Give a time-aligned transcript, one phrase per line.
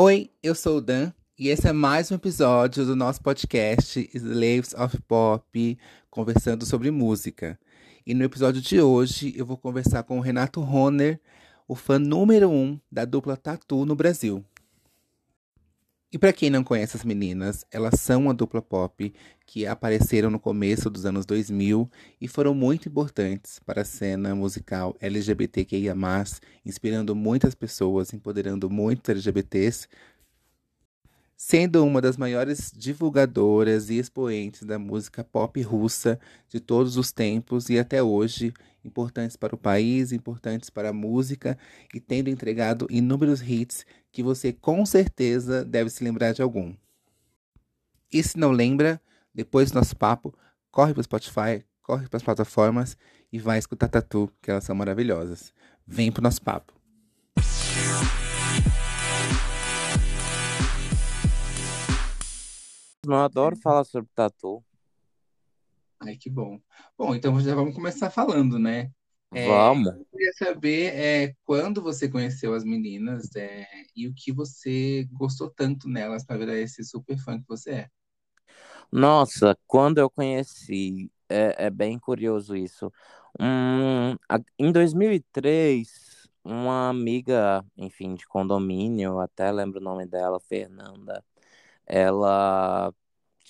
[0.00, 4.72] Oi, eu sou o Dan e esse é mais um episódio do nosso podcast Slaves
[4.74, 5.78] of Pop,
[6.08, 7.58] conversando sobre música.
[8.06, 11.18] E no episódio de hoje eu vou conversar com o Renato Roner,
[11.66, 14.44] o fã número um da dupla Tatu no Brasil.
[16.10, 19.12] E para quem não conhece as meninas, elas são uma dupla pop
[19.44, 24.96] que apareceram no começo dos anos 2000 e foram muito importantes para a cena musical
[25.00, 25.94] LGBTQIA+,
[26.64, 29.86] inspirando muitas pessoas, empoderando muitos LGBTs,
[31.36, 37.68] sendo uma das maiores divulgadoras e expoentes da música pop russa de todos os tempos
[37.68, 38.54] e até hoje,
[38.88, 41.56] importantes para o país, importantes para a música
[41.94, 46.74] e tendo entregado inúmeros hits que você com certeza deve se lembrar de algum.
[48.12, 49.00] E se não lembra,
[49.34, 50.34] depois do nosso papo,
[50.70, 52.96] corre para o Spotify, corre para as plataformas
[53.30, 55.52] e vai escutar Tatu, que elas são maravilhosas.
[55.86, 56.72] Vem para o nosso papo.
[63.04, 64.62] Eu adoro falar sobre tatu.
[66.00, 66.60] Ai, que bom.
[66.96, 68.90] Bom, então já vamos começar falando, né?
[69.34, 69.94] É, Vamos.
[69.94, 75.50] eu queria saber é, quando você conheceu as meninas é, e o que você gostou
[75.50, 77.88] tanto nelas para virar esse super fã que você é.
[78.90, 82.90] Nossa, quando eu conheci, é, é bem curioso isso.
[84.58, 91.24] Em 2003, uma amiga, enfim, de condomínio, até lembro o nome dela, Fernanda,
[91.86, 92.92] ela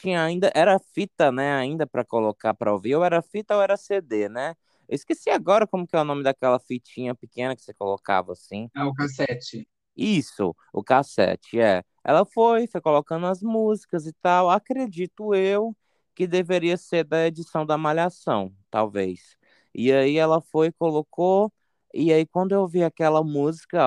[0.01, 3.77] tinha ainda, era fita, né, ainda para colocar para ouvir, ou era fita ou era
[3.77, 4.55] CD, né?
[4.89, 8.71] Eu esqueci agora como que é o nome daquela fitinha pequena que você colocava assim.
[8.75, 9.69] Ah, o cassete.
[9.97, 11.83] Isso, o cassete, é.
[12.05, 14.49] Ela foi, foi colocando as músicas e tal.
[14.49, 15.77] Acredito eu
[16.15, 19.37] que deveria ser da edição da Malhação, talvez.
[19.75, 21.53] E aí ela foi, colocou,
[21.93, 23.81] e aí quando eu vi aquela música,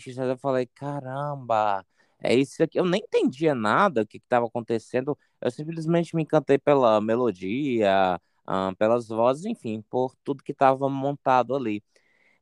[0.00, 1.84] She Said, eu falei, caramba,
[2.22, 2.78] é isso aqui.
[2.78, 8.72] Eu nem entendia nada o que estava acontecendo, eu simplesmente me encantei pela melodia, ah,
[8.78, 11.82] pelas vozes, enfim, por tudo que estava montado ali.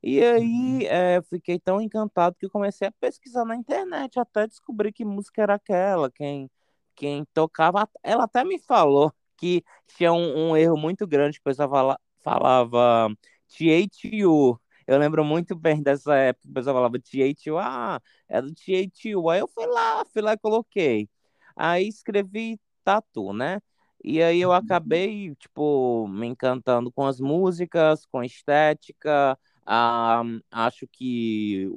[0.03, 4.93] E aí, é, eu fiquei tão encantado que comecei a pesquisar na internet até descobrir
[4.93, 6.51] que música era aquela, quem,
[6.95, 7.89] quem tocava.
[8.03, 9.65] Ela até me falou que
[9.97, 13.09] tinha um, um erro muito grande, que o pessoal fala- falava
[13.49, 14.59] THU.
[14.87, 19.29] Eu lembro muito bem dessa época, que o pessoal falava THU, ah, é do THU.
[19.31, 21.09] Aí eu fui lá, fui lá e coloquei.
[21.57, 23.61] Aí escrevi tatu, né?
[24.05, 30.87] E aí eu acabei, tipo, me encantando com as músicas, com a estética, ah, acho
[30.87, 31.69] que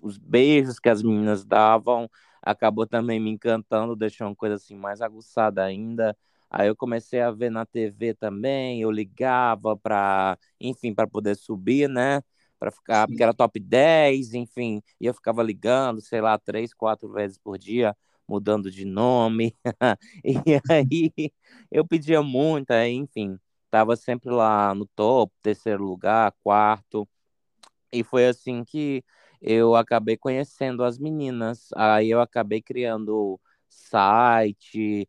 [0.00, 2.08] os beijos que as meninas davam
[2.40, 6.16] acabou também me encantando, deixou uma coisa assim mais aguçada ainda.
[6.50, 11.88] Aí eu comecei a ver na TV também, eu ligava para, enfim, para poder subir,
[11.88, 12.20] né?
[12.62, 17.10] Para ficar, porque era top 10, enfim, e eu ficava ligando, sei lá, três, quatro
[17.12, 17.96] vezes por dia,
[18.28, 19.56] mudando de nome.
[20.24, 20.34] E
[20.70, 21.12] aí
[21.70, 23.38] eu pedia muito, aí, enfim,
[23.70, 27.08] tava sempre lá no topo, terceiro lugar, quarto.
[27.92, 29.04] E foi assim que
[29.40, 31.68] eu acabei conhecendo as meninas.
[31.76, 35.08] Aí eu acabei criando site.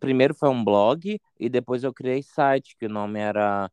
[0.00, 3.70] Primeiro foi um blog e depois eu criei site, que o nome era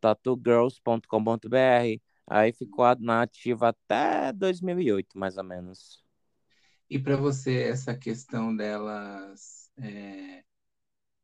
[0.00, 2.00] tatugirls.com.br.
[2.26, 6.04] Aí ficou na ativa até 2008, mais ou menos.
[6.88, 10.44] E para você, essa questão delas é,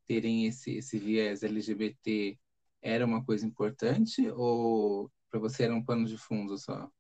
[0.07, 2.39] terem esse, esse viés LGBT
[2.83, 6.91] era uma coisa importante ou para você era um pano de fundo só?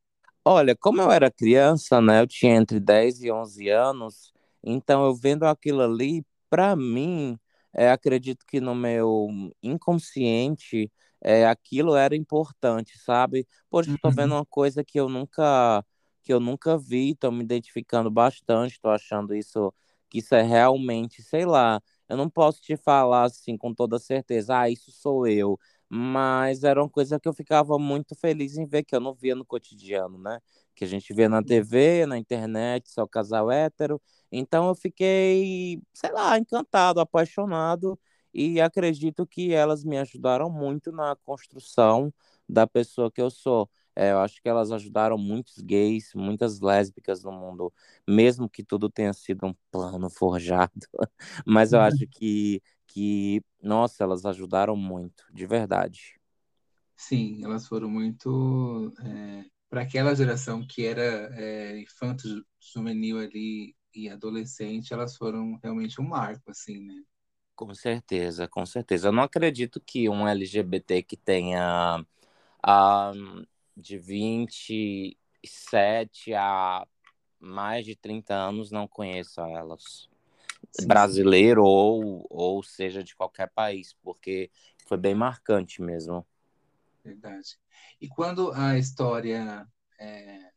[0.45, 2.21] Olha, como eu era criança, né?
[2.21, 4.33] Eu tinha entre 10 e 11 anos,
[4.63, 7.39] então eu vendo aquilo ali, pra mim,
[7.73, 9.29] é, acredito que no meu
[9.63, 10.91] inconsciente,
[11.23, 13.47] é, aquilo era importante, sabe?
[13.69, 14.35] Poxa, tô vendo Uhum.
[14.35, 15.85] uma coisa que eu nunca,
[16.23, 19.73] que eu nunca vi, tô me identificando bastante, tô achando isso,
[20.09, 24.59] que isso é realmente, sei lá, eu não posso te falar assim com toda certeza,
[24.61, 25.59] ah, isso sou eu.
[25.89, 29.35] Mas era uma coisa que eu ficava muito feliz em ver, que eu não via
[29.35, 30.39] no cotidiano, né?
[30.75, 34.01] Que a gente vê na TV, na internet, só casal hétero.
[34.31, 37.99] Então eu fiquei, sei lá, encantado, apaixonado,
[38.35, 42.13] e acredito que elas me ajudaram muito na construção
[42.49, 43.69] da pessoa que eu sou.
[43.95, 47.73] É, eu acho que elas ajudaram muitos gays, muitas lésbicas no mundo,
[48.09, 50.73] mesmo que tudo tenha sido um plano forjado.
[51.47, 52.63] Mas eu acho que
[52.93, 56.19] que, nossa, elas ajudaram muito, de verdade.
[56.97, 58.93] Sim, elas foram muito
[59.69, 61.03] para aquela geração que era
[61.41, 62.45] é, infanto, ju-
[62.75, 67.03] juvenil ali e adolescente, elas foram realmente um marco, assim, né?
[67.61, 69.09] Com certeza, com certeza.
[69.09, 72.03] Eu não acredito que um LGBT que tenha
[72.63, 73.13] ah,
[73.77, 76.87] de 27 a
[77.39, 80.09] mais de 30 anos não conheço elas.
[80.73, 81.69] Sim, Brasileiro sim.
[81.69, 84.51] Ou, ou seja de qualquer país, porque
[84.87, 86.27] foi bem marcante mesmo.
[87.05, 87.59] Verdade.
[88.01, 89.69] E quando a história
[90.01, 90.51] é,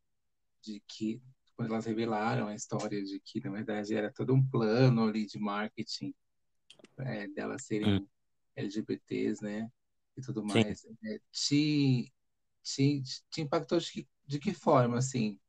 [0.62, 1.22] de que,
[1.58, 5.38] quando elas revelaram a história de que, na verdade, era todo um plano ali de
[5.38, 6.16] marketing
[7.00, 8.08] é, delas serem hum.
[8.56, 9.70] LGBTs, né?
[10.16, 12.14] E tudo mais, é, te,
[12.62, 15.40] te, te impactou de que, de que forma, assim?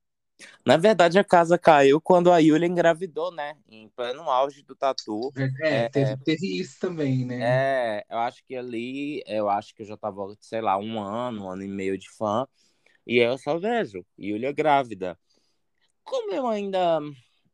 [0.64, 3.56] Na verdade, a casa caiu quando a Yulia engravidou, né?
[3.68, 5.30] Em pleno auge do tatu.
[5.62, 7.38] É, é teve, teve, isso também, né?
[7.42, 11.44] É, eu acho que ali, eu acho que eu já tava, sei lá, um ano,
[11.44, 12.46] um ano e meio de fã.
[13.06, 15.18] E eu só vejo, Yulia grávida.
[16.02, 17.00] Como eu ainda,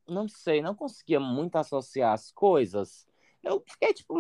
[0.08, 3.06] não sei, não conseguia muito associar as coisas,
[3.42, 4.14] eu fiquei tipo,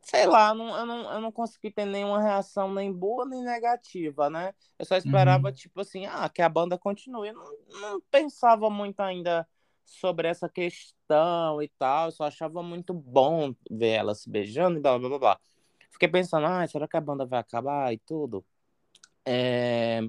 [0.00, 4.28] sei lá, não, eu, não, eu não consegui ter nenhuma reação nem boa nem negativa,
[4.28, 4.54] né?
[4.78, 5.54] Eu só esperava, uhum.
[5.54, 7.28] tipo assim, ah, que a banda continue.
[7.28, 9.46] Eu não, não pensava muito ainda
[9.84, 12.06] sobre essa questão e tal.
[12.06, 15.40] Eu só achava muito bom ver ela se beijando e blá blá blá blá.
[15.90, 18.44] Fiquei pensando, ah, será que a banda vai acabar e tudo?
[19.24, 20.00] É...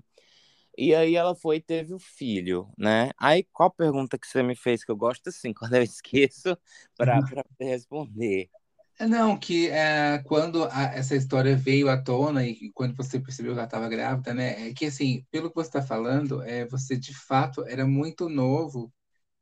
[0.78, 3.12] E aí ela foi e teve o filho, né?
[3.18, 6.58] Aí qual pergunta que você me fez que eu gosto assim, quando eu esqueço
[6.98, 7.22] para
[7.60, 8.50] responder?
[8.98, 13.52] É, não, que é, quando a, essa história veio à tona e quando você percebeu
[13.54, 14.70] que ela estava grávida, né?
[14.70, 18.94] É que assim, pelo que você está falando, é, você de fato era muito novo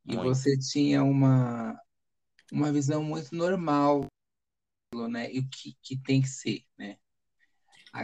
[0.07, 0.19] e muito.
[0.19, 1.79] você tinha uma,
[2.51, 4.05] uma visão muito normal,
[5.09, 5.31] né?
[5.31, 6.97] E o que, que tem que ser, né?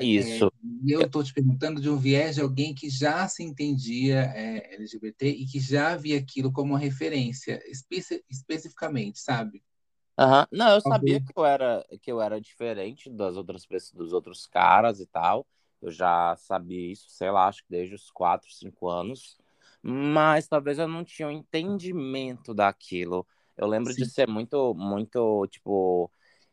[0.01, 0.45] Isso.
[0.45, 0.49] É,
[0.85, 4.75] e eu estou te perguntando de um viés de alguém que já se entendia é,
[4.75, 9.63] LGBT e que já via aquilo como uma referência, especi especificamente, sabe?
[10.19, 10.45] Uhum.
[10.51, 14.45] Não, eu sabia que eu era que eu era diferente das outras pessoas, dos outros
[14.45, 15.47] caras e tal.
[15.81, 19.37] Eu já sabia isso, sei lá, acho que desde os 4, 5 anos.
[19.81, 23.25] Mas talvez eu não tinha o um entendimento daquilo.
[23.57, 24.03] Eu lembro Sim.
[24.03, 26.11] de ser muito, muito, tipo,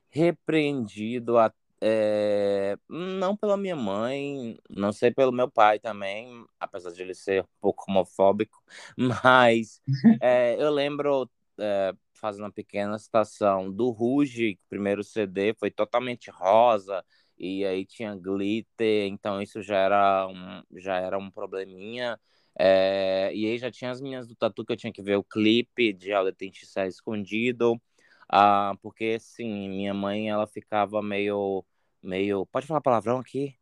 [0.09, 1.37] repreendido,
[1.81, 2.77] é...
[2.89, 7.47] não pela minha mãe, não sei pelo meu pai também, apesar de ele ser um
[7.61, 8.63] pouco homofóbico,
[8.97, 9.81] mas
[10.21, 17.05] é, eu lembro é, fazendo uma pequena citação do Ruge, primeiro CD foi totalmente rosa
[17.39, 22.19] e aí tinha glitter, então isso já era um, já era um probleminha.
[22.59, 25.25] É, e aí já tinha as minhas do Tatu que eu tinha que ver o
[25.25, 26.35] clipe de Alda
[26.65, 27.81] Ser Escondido,
[28.29, 31.65] ah, porque assim, minha mãe ela ficava meio,
[32.03, 33.57] meio, pode falar palavrão aqui?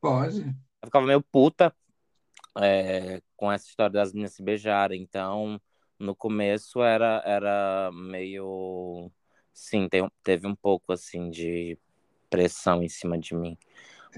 [0.00, 0.40] Pode.
[0.42, 1.74] Ela ficava meio puta
[2.58, 5.60] é, com essa história das meninas se beijarem, então
[5.98, 9.10] no começo era, era meio.
[9.52, 11.78] Sim, tem, teve um pouco assim de
[12.30, 13.58] pressão em cima de mim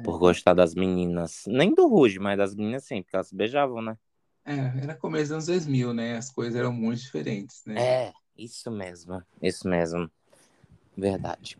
[0.04, 0.18] por é.
[0.18, 1.44] gostar das meninas.
[1.46, 3.98] Nem do Ruge, mas das meninas sim, porque elas se beijavam, né?
[4.44, 6.16] É, era começo dos anos 2000, né?
[6.16, 7.80] As coisas eram muito diferentes, né?
[7.80, 10.10] É, isso mesmo, isso mesmo.
[10.96, 11.58] Verdade.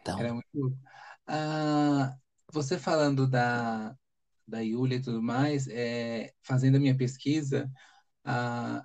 [0.00, 0.18] Então...
[0.18, 0.78] Era muito.
[1.26, 2.16] Ah,
[2.52, 3.96] você falando da,
[4.46, 7.70] da Yulia e tudo mais, é, fazendo a minha pesquisa,
[8.24, 8.84] ah,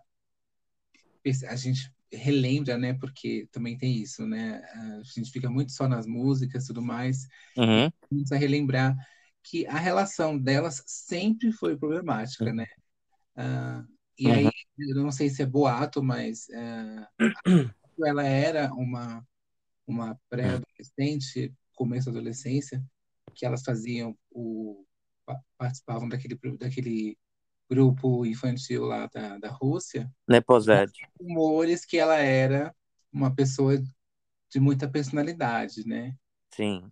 [1.47, 2.93] a gente relembra, né?
[2.93, 4.61] Porque também tem isso, né?
[4.73, 7.27] A gente fica muito só nas músicas e tudo mais.
[7.57, 7.91] Uhum.
[8.09, 8.95] Precisa relembrar
[9.43, 12.65] que a relação delas sempre foi problemática, né?
[13.37, 14.33] Uh, e uhum.
[14.33, 19.25] aí, eu não sei se é boato, mas uh, ela era uma,
[19.87, 22.83] uma pré-adolescente, começo da adolescência,
[23.33, 24.85] que elas faziam o
[25.57, 27.15] participavam daquele daquele
[27.69, 30.91] grupo infantil lá da, da Rússia, Neposed.
[31.19, 32.75] rumores que ela era
[33.13, 33.77] uma pessoa
[34.49, 36.15] de muita personalidade, né?
[36.51, 36.91] Sim.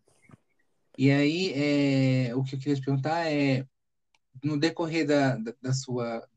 [0.97, 1.51] E aí,
[2.29, 3.65] é, o que eu queria te perguntar é,
[4.43, 6.27] no decorrer da, da, da, sua,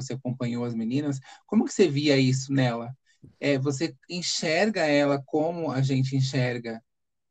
[0.00, 2.96] você acompanhou as meninas, como que você via isso nela?
[3.40, 6.82] É, você enxerga ela como a gente enxerga,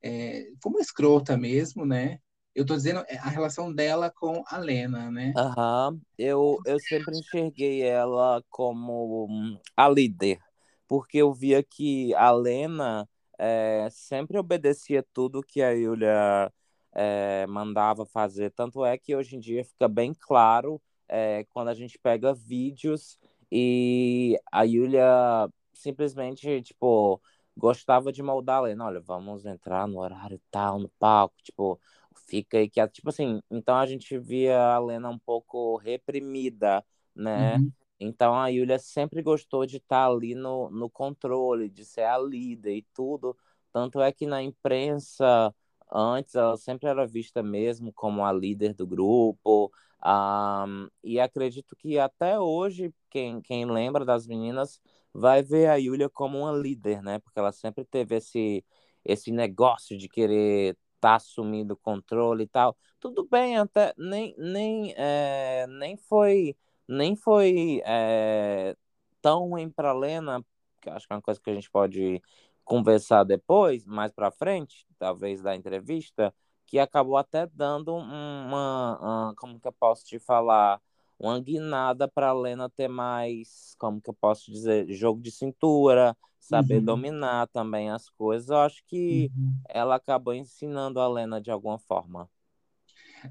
[0.02, 2.20] é, como escrota mesmo, né?
[2.54, 5.34] Eu estou dizendo é, a relação dela com a Lena, né?
[5.36, 5.92] Aham.
[5.94, 6.02] Uhum.
[6.18, 10.40] Eu, eu sempre enxerguei ela como hum, a líder,
[10.88, 13.08] porque eu via que a Lena
[13.38, 16.52] é, sempre obedecia tudo que a Yulia
[16.94, 18.52] é, mandava fazer.
[18.52, 23.20] Tanto é que hoje em dia fica bem claro é, quando a gente pega vídeos
[23.52, 27.22] e a Yulia simplesmente, tipo,
[27.56, 28.86] gostava de moldar a Lena.
[28.86, 31.80] Olha, vamos entrar no horário tal, no palco, tipo
[32.28, 36.84] fica aí que, tipo assim, então a gente via a Lena um pouco reprimida,
[37.16, 37.58] né?
[37.58, 37.72] Uhum.
[38.00, 42.18] Então a Yulia sempre gostou de estar tá ali no, no controle, de ser a
[42.18, 43.36] líder e tudo.
[43.72, 45.54] Tanto é que na imprensa
[45.92, 49.72] Antes ela sempre era vista mesmo como a líder do grupo.
[50.06, 54.80] Um, e acredito que até hoje, quem, quem lembra das meninas
[55.14, 57.20] vai ver a Yulia como uma líder, né?
[57.20, 58.64] Porque ela sempre teve esse,
[59.04, 62.78] esse negócio de querer estar tá assumindo o controle e tal.
[63.00, 66.56] Tudo bem, até nem, nem, é, nem foi,
[66.88, 68.76] nem foi é,
[69.22, 70.44] tão ruim para Lena,
[70.82, 72.22] que acho que é uma coisa que a gente pode
[72.68, 79.58] conversar depois, mais para frente, talvez da entrevista, que acabou até dando uma, uma, como
[79.58, 80.82] que eu posso te falar,
[81.18, 86.16] uma guinada para a Lena ter mais, como que eu posso dizer, jogo de cintura,
[86.38, 86.84] saber uhum.
[86.84, 88.50] dominar também as coisas.
[88.50, 89.58] Eu acho que uhum.
[89.70, 92.30] ela acabou ensinando a Lena de alguma forma.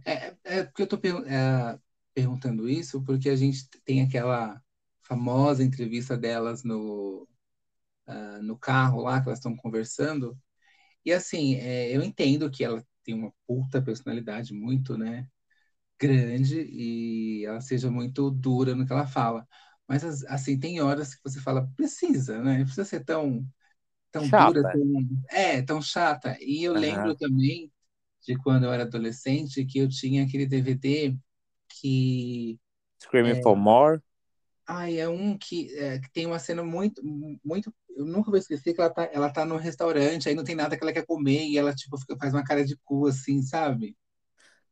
[0.02, 1.78] É, é porque eu estou é,
[2.14, 4.62] perguntando isso porque a gente tem aquela
[5.02, 7.28] famosa entrevista delas no,
[8.08, 10.38] uh, no carro lá, que elas estão conversando.
[11.04, 15.28] E assim, é, eu entendo que ela tem uma puta personalidade muito, né,
[15.98, 19.46] grande e ela seja muito dura no que ela fala.
[19.88, 22.64] Mas assim, tem horas que você fala, precisa, né?
[22.64, 23.46] Precisa ser tão
[24.10, 24.52] tão chata.
[24.52, 26.36] dura, tão, é, tão chata.
[26.40, 26.80] E eu uhum.
[26.80, 27.70] lembro também
[28.26, 31.16] de quando eu era adolescente que eu tinha aquele DVD
[31.68, 32.58] que
[33.02, 34.00] Screaming é, for More.
[34.66, 37.00] Ai, é um que, é, que tem uma cena muito,
[37.44, 37.73] muito.
[37.96, 40.76] Eu nunca vou esquecer que ela tá, ela tá no restaurante, aí não tem nada
[40.76, 43.96] que ela quer comer, e ela, tipo, fica, faz uma cara de cu, assim, sabe?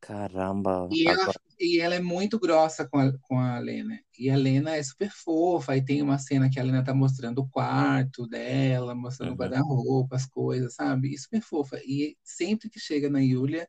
[0.05, 0.87] Caramba.
[0.91, 3.99] E ela, e ela é muito grossa com a, com a Lena.
[4.19, 5.71] E a Lena é super fofa.
[5.71, 9.35] Aí tem uma cena que a Lena tá mostrando o quarto dela, mostrando uhum.
[9.35, 11.11] o guarda-roupa, as coisas, sabe?
[11.11, 11.79] E super fofa.
[11.83, 13.67] E sempre que chega na Yulia,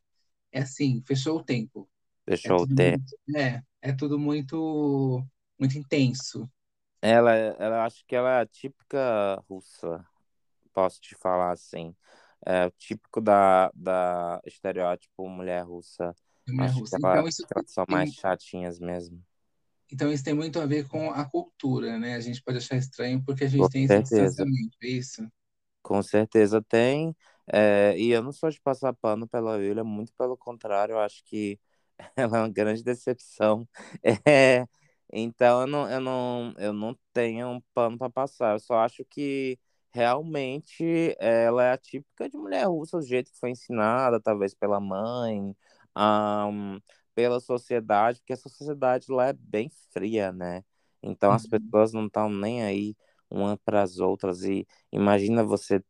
[0.53, 1.89] é assim, fechou o tempo.
[2.29, 3.05] Fechou é o tempo.
[3.27, 5.25] Muito, é, é tudo muito
[5.59, 6.49] muito intenso.
[7.01, 10.05] Ela, ela acho que ela é a típica russa,
[10.73, 11.95] posso te falar assim.
[12.45, 16.15] É o típico da, da estereótipo mulher russa.
[16.49, 16.97] Mulher acho russa.
[16.97, 19.23] que, ela, então, isso que elas são mais chatinhas mesmo.
[19.93, 22.15] Então isso tem muito a ver com a cultura, né?
[22.17, 25.27] A gente pode achar estranho porque a gente com tem esse distanciamento, é isso?
[25.83, 27.15] Com certeza tem.
[27.53, 31.23] É, e eu não sou de passar pano pela William, muito pelo contrário, eu acho
[31.25, 31.61] que
[32.17, 33.69] ela é uma grande decepção.
[34.27, 34.67] É,
[35.19, 38.55] então eu não, eu não, eu não tenho um pano para passar.
[38.55, 39.59] Eu só acho que
[39.93, 44.79] realmente ela é a típica de mulher russa, o jeito que foi ensinada, talvez pela
[44.79, 45.57] mãe,
[45.97, 46.81] um,
[47.15, 50.63] pela sociedade, porque essa sociedade lá é bem fria, né?
[51.03, 51.51] Então as uhum.
[51.51, 52.95] pessoas não estão nem aí
[53.31, 54.43] uma para as outras.
[54.45, 55.83] E imagina você,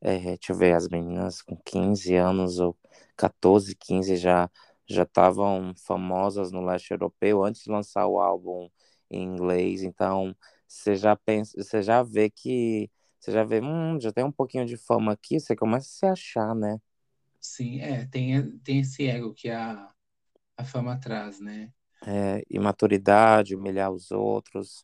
[0.00, 2.76] é, deixa eu ver, as meninas com 15 anos ou
[3.16, 4.50] 14, 15 já
[4.88, 8.68] já estavam famosas no leste europeu antes de lançar o álbum
[9.10, 9.82] em inglês.
[9.82, 10.34] Então,
[10.68, 14.66] você já pensa, você já vê que você já vê, hum, já tem um pouquinho
[14.66, 16.78] de fama aqui, você começa a se achar, né?
[17.40, 19.92] Sim, é, tem, tem esse ego que a,
[20.58, 21.72] a fama traz, né?
[22.06, 24.82] É, imaturidade, humilhar os outros.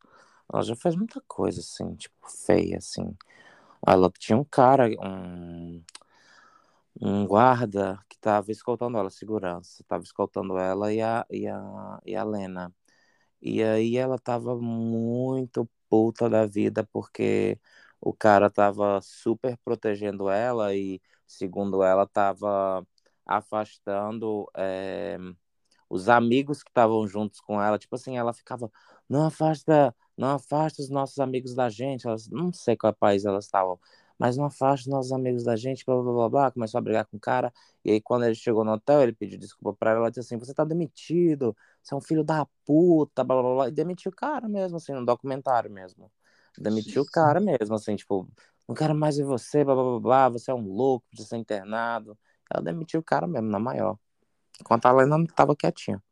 [0.52, 2.16] Ela já faz muita coisa, assim, tipo,
[2.46, 3.14] feia, assim.
[3.86, 5.82] Ela tinha um cara, um,
[7.00, 12.16] um guarda que estava escoltando ela, segurança, estava escoltando ela e a, e a, e
[12.16, 12.74] a Lena.
[13.42, 17.58] E aí ela tava muito puta da vida porque
[18.00, 22.86] o cara tava super protegendo ela e, segundo ela, tava
[23.26, 25.18] afastando é,
[25.88, 27.78] os amigos que estavam juntos com ela.
[27.78, 28.70] Tipo assim, ela ficava,
[29.08, 32.04] não afasta, não afasta os nossos amigos da gente.
[32.30, 33.78] Não sei qual país elas estavam
[34.20, 37.06] mas não afaste os nossos amigos da gente, blá, blá, blá, blá, começou a brigar
[37.06, 37.50] com o cara,
[37.82, 40.36] e aí quando ele chegou no hotel, ele pediu desculpa pra ela, ela disse assim,
[40.38, 44.14] você tá demitido, você é um filho da puta, blá, blá, blá, e demitiu o
[44.14, 46.12] cara mesmo, assim, no documentário mesmo,
[46.58, 48.28] demitiu o cara mesmo, assim, tipo,
[48.68, 51.38] não quero mais ver você, blá, blá, blá, blá, você é um louco, de ser
[51.38, 52.16] internado,
[52.52, 53.96] ela demitiu o cara mesmo, na maior,
[54.60, 56.02] enquanto a Lena tava quietinha.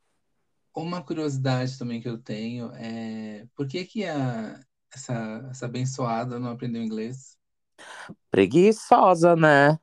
[0.74, 4.60] Uma curiosidade também que eu tenho é por que que a,
[4.94, 7.37] essa, essa abençoada não aprendeu inglês?
[8.30, 9.78] Preguiçosa, né?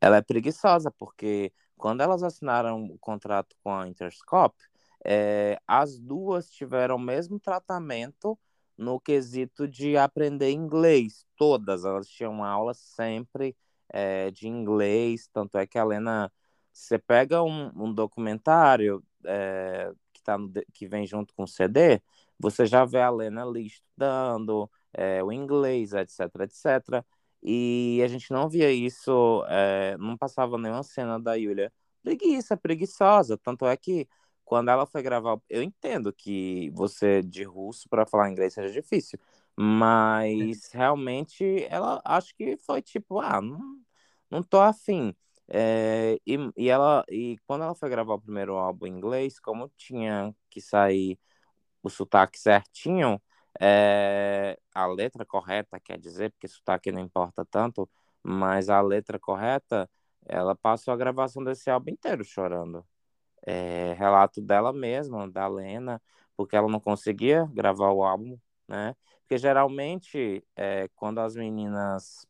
[0.00, 4.62] Ela é preguiçosa, porque quando elas assinaram o contrato com a Interscope,
[5.04, 8.38] é, as duas tiveram o mesmo tratamento
[8.76, 11.26] no quesito de aprender inglês.
[11.36, 13.56] Todas, elas tinham aula sempre
[13.88, 16.32] é, de inglês, tanto é que a Lena,
[16.72, 22.00] você pega um, um documentário é, que, tá no, que vem junto com o CD,
[22.38, 27.04] você já vê a Lena ali estudando é, o inglês, etc, etc.
[27.42, 33.36] E a gente não via isso, é, não passava nenhuma cena da Yulia preguiça, preguiçosa.
[33.38, 34.08] Tanto é que
[34.44, 39.18] quando ela foi gravar, eu entendo que você de russo para falar inglês seja difícil,
[39.56, 43.80] mas realmente ela acho que foi tipo, ah, não,
[44.30, 45.14] não tô afim.
[45.48, 49.68] É, e, e ela e quando ela foi gravar o primeiro álbum em inglês, como
[49.76, 51.18] tinha que sair
[51.82, 53.20] o sotaque certinho,
[53.58, 57.88] é, a letra correta, quer dizer, porque sotaque não importa tanto,
[58.22, 59.88] mas a letra correta,
[60.26, 62.86] ela passou a gravação desse álbum inteiro chorando.
[63.46, 66.02] É, relato dela mesma, da Lena,
[66.36, 68.38] porque ela não conseguia gravar o álbum,
[68.68, 68.94] né?
[69.22, 72.26] Porque geralmente, é, quando as meninas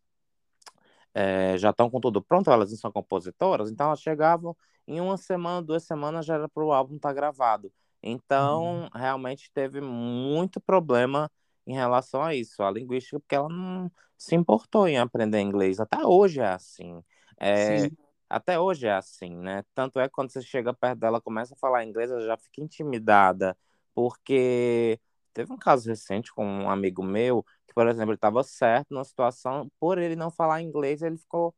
[1.14, 5.16] é, já estão com tudo pronto, elas não são compositoras, então elas chegavam em uma
[5.16, 7.72] semana, duas semanas já era para o álbum estar tá gravado.
[8.02, 8.88] Então, uhum.
[8.94, 11.30] realmente teve muito problema
[11.66, 15.80] em relação a isso, a linguística, porque ela não se importou em aprender inglês.
[15.80, 17.02] Até hoje é assim.
[17.38, 17.88] É,
[18.28, 19.64] até hoje é assim, né?
[19.74, 22.60] Tanto é que quando você chega perto dela, começa a falar inglês, ela já fica
[22.60, 23.56] intimidada,
[23.94, 25.00] porque
[25.32, 29.04] teve um caso recente com um amigo meu, que, por exemplo, ele estava certo na
[29.04, 31.54] situação, por ele não falar inglês, ele ficou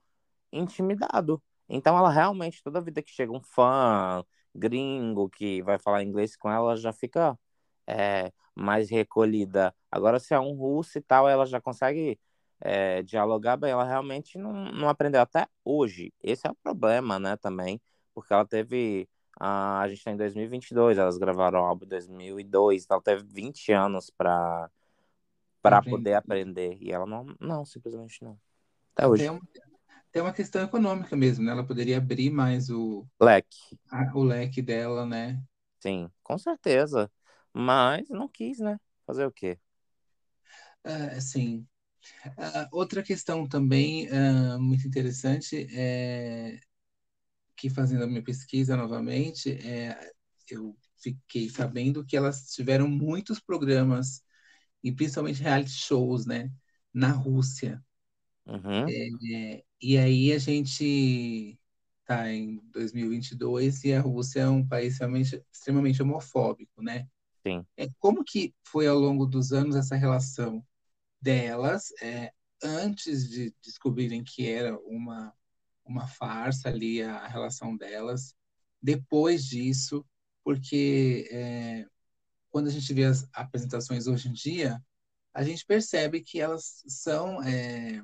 [0.53, 1.43] intimidado.
[1.69, 6.51] Então, ela realmente, toda vida que chega um fã gringo que vai falar inglês com
[6.51, 7.39] ela, já fica
[7.87, 9.75] é, mais recolhida.
[9.91, 12.19] Agora, se é um russo e tal, ela já consegue
[12.61, 13.71] é, dialogar bem.
[13.71, 16.13] Ela realmente não, não aprendeu até hoje.
[16.23, 17.81] Esse é o problema, né, também,
[18.15, 19.09] porque ela teve.
[19.39, 23.25] A, a gente está em 2022, elas gravaram o álbum em 2002, então ela teve
[23.25, 24.71] 20 anos para
[25.63, 26.77] para poder aprender.
[26.81, 28.37] E ela não, não, simplesmente não.
[28.95, 29.23] Até hoje.
[29.23, 29.41] Tem uma,
[30.13, 31.53] tem uma questão econômica mesmo, né?
[31.53, 33.79] Ela poderia abrir mais o leque.
[33.91, 35.43] A, o leque dela, né?
[35.81, 37.11] Sim, com certeza.
[37.53, 38.79] Mas não quis, né?
[39.07, 39.59] Fazer o quê?
[40.85, 41.67] Uh, sim.
[42.39, 46.61] Uh, outra questão também uh, muito interessante é
[47.57, 49.97] que fazendo a minha pesquisa novamente, é,
[50.51, 54.23] eu fiquei sabendo que elas tiveram muitos programas
[54.83, 56.51] e principalmente reality shows, né,
[56.93, 57.83] na Rússia.
[58.47, 58.87] Uhum.
[58.89, 61.59] É, e aí a gente
[62.01, 67.09] está em 2022 e a Rússia é um país realmente extremamente homofóbico, né?
[67.45, 67.67] Sim.
[67.77, 70.65] É, como que foi ao longo dos anos essa relação
[71.21, 75.35] delas, é, antes de descobrirem que era uma,
[75.85, 78.37] uma farsa ali a, a relação delas,
[78.81, 80.05] depois disso,
[80.45, 81.87] porque é,
[82.51, 84.81] quando a gente vê as apresentações hoje em dia,
[85.35, 88.03] a gente percebe que elas são é,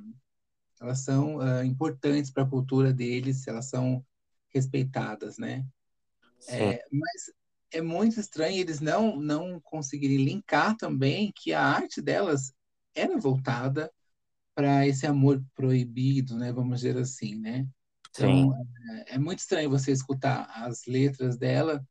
[0.81, 4.05] elas são uh, importantes para a cultura deles, elas são
[4.49, 5.67] respeitadas, né?
[6.49, 7.33] É, mas
[7.71, 12.53] é muito estranho eles não não conseguirem linkar também que a arte delas
[12.95, 13.93] era voltada
[14.55, 16.53] para esse amor proibido, né?
[16.53, 17.67] Vamos dizer assim, né?
[18.11, 18.55] Então
[18.91, 21.87] é, é, muito estranho você escutar as letras dela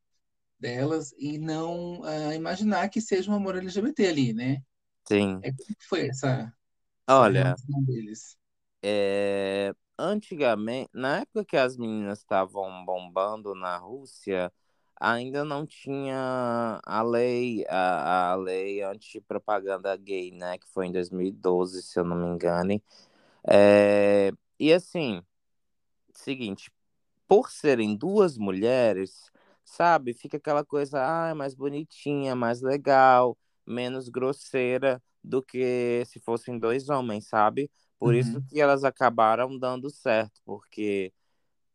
[0.60, 4.62] delas e não uh, imaginar que seja um amor LGBT ali, né?
[5.08, 5.39] Sim.
[5.43, 6.52] É, como foi essa,
[7.08, 8.38] Olha, deles?
[8.89, 14.52] É, antigamente, na época que as meninas estavam bombando na Rússia,
[15.00, 20.58] ainda não tinha a lei, a, a lei anti-propaganda gay, né?
[20.58, 22.82] Que foi em 2012, se eu não me engane.
[23.50, 25.23] É, e assim,
[26.13, 26.71] seguinte,
[27.28, 29.32] por serem duas mulheres,
[29.65, 30.13] sabe?
[30.13, 36.89] Fica aquela coisa, ah, mais bonitinha, mais legal, menos grosseira do que se fossem dois
[36.89, 37.71] homens, sabe?
[38.00, 38.20] Por uhum.
[38.20, 41.12] isso que elas acabaram dando certo, porque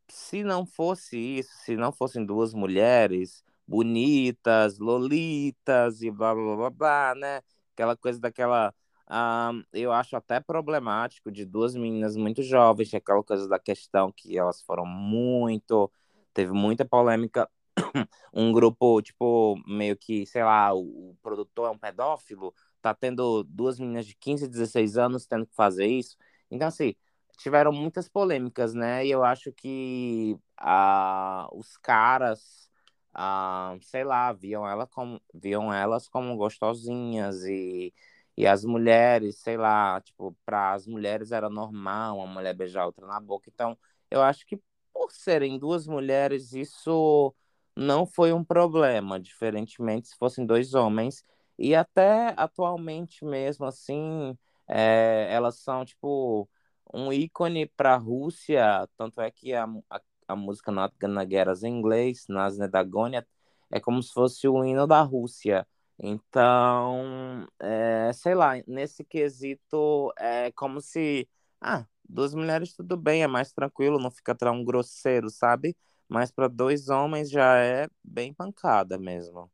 [0.08, 6.70] se não fosse isso, se não fossem duas mulheres bonitas, lolitas e blá blá blá
[6.70, 7.40] blá, né?
[7.74, 8.74] Aquela coisa daquela.
[9.10, 14.38] Um, eu acho até problemático de duas meninas muito jovens, aquela coisa da questão que
[14.38, 15.90] elas foram muito.
[16.34, 17.48] Teve muita polêmica
[18.32, 23.44] um grupo, tipo, meio que, sei lá, o, o, produtor é um pedófilo, tá tendo
[23.44, 26.16] duas meninas de 15, 16 anos tendo que fazer isso.
[26.50, 26.94] Então, assim,
[27.38, 29.06] tiveram muitas polêmicas, né?
[29.06, 32.70] E eu acho que ah, os caras,
[33.14, 37.92] ah, sei lá, viam, ela como, viam elas como gostosinhas e,
[38.36, 43.06] e as mulheres, sei lá, tipo, para as mulheres era normal uma mulher beijar outra
[43.06, 43.50] na boca.
[43.52, 43.78] Então,
[44.10, 44.60] eu acho que
[44.92, 47.34] por serem duas mulheres, isso
[47.76, 51.24] não foi um problema, diferentemente se fossem dois homens.
[51.58, 54.36] E até atualmente mesmo, assim,
[54.68, 56.48] é, elas são, tipo,
[56.92, 58.88] um ícone para a Rússia.
[58.96, 63.26] Tanto é que a, a, a música Not Gonna Get Us em inglês, Nas Nedagonia,
[63.70, 65.66] é como se fosse o hino da Rússia.
[65.98, 71.28] Então, é, sei lá, nesse quesito, é como se.
[71.60, 75.76] Ah, duas mulheres tudo bem, é mais tranquilo, não fica tão grosseiro, sabe?
[76.08, 79.50] Mas para dois homens já é bem pancada mesmo.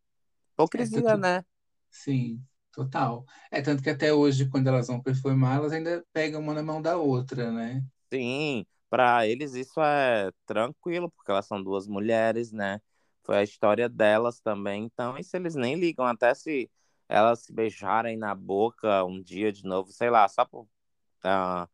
[0.54, 1.44] Hipocrisia, é, né?
[2.04, 3.26] Sim, total.
[3.50, 6.80] É tanto que até hoje, quando elas vão performar, elas ainda pegam uma na mão
[6.80, 7.84] da outra, né?
[8.12, 12.80] Sim, para eles isso é tranquilo, porque elas são duas mulheres, né?
[13.22, 14.84] Foi a história delas também.
[14.84, 16.70] Então, isso eles nem ligam, até se
[17.08, 20.62] elas se beijarem na boca um dia de novo, sei lá, só por.
[21.24, 21.68] Uh,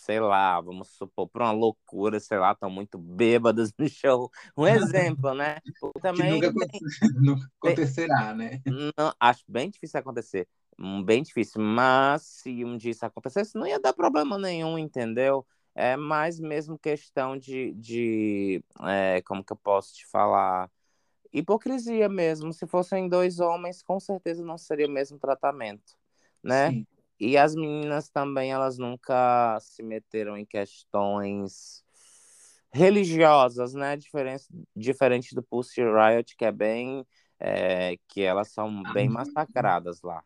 [0.00, 4.30] sei lá, vamos supor, por uma loucura, sei lá, estão muito bêbadas no show.
[4.56, 5.58] Um exemplo, né?
[6.02, 6.80] Também, que nunca, bem,
[7.14, 8.60] nunca acontecerá, né?
[8.66, 10.48] Não, acho bem difícil acontecer.
[10.78, 15.44] Hum, bem difícil, mas se um dia isso acontecesse, não ia dar problema nenhum, entendeu?
[15.74, 20.70] É mais mesmo questão de, de é, como que eu posso te falar?
[21.32, 22.52] Hipocrisia mesmo.
[22.52, 25.96] Se fossem dois homens, com certeza não seria o mesmo tratamento,
[26.42, 26.70] né?
[26.70, 26.86] Sim.
[27.20, 31.82] E as meninas também, elas nunca se meteram em questões
[32.72, 33.96] religiosas, né?
[33.96, 37.04] Diferente, diferente do Pussy Riot, que é bem.
[37.40, 40.24] É, que elas são bem massacradas lá.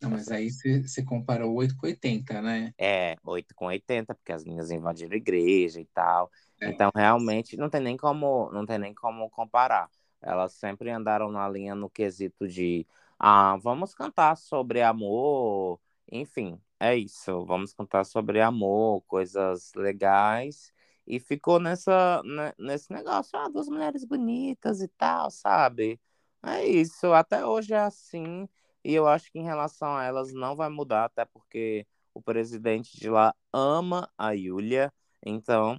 [0.00, 2.74] Não, mas aí você comparou 8 com 80, né?
[2.78, 6.30] É, 8 com 80, porque as meninas invadiram a igreja e tal.
[6.60, 6.68] É.
[6.68, 9.88] Então, realmente, não tem nem como, não tem nem como comparar.
[10.20, 12.86] Elas sempre andaram na linha no quesito de
[13.18, 15.80] ah, vamos cantar sobre amor,
[16.10, 17.44] enfim, é isso.
[17.46, 20.72] Vamos cantar sobre amor, coisas legais.
[21.06, 26.00] E ficou nessa, né, nesse negócio, ah, duas mulheres bonitas e tal, sabe?
[26.42, 27.12] É isso.
[27.12, 28.48] Até hoje é assim.
[28.82, 32.98] E eu acho que em relação a elas não vai mudar, até porque o presidente
[32.98, 34.92] de lá ama a Yulia.
[35.24, 35.78] Então.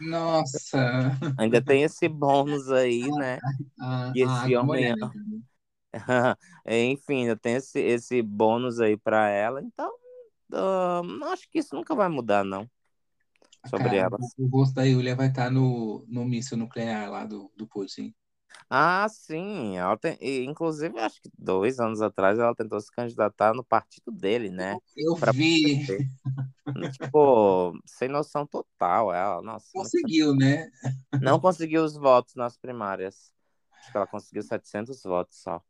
[0.00, 0.78] Nossa!
[1.38, 3.38] Ainda tem esse bônus aí, né?
[3.80, 4.92] Ah, e esse homem.
[6.66, 9.90] Enfim, eu tenho esse, esse bônus aí para ela, então
[10.52, 12.68] uh, acho que isso nunca vai mudar, não.
[13.68, 14.18] Sobre Cara, ela.
[14.38, 18.14] O rosto da Yulia vai estar tá no, no míssil nuclear lá do, do Putin.
[18.70, 19.76] Ah, sim.
[19.76, 24.50] Ela tem, inclusive, acho que dois anos atrás ela tentou se candidatar no partido dele,
[24.50, 24.76] né?
[24.96, 25.86] Eu pra vi.
[26.92, 29.42] tipo, sem noção total, ela.
[29.42, 30.36] Nossa, conseguiu, não...
[30.36, 30.70] né?
[31.20, 33.32] Não conseguiu os votos nas primárias.
[33.78, 35.62] Acho que ela conseguiu 700 votos só.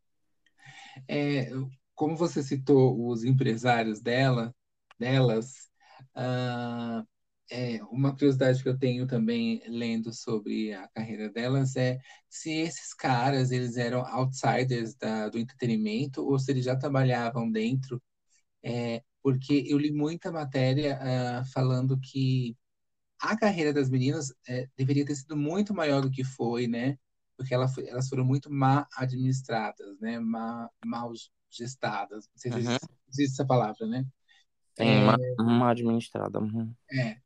[1.08, 1.50] É,
[1.94, 4.54] como você citou os empresários dela,
[4.98, 5.68] delas,
[6.16, 7.06] uh,
[7.50, 12.92] é, uma curiosidade que eu tenho também lendo sobre a carreira delas é se esses
[12.94, 18.02] caras eles eram outsiders da, do entretenimento ou se eles já trabalhavam dentro,
[18.62, 22.56] é, porque eu li muita matéria uh, falando que
[23.20, 26.96] a carreira das meninas é, deveria ter sido muito maior do que foi, né?
[27.38, 30.18] Porque ela foi, elas foram muito mal administradas, né?
[30.18, 31.12] Mal, mal
[31.48, 32.26] gestadas.
[32.26, 32.76] Não sei se uhum.
[33.08, 34.04] existe essa palavra, né?
[34.76, 35.64] Sim, é...
[35.64, 36.40] administrada.
[36.40, 36.74] Uhum.
[36.92, 37.16] É.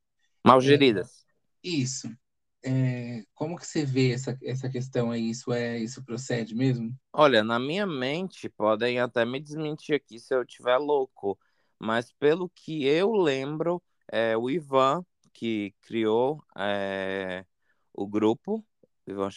[0.45, 1.25] Mal geridas.
[1.65, 2.15] É, isso.
[2.63, 5.31] É, como que você vê essa, essa questão aí?
[5.31, 6.95] Isso é isso procede mesmo?
[7.11, 11.39] Olha, na minha mente, podem até me desmentir aqui se eu estiver louco,
[11.79, 17.47] mas pelo que eu lembro, é, o Ivan, que criou é,
[17.95, 18.65] o grupo,
[19.07, 19.31] Ivan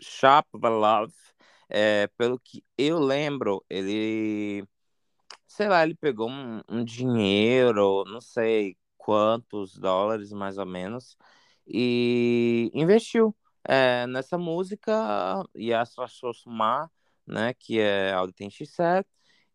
[0.00, 1.12] Shapovalov,
[1.68, 4.66] é, pelo que eu lembro, ele,
[5.46, 11.16] sei lá, ele pegou um, um dinheiro, não sei quantos dólares mais ou menos,
[11.66, 14.92] e investiu é, nessa música
[15.74, 15.86] a
[16.34, 16.90] Sumar,
[17.26, 18.12] né, que é
[18.50, 19.06] X7,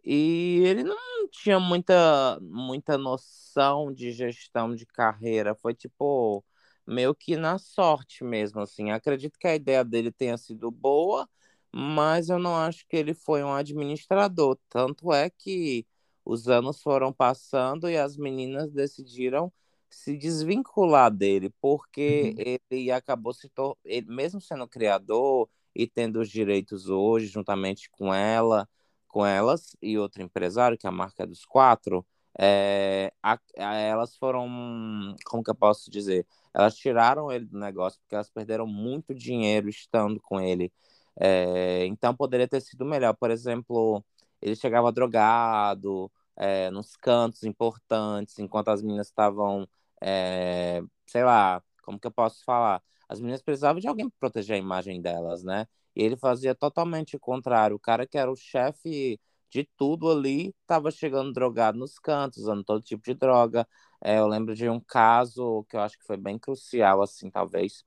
[0.04, 6.44] e ele não tinha muita, muita noção de gestão de carreira, foi tipo
[6.88, 8.92] meio que na sorte mesmo, assim.
[8.92, 11.28] Acredito que a ideia dele tenha sido boa,
[11.72, 14.58] mas eu não acho que ele foi um administrador.
[14.70, 15.86] Tanto é que
[16.24, 19.52] os anos foram passando e as meninas decidiram
[19.90, 22.58] se desvincular dele, porque uhum.
[22.70, 28.68] ele acabou se tornando, mesmo sendo criador e tendo os direitos hoje, juntamente com ela,
[29.08, 32.06] com elas e outro empresário, que é a marca dos quatro,
[32.40, 36.26] é, a, a, elas foram, como que eu posso dizer?
[36.58, 40.72] Elas tiraram ele do negócio porque elas perderam muito dinheiro estando com ele.
[41.20, 43.14] É, então poderia ter sido melhor.
[43.16, 44.04] Por exemplo,
[44.42, 49.68] ele chegava drogado é, nos cantos importantes, enquanto as meninas estavam,
[50.02, 52.82] é, sei lá, como que eu posso falar?
[53.10, 55.68] As meninas precisavam de alguém para proteger a imagem delas, né?
[55.96, 57.76] E ele fazia totalmente o contrário.
[57.76, 62.64] O cara que era o chefe de tudo ali, estava chegando drogado nos cantos, usando
[62.64, 63.68] todo tipo de droga.
[64.04, 67.84] É, eu lembro de um caso que eu acho que foi bem crucial, assim, talvez,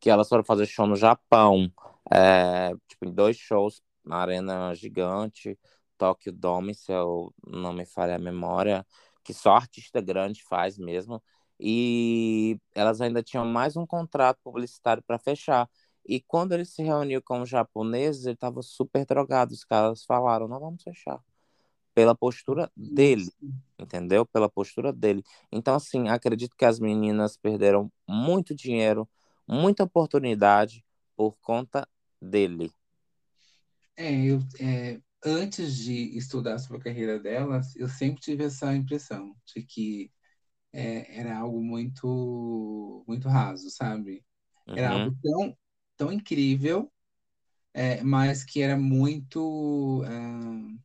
[0.00, 1.70] que elas foram fazer show no Japão,
[2.12, 5.58] é, tipo, em dois shows na arena gigante,
[5.98, 8.86] Tokyo Dome, se eu não me falha a memória,
[9.24, 11.22] que só artista grande faz mesmo,
[11.58, 15.68] e elas ainda tinham mais um contrato publicitário para fechar.
[16.08, 19.52] E quando ele se reuniu com os japoneses, ele estava super drogado.
[19.54, 21.22] Os caras falaram: não vamos fechar.
[21.94, 23.32] Pela postura dele,
[23.78, 24.26] entendeu?
[24.26, 25.22] Pela postura dele.
[25.52, 29.08] Então, assim, acredito que as meninas perderam muito dinheiro,
[29.48, 30.84] muita oportunidade
[31.16, 31.88] por conta
[32.20, 32.72] dele.
[33.96, 39.34] É, eu, é, antes de estudar sobre a carreira delas, eu sempre tive essa impressão
[39.46, 40.12] de que
[40.72, 44.24] é, era algo muito, muito raso, sabe?
[44.74, 45.56] Era Uhum, algo tão,
[45.96, 46.92] tão incrível,
[47.72, 50.76] é, mas que era muito, ah,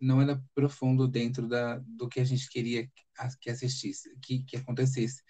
[0.00, 2.88] não era profundo dentro da, do que a gente queria
[3.40, 5.22] que assistisse, que, que acontecesse.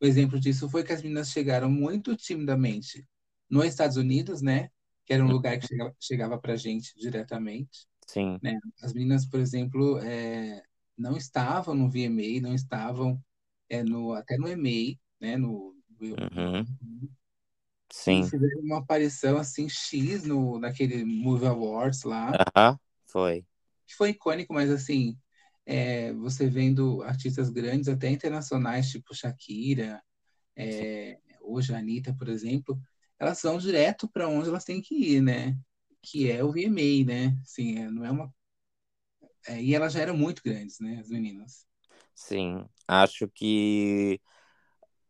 [0.00, 3.06] O exemplo disso foi que as meninas chegaram muito timidamente
[3.48, 4.70] nos Estados Unidos, né?
[5.04, 8.38] Que era um lugar que chegava, chegava para a gente diretamente, sim.
[8.42, 8.58] né?
[8.82, 10.62] As meninas, por exemplo, é,
[10.96, 13.22] não estavam no VMA, não estavam
[13.68, 15.36] é, no, até no EMA, né?
[15.36, 17.08] No, no, Uhum,
[17.96, 18.30] sim.
[18.30, 23.46] fizeram uma aparição assim X no naquele Movie Awards lá, Aham, foi.
[23.86, 25.18] que foi icônico, mas assim,
[25.64, 30.02] é, você vendo artistas grandes, até internacionais, tipo Shakira,
[30.56, 32.80] é, hoje a Anitta, por exemplo,
[33.18, 35.58] elas vão direto para onde elas têm que ir, né?
[36.02, 37.38] Que é o VMA, né?
[37.42, 38.34] Assim, é, não é uma.
[39.48, 40.98] é, e elas já eram muito grandes, né?
[41.00, 41.66] As meninas.
[42.14, 42.68] Sim.
[42.88, 44.20] Acho que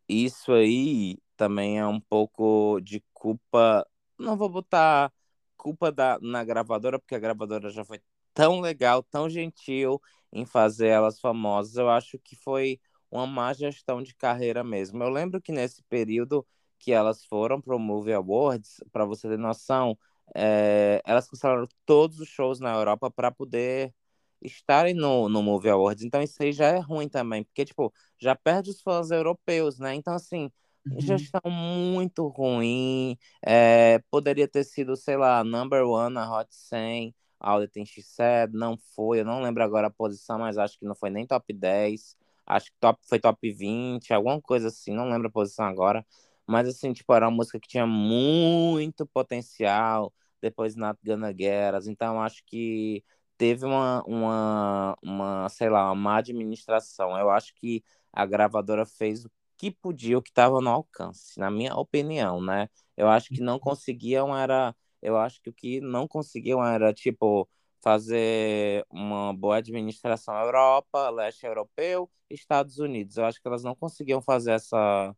[0.09, 3.87] isso aí também é um pouco de culpa.
[4.19, 5.13] Não vou botar
[5.57, 8.01] culpa da, na gravadora, porque a gravadora já foi
[8.35, 10.01] tão legal, tão gentil
[10.33, 11.77] em fazer elas famosas.
[11.77, 15.03] Eu acho que foi uma má gestão de carreira mesmo.
[15.03, 16.47] Eu lembro que nesse período
[16.79, 19.99] que elas foram para o Movie Awards, para você ter noção,
[20.35, 23.95] é, elas cancelaram todos os shows na Europa para poder
[24.43, 26.05] estarem no, no Movie Awards.
[26.05, 29.95] Então isso aí já é ruim também, porque, tipo, já perde os fãs europeus, né?
[29.95, 30.51] Então, assim,
[30.91, 33.19] Uhum, gestão muito ruim.
[33.45, 38.03] É, poderia ter sido, sei lá, number one na Hot 100, All the Things She
[38.03, 39.21] Said, não foi.
[39.21, 42.17] Eu não lembro agora a posição, mas acho que não foi nem top 10.
[42.47, 46.07] Acho que top, foi top 20, alguma coisa assim, não lembro a posição agora.
[46.47, 50.13] Mas, assim, tipo, era uma música que tinha muito potencial.
[50.41, 51.89] Depois Not Gonna Get Us.
[51.89, 53.03] Então, acho que
[53.37, 57.19] teve uma, uma, uma, sei lá, uma má administração.
[57.19, 61.51] Eu acho que a gravadora fez o que podia, o que estava no alcance, na
[61.51, 62.69] minha opinião, né?
[62.97, 67.49] Eu acho que não conseguiam era, eu acho que o que não conseguiam era, tipo,
[67.83, 73.17] fazer uma boa administração Europa, leste europeu, Estados Unidos.
[73.17, 75.15] Eu acho que elas não conseguiam fazer essa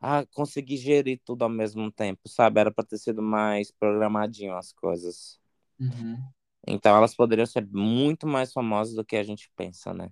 [0.00, 2.60] ah, conseguir gerir tudo ao mesmo tempo, sabe?
[2.60, 5.40] Era para ter sido mais programadinho as coisas.
[5.80, 6.32] uhum.
[6.66, 10.10] Então elas poderiam ser muito mais famosas do que a gente pensa, né?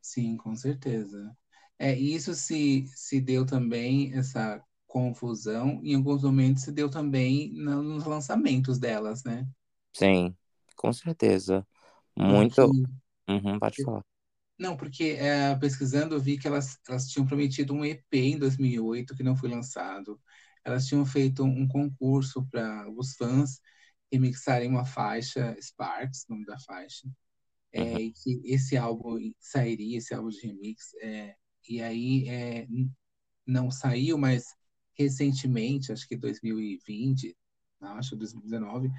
[0.00, 1.36] Sim, com certeza.
[1.84, 7.82] É, isso se, se deu também, essa confusão, em alguns momentos se deu também no-
[7.82, 9.46] nos lançamentos delas, né?
[9.92, 10.36] Sim,
[10.76, 11.66] com certeza.
[12.16, 12.76] Muito.
[13.28, 14.04] Uhum, pode falar.
[14.58, 19.14] não, porque é, pesquisando eu vi que elas, elas tinham prometido um EP em 2008
[19.16, 20.20] que não foi lançado.
[20.64, 23.60] Elas tinham feito um concurso para os fãs
[24.12, 27.08] remixarem uma faixa, Sparks, nome da faixa,
[27.76, 31.36] Uhum, é, e que esse álbum sairia, esse álbum de remix, é,
[31.68, 32.66] e aí é,
[33.46, 34.44] não saiu, mas
[34.98, 37.36] recentemente, acho que 2020,
[37.80, 38.90] acho 2019,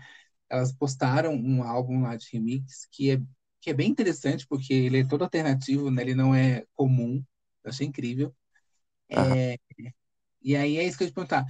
[0.50, 3.22] elas postaram um álbum lá de remix que é,
[3.62, 6.02] que é bem interessante, porque ele é todo alternativo, né?
[6.04, 7.24] Ele não é comum,
[7.64, 8.36] eu achei incrível.
[9.16, 9.38] aham.
[10.42, 11.46] E aí é isso que eu ia te perguntar.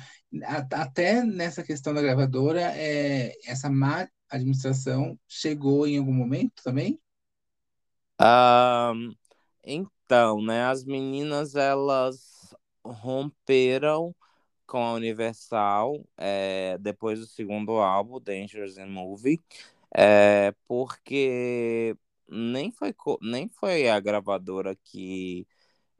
[0.71, 6.99] Até nessa questão da gravadora, é, essa má administração chegou em algum momento também?
[8.19, 9.15] Ahn,
[10.05, 14.15] então, né, as meninas elas romperam
[14.67, 19.41] com a Universal é, depois do segundo álbum, Dangerous in Movie,
[19.95, 21.95] é, porque
[22.29, 25.47] nem foi, nem foi a gravadora que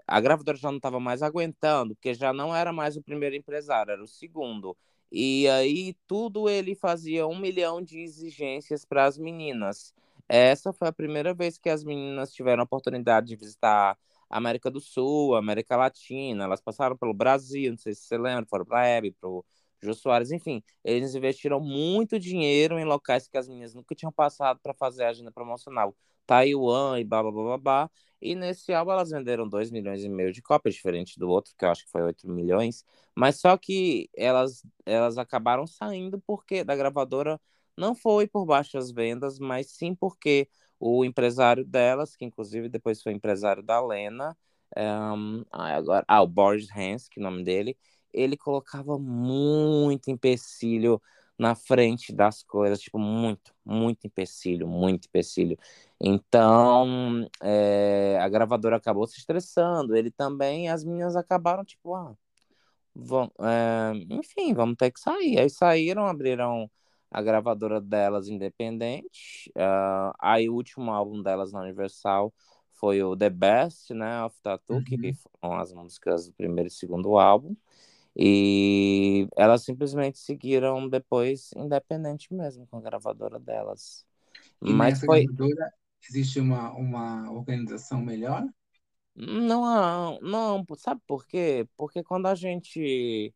[0.08, 3.91] a gravadora já não estava mais aguentando, porque já não era mais o primeiro empresário,
[3.91, 4.78] era o segundo.
[5.12, 9.94] E aí tudo ele fazia um milhão de exigências para as meninas.
[10.28, 13.98] Essa foi a primeira vez que as meninas tiveram a oportunidade de visitar
[14.30, 16.46] a América do Sul, a América Latina.
[16.46, 19.46] Elas passaram pelo Brasil, não sei se você lembra, foram para a Hebe, para o
[19.82, 20.64] Jô Soares, enfim.
[20.84, 25.10] Eles investiram muito dinheiro em locais que as meninas nunca tinham passado para fazer a
[25.10, 25.96] agenda promocional.
[26.26, 27.92] Taiwan e blá blá blá blá blá.
[28.22, 31.64] E nesse álbum elas venderam 2 milhões e meio de cópias, diferente do outro, que
[31.66, 32.84] eu acho que foi 8 milhões.
[33.16, 37.40] Mas só que elas, elas acabaram saindo porque da gravadora
[37.78, 40.48] não foi por baixas vendas, mas sim porque
[40.80, 44.38] o empresário delas, que inclusive depois foi empresário da Lena,
[44.78, 47.78] um, agora, ah, o Boris Hans, que é o nome dele,
[48.14, 51.02] ele colocava muito empecilho
[51.38, 55.58] na frente das coisas, tipo, muito, muito empecilho, muito empecilho.
[56.00, 62.16] Então, é, a gravadora acabou se estressando, ele também, as meninas acabaram, tipo, ah,
[62.96, 65.40] vão, é, enfim, vamos ter que sair.
[65.40, 66.70] Aí saíram, abriram
[67.10, 69.52] a gravadora delas independente.
[69.56, 72.34] Uh, aí o último álbum delas na Universal
[72.74, 74.84] foi o The Best, né, of Tattoo, uhum.
[74.84, 77.56] que foram as músicas do primeiro e segundo álbum.
[78.15, 84.06] E elas simplesmente seguiram depois independente mesmo com a gravadora delas.
[84.63, 85.26] E Mas foi...
[86.10, 88.46] existe uma, uma organização melhor?
[89.15, 91.68] Não, não, sabe por quê?
[91.78, 93.34] Porque quando a gente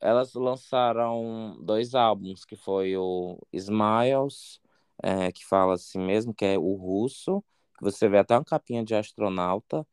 [0.00, 4.60] elas lançaram dois álbuns, que foi o Smiles,
[5.02, 7.42] é, que fala assim mesmo, que é o russo,
[7.78, 9.86] que você vê até uma capinha de astronauta,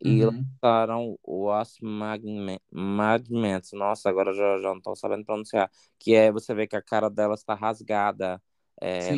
[0.00, 0.46] e uhum.
[0.62, 3.72] lançaram o As Magments.
[3.72, 5.68] Nossa, agora já, já não estou sabendo pronunciar.
[5.98, 8.40] Que é, você vê que a cara dela está rasgada.
[8.80, 9.10] É,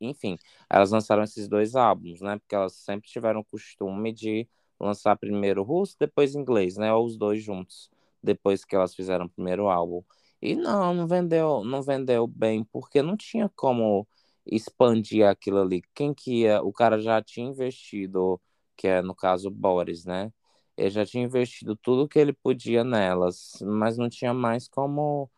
[0.00, 0.36] enfim,
[0.68, 2.38] elas lançaram esses dois álbuns, né?
[2.38, 4.48] Porque elas sempre tiveram o costume de
[4.80, 6.92] lançar primeiro russo, depois inglês, né?
[6.92, 7.88] Ou os dois juntos
[8.22, 10.02] depois que elas fizeram o primeiro álbum.
[10.42, 14.06] E não, não vendeu, não vendeu bem, porque não tinha como
[14.46, 15.82] expandir aquilo ali.
[15.94, 18.40] Quem que ia, o cara já tinha investido,
[18.76, 20.32] que é no caso Boris, né?
[20.76, 25.30] Ele já tinha investido tudo que ele podia nelas, mas não tinha mais como,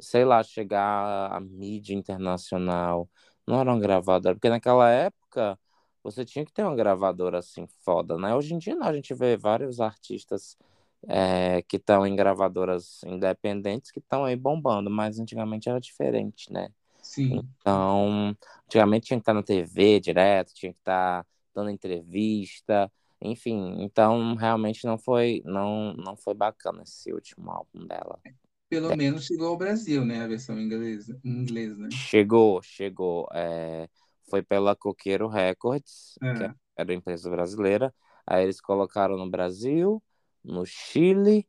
[0.00, 3.08] sei lá, chegar à mídia internacional.
[3.46, 5.58] Não era uma gravadora, porque naquela época
[6.02, 8.34] você tinha que ter uma gravadora assim foda, né?
[8.34, 10.56] Hoje em dia não, a gente vê vários artistas
[11.06, 16.70] é, que estão em gravadoras independentes que estão aí bombando, mas antigamente era diferente, né?
[17.02, 17.40] Sim.
[17.60, 23.82] Então, antigamente tinha que estar na TV direto, tinha que estar dando entrevista, enfim.
[23.82, 28.20] Então, realmente não foi, não, não foi bacana esse último álbum dela.
[28.68, 28.96] Pelo é.
[28.96, 30.22] menos chegou ao Brasil, né?
[30.22, 31.88] A versão inglesa, inglês, né?
[31.90, 33.26] Chegou, chegou.
[33.32, 33.88] É,
[34.28, 36.34] foi pela Coqueiro Records, é.
[36.34, 37.94] que era a empresa brasileira.
[38.26, 40.02] Aí eles colocaram no Brasil,
[40.48, 41.46] no Chile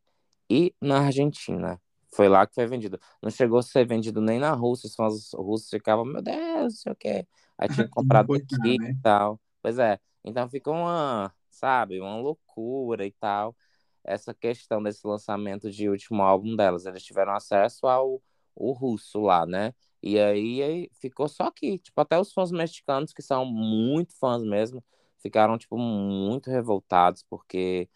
[0.50, 1.82] e na Argentina.
[2.14, 3.00] Foi lá que foi vendido.
[3.22, 4.88] Não chegou a ser vendido nem na Rússia.
[4.88, 7.28] Os russos ficavam, meu Deus, não sei o quê.
[7.58, 8.92] Aí tinha comprado aqui né?
[8.92, 9.40] e tal.
[9.62, 10.00] Pois é.
[10.24, 13.56] Então ficou uma, sabe, uma loucura e tal.
[14.04, 16.86] Essa questão desse lançamento de último álbum delas.
[16.86, 18.22] Eles tiveram acesso ao
[18.56, 19.74] o russo lá, né?
[20.04, 21.80] E aí, aí ficou só aqui.
[21.80, 24.84] Tipo, até os fãs mexicanos, que são muito fãs mesmo,
[25.20, 27.90] ficaram, tipo, muito revoltados, porque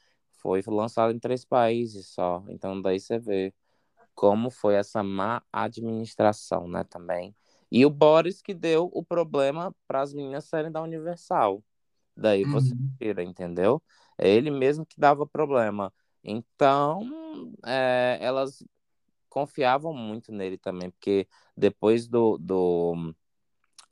[0.43, 2.43] foi lançado em três países só.
[2.49, 3.53] Então daí você vê
[4.13, 7.35] como foi essa má administração, né, também.
[7.71, 11.63] E o Boris que deu o problema para as meninas saírem da Universal.
[12.15, 12.91] Daí você uhum.
[12.99, 13.81] tira, entendeu?
[14.17, 15.91] É ele mesmo que dava problema.
[16.23, 17.01] Então,
[17.65, 18.63] é, elas
[19.27, 21.27] confiavam muito nele também, porque
[21.57, 23.15] depois do, do,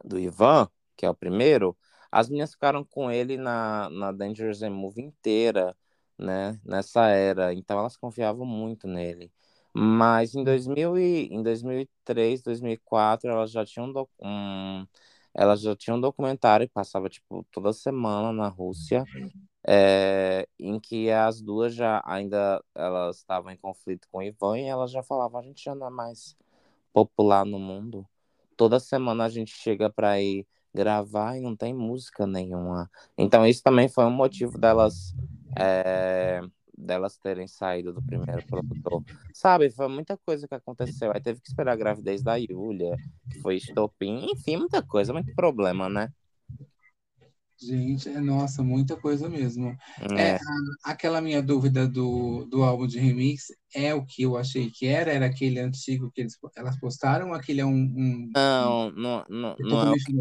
[0.05, 1.75] do Ivan, que é o primeiro,
[2.11, 5.75] as meninas ficaram com ele na, na Dangerous Move inteira
[6.21, 9.31] né, nessa era, então elas confiavam muito nele.
[9.73, 14.85] Mas em, 2000 e, em 2003, 2004, elas já tinham um,
[15.33, 19.05] elas já tinham um documentário que passava tipo toda semana na Rússia,
[19.65, 24.63] é, em que as duas já ainda elas estavam em conflito com o Ivan e
[24.63, 26.35] elas já falavam a gente já não é mais
[26.93, 28.05] popular no mundo.
[28.57, 32.89] Toda semana a gente chega para ir gravar e não tem música nenhuma.
[33.17, 35.13] Então isso também foi um motivo delas
[35.57, 36.41] é,
[36.77, 39.03] delas terem saído do primeiro produtor.
[39.33, 41.11] Sabe, foi muita coisa que aconteceu.
[41.13, 42.95] Aí teve que esperar a gravidez da Yulia,
[43.29, 46.09] que foi estopim, enfim, muita coisa, muito problema, né?
[47.63, 49.77] Gente, é, nossa, muita coisa mesmo.
[50.17, 50.31] É.
[50.31, 50.39] é
[50.83, 55.13] aquela minha dúvida do, do álbum de remix é o que eu achei que era?
[55.13, 57.27] Era aquele antigo que eles, elas postaram?
[57.27, 57.69] Ou aquele é um.
[57.69, 60.13] um não, não, não, não é o que,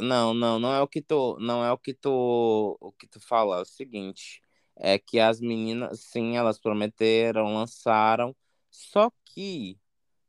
[0.00, 3.20] não, não, não é o que tu, não é o que tu, o que tu
[3.20, 3.58] fala.
[3.58, 4.40] É o seguinte,
[4.78, 8.34] é que as meninas, sim, elas prometeram, lançaram,
[8.70, 9.78] só que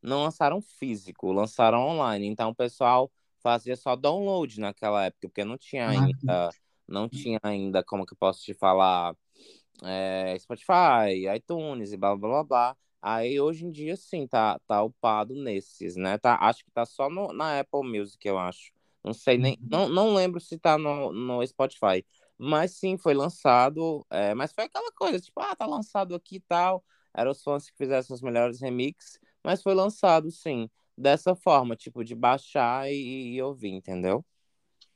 [0.01, 2.27] não lançaram físico, lançaram online.
[2.27, 6.49] Então o pessoal fazia só download naquela época, porque não tinha ah, ainda,
[6.88, 9.15] não tinha ainda, como que eu posso te falar,
[9.83, 12.77] é, Spotify, iTunes e blá blá blá blá.
[13.01, 16.17] Aí hoje em dia sim, tá, tá upado nesses, né?
[16.17, 18.73] Tá, acho que tá só no, na Apple Music, eu acho.
[19.02, 19.67] Não sei nem, uhum.
[19.69, 22.06] não, não lembro se tá no, no Spotify.
[22.40, 24.06] Mas sim, foi lançado.
[24.12, 26.85] É, mas foi aquela coisa, tipo, ah, tá lançado aqui e tal.
[27.15, 32.04] Eram os fãs que fizessem os melhores remixes, mas foi lançado, sim, dessa forma, tipo,
[32.06, 34.25] de baixar e, e ouvir, entendeu?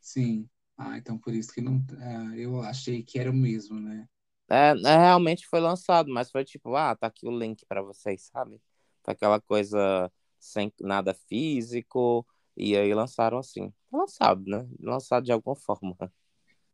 [0.01, 0.49] Sim.
[0.77, 1.83] Ah, então por isso que não.
[1.99, 4.07] É, eu achei que era o mesmo, né?
[4.49, 8.23] É, é, realmente foi lançado, mas foi tipo, ah, tá aqui o link para vocês,
[8.31, 8.61] sabe?
[9.03, 12.25] Foi aquela coisa sem nada físico,
[12.55, 13.73] e aí lançaram assim.
[13.91, 14.67] Lançado, né?
[14.79, 15.95] Lançado de alguma forma.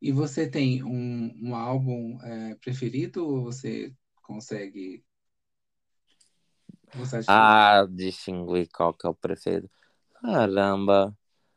[0.02, 3.94] E você tem um, um álbum é, preferido ou você
[4.24, 5.04] consegue
[7.28, 7.28] tudo?
[7.28, 9.70] Ah, distinguir qual que é o preferido.
[10.22, 11.16] Caramba.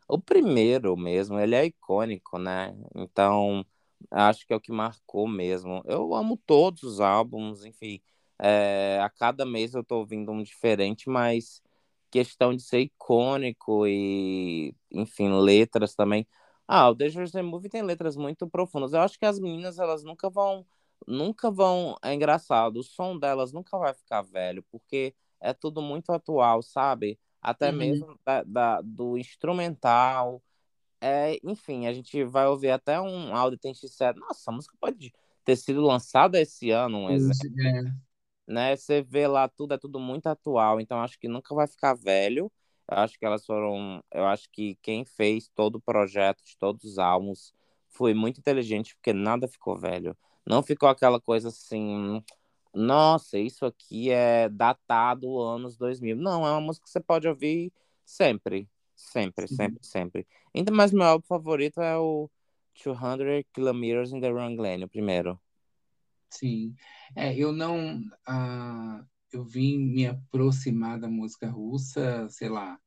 [0.09, 2.74] O primeiro mesmo, ele é icônico, né?
[2.95, 3.64] Então,
[4.11, 5.82] acho que é o que marcou mesmo.
[5.86, 8.01] Eu amo todos os álbuns, enfim.
[8.38, 11.62] É, a cada mês eu tô ouvindo um diferente, mas
[12.11, 16.26] questão de ser icônico e, enfim, letras também.
[16.75, 18.93] Ah, o Dangerous The Movie tem letras muito profundas.
[18.95, 20.66] Eu acho que as meninas, elas nunca vão,
[21.07, 26.11] nunca vão, é engraçado, o som delas nunca vai ficar velho, porque é tudo muito
[26.12, 27.18] atual, sabe?
[27.43, 27.79] Até Uhum.
[27.79, 30.43] mesmo da, da- do instrumental.
[31.01, 34.18] É, enfim, a gente vai ouvir até um áudio tem X7.
[34.20, 35.12] Nossa, a música pode
[35.45, 37.83] ter sido lançada esse ano, um Hoje, é,
[38.47, 38.77] né?
[38.77, 42.51] Você vê lá tudo, é tudo muito atual, então acho que nunca vai ficar velho.
[42.91, 46.85] Eu acho que elas foram, eu acho que quem fez todo o projeto de todos
[46.85, 47.55] os álbuns
[47.89, 50.16] foi muito inteligente, porque nada ficou velho.
[50.47, 52.22] Não ficou aquela coisa assim,
[52.74, 56.16] nossa, isso aqui é datado anos 2000.
[56.16, 57.72] Não, é uma música que você pode ouvir
[58.05, 59.55] sempre, sempre, sim.
[59.55, 60.26] sempre, sempre.
[60.55, 62.30] Ainda mais meu álbum favorito é o
[62.74, 65.39] 200 Kilometers in the Wrong Lane, o primeiro.
[66.30, 66.74] Sim.
[67.14, 68.01] É, eu não.
[68.26, 69.05] ah,
[69.37, 72.78] eu vim me aproximar da música russa, sei lá,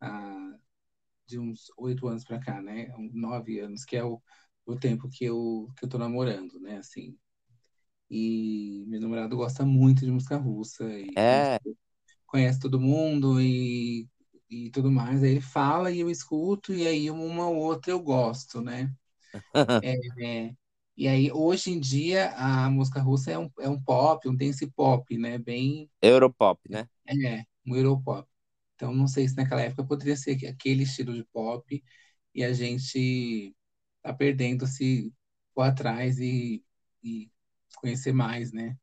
[0.00, 0.58] ah,
[1.26, 2.88] de uns oito anos pra cá, né?
[3.14, 4.22] Nove anos, que é o,
[4.66, 6.78] o tempo que eu, que eu tô namorando, né?
[6.78, 7.18] Assim.
[8.10, 11.58] E meu namorado gosta muito de música russa e conhece, É.
[12.26, 14.08] conhece todo mundo e,
[14.50, 15.22] e tudo mais.
[15.22, 18.94] Aí ele fala e eu escuto, e aí uma ou outra eu gosto, né?
[19.82, 19.94] É,
[20.48, 20.56] é,
[20.98, 24.66] e aí, hoje em dia, a música russa é um, é um pop, um dance
[24.72, 25.38] pop, né?
[25.38, 26.88] Bem, Europop, né?
[27.06, 28.28] é, um Europop.
[28.74, 31.82] Então, não sei se naquela época poderia ser que- aquele estilo de pop
[32.34, 33.54] e a gente
[34.02, 35.12] tá perdendo se
[35.54, 36.64] for atrás e,
[37.02, 37.30] e
[37.80, 38.76] conhecer mais, né?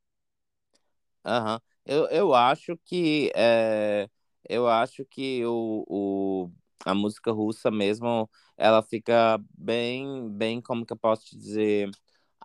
[1.26, 1.60] Aham.
[1.86, 4.10] Eu, eu acho que é,
[4.50, 6.52] eu acho que o, o,
[6.86, 11.90] a música russa mesmo, ela fica bem, bem, como que eu posso te dizer?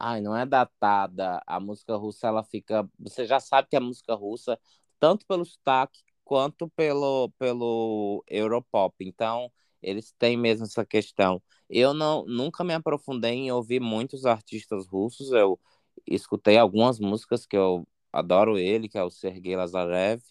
[0.00, 1.42] Ai, não é datada.
[1.46, 2.88] A música russa, ela fica.
[2.98, 4.58] Você já sabe que é música russa,
[4.98, 8.94] tanto pelo sotaque quanto pelo, pelo Europop.
[9.04, 11.42] Então, eles têm mesmo essa questão.
[11.68, 15.32] Eu não, nunca me aprofundei em ouvir muitos artistas russos.
[15.32, 15.60] Eu
[16.06, 20.22] escutei algumas músicas que eu adoro ele, que é o Sergei Lazarev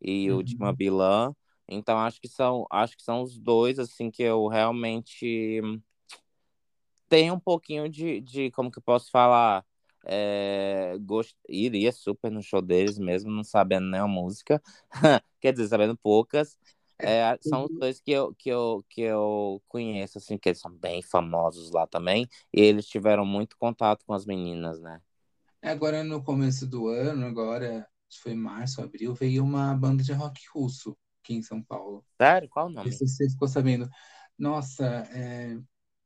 [0.00, 0.76] e o Dima Uhum.
[0.76, 1.34] Bilan.
[1.68, 5.60] Então acho que são, acho que são os dois assim que eu realmente
[7.08, 9.64] tenho um pouquinho de, de como que eu posso falar,
[10.06, 11.36] é, gost...
[11.48, 14.62] iria super no show deles mesmo, não sabendo nenhuma música,
[15.40, 16.58] quer dizer, sabendo poucas.
[16.98, 20.48] É, É, são os teve- dois que eu, que eu, que eu conheço, assim, que
[20.48, 25.00] eles são bem famosos lá também, e eles tiveram muito contato com as meninas, né?
[25.62, 27.86] agora no começo do ano, agora,
[28.22, 32.04] foi março, abril, veio uma banda de rock russo aqui em São Paulo.
[32.20, 32.48] Sério?
[32.48, 32.92] Qual o Não nome?
[32.92, 33.88] sei se você ficou sabendo.
[34.38, 35.58] Nossa, é,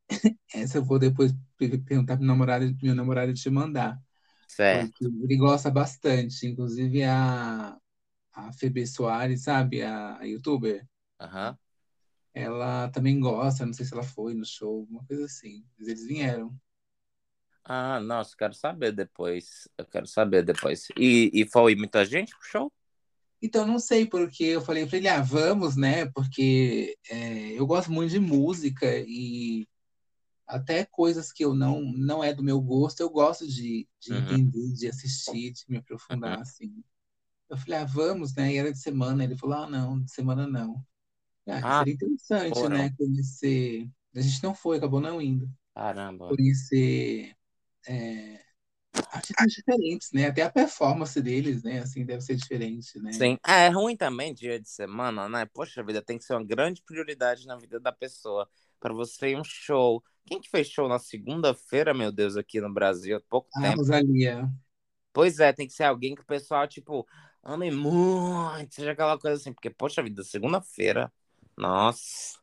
[0.55, 4.01] Essa eu vou depois pe- perguntar pro namorado, meu namorado te mandar,
[4.47, 5.03] Certo.
[5.25, 6.47] ele gosta bastante.
[6.47, 7.79] Inclusive a,
[8.35, 10.87] a Febe Soares, sabe, a, a youtuber,
[11.19, 11.59] Aham.
[12.35, 15.65] ela também gosta, não sei se ela foi no show, uma coisa assim.
[15.79, 16.55] Mas eles vieram.
[17.65, 19.69] Ah, nossa, quero saber depois.
[19.79, 20.89] Eu quero saber depois.
[20.99, 22.73] E, e foi muita gente pro show?
[23.41, 26.07] Então, não sei porque eu falei para ele, ah, vamos, né?
[26.13, 29.67] Porque é, eu gosto muito de música e
[30.47, 34.17] até coisas que eu não não é do meu gosto, eu gosto de, de Uhum,
[34.17, 35.79] entender, de assistir, de me
[36.11, 36.37] uhum.
[36.37, 36.83] aprofundar, assim.
[37.51, 38.53] Eu falei, ah, vamos, né?
[38.55, 39.25] E era de semana.
[39.25, 40.85] Ele falou, ah, não, de semana não.
[41.47, 42.91] Ah, Ah, seria interessante, né?
[42.97, 43.91] Conhecer.
[44.15, 45.51] A gente não foi, acabou não indo.
[45.75, 46.37] Caramba.
[46.37, 47.35] Conhecer
[47.89, 48.41] é,
[49.13, 50.27] artistas diferentes, né?
[50.29, 51.81] Até a performance deles, né?
[51.81, 53.13] Assim, deve ser diferente, né?
[53.13, 53.39] Sim.
[53.47, 55.45] É ruim também dia de semana, né?
[55.47, 58.49] Poxa vida, tem que ser uma grande prioridade na vida da pessoa.
[58.83, 60.05] Para você ir um show.
[60.27, 63.79] Quem que fez show na segunda-feira, meu Deus, aqui no Brasil, há pouco A tempo?
[63.79, 64.53] Rosalia.
[65.13, 67.07] Pois é, tem que ser alguém que o pessoal, tipo,
[67.43, 71.13] ame muito, seja aquela coisa assim, porque, poxa vida, segunda-feira,
[71.57, 72.39] nossa,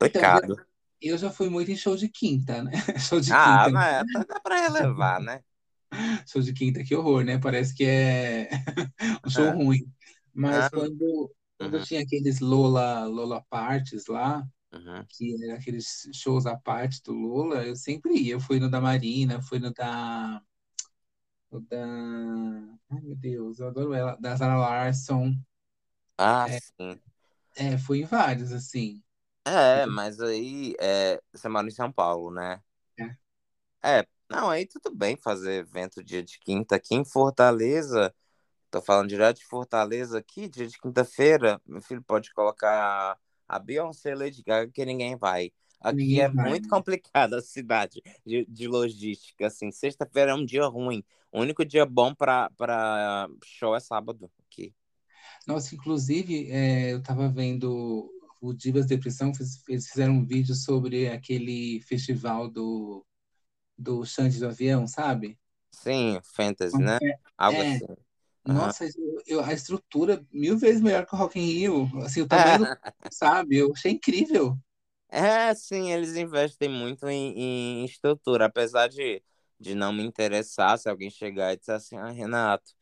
[0.00, 0.62] Então, eu, complicado.
[1.00, 2.72] eu já fui muito em show de quinta, né?
[3.00, 3.70] Show de Ah, quinta.
[3.72, 3.82] né?
[4.12, 5.42] mas dá pra relevar, né?
[6.26, 7.38] Show de quinta, que horror, né?
[7.38, 8.48] Parece que é
[9.24, 9.80] um show Ah, ruim.
[10.48, 14.42] ah, Mas quando, quando uhum, tinha aqueles Lola, Lola Parties lá,
[14.72, 15.08] uhum.
[15.08, 18.34] que era aqueles shows à parte do Lula, eu sempre ia.
[18.34, 20.42] Eu fui no da Marina, fui no da,
[21.50, 21.78] no da,
[22.90, 25.34] ai meu Deus, eu adoro ela, da Zara Larson.
[26.18, 27.02] Ah, É, sim.
[27.56, 29.02] é, fui em vários, assim.
[29.44, 32.62] É, mas aí é, você mora em São Paulo, né?
[32.98, 33.16] é.
[33.84, 38.14] É, não, aí tudo bem fazer evento dia de quinta aqui em Fortaleza.
[38.70, 41.60] Tô falando direto de Fortaleza aqui, dia de quinta-feira.
[41.66, 43.18] Meu filho pode colocar
[43.56, 45.52] a Beyoncé Lady Gaga que ninguém vai.
[45.80, 49.70] Aqui Ninguém é vai, muito complicada a cidade de, de logística, assim.
[49.72, 51.04] Sexta-feira é um dia ruim.
[51.32, 52.48] O único dia bom para
[53.44, 54.74] show é sábado aqui.
[55.46, 59.32] Nossa, inclusive, é, eu tava vendo o Divas Depressão,
[59.68, 63.04] eles fizeram um vídeo sobre aquele festival do,
[63.78, 65.38] do Xande do Avião, sabe?
[65.70, 66.98] Sim, fantasy, né?
[67.36, 67.86] Algo É, assim.
[68.44, 72.28] Nossa, eu, eu- a estrutura mil vezes melhor que o Rock in Rio, assim, o
[72.28, 72.72] tamanho do,
[73.08, 73.56] sabe?
[73.58, 74.58] Eu achei incrível.
[75.08, 79.22] É, sim, eles investem muito em, em estrutura, apesar de,
[79.60, 82.72] de não me interessar se alguém chegar e disser assim, ah, Renato,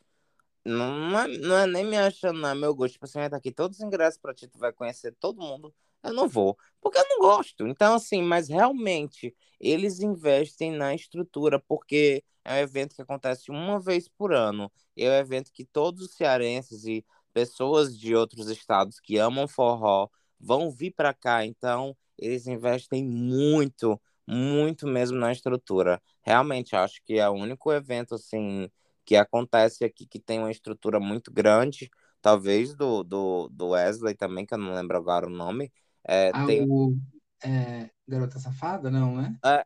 [0.65, 2.95] não, é, não é nem me achando, não é meu gosto.
[2.95, 5.75] Tipo assim, tá aqui todos os ingressos pra ti, tu vai conhecer todo mundo.
[6.03, 7.66] Eu não vou, porque eu não gosto.
[7.66, 13.78] Então, assim, mas realmente eles investem na estrutura, porque é um evento que acontece uma
[13.78, 14.70] vez por ano.
[14.96, 20.09] É um evento que todos os cearenses e pessoas de outros estados que amam forró
[20.38, 21.44] vão vir para cá.
[21.44, 26.01] Então, eles investem muito, muito mesmo na estrutura.
[26.22, 28.70] Realmente, acho que é o único evento, assim
[29.05, 31.90] que acontece aqui que tem uma estrutura muito grande,
[32.22, 35.72] talvez do, do, do Wesley também, que eu não lembro agora o nome.
[36.09, 36.96] É, Ah, tem o
[37.44, 39.36] é, Garota Safada, não, né?
[39.44, 39.64] é,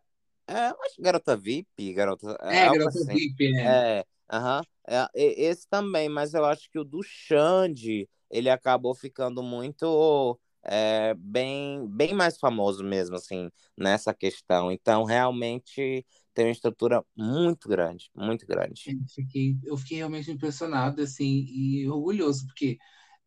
[0.48, 3.20] é, eu acho que Garota VIP, Garota, é, É, Garota assim.
[3.20, 3.74] VIP, é.
[3.74, 9.42] É, aham, é, esse também, mas eu acho que o do Xande, ele acabou ficando
[9.42, 14.70] muito é, bem, bem mais famoso mesmo, assim, nessa questão.
[14.72, 18.92] Então, realmente tem uma estrutura muito grande, muito grande.
[18.92, 22.78] Eu fiquei, eu fiquei realmente impressionado, assim, e orgulhoso, porque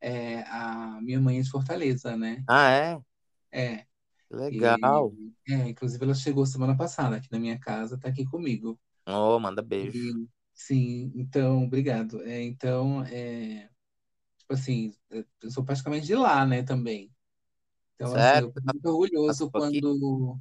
[0.01, 2.43] é, a minha mãe é de Fortaleza, né?
[2.47, 2.99] Ah, é?
[3.51, 3.85] É,
[4.29, 5.13] Legal.
[5.47, 8.79] e, é, inclusive ela chegou semana passada aqui na minha casa, tá aqui comigo.
[9.07, 9.97] Oh, manda beijo.
[9.97, 12.21] E, sim, então, obrigado.
[12.23, 13.69] É, então, é,
[14.37, 17.11] tipo assim, eu sou praticamente de lá, né, também.
[17.95, 20.39] Então, assim, eu fico muito orgulhoso quando...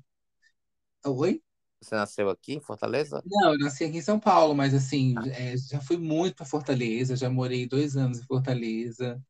[1.06, 1.42] Oi?
[1.80, 3.22] Você nasceu aqui em Fortaleza?
[3.24, 7.16] Não, eu nasci aqui em São Paulo, mas assim, é, já fui muito para Fortaleza,
[7.16, 9.22] já morei dois anos em Fortaleza.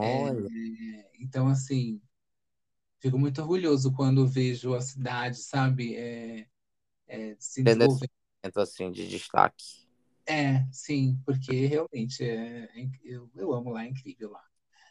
[0.00, 0.48] É, Olha,
[1.18, 2.00] então, assim,
[3.00, 6.48] fico muito orgulhoso quando vejo a cidade, sabe, é,
[7.08, 7.62] é, se
[8.42, 9.86] momento assim de destaque.
[10.26, 14.42] É, sim, porque realmente é, é eu, eu amo lá, é incrível lá.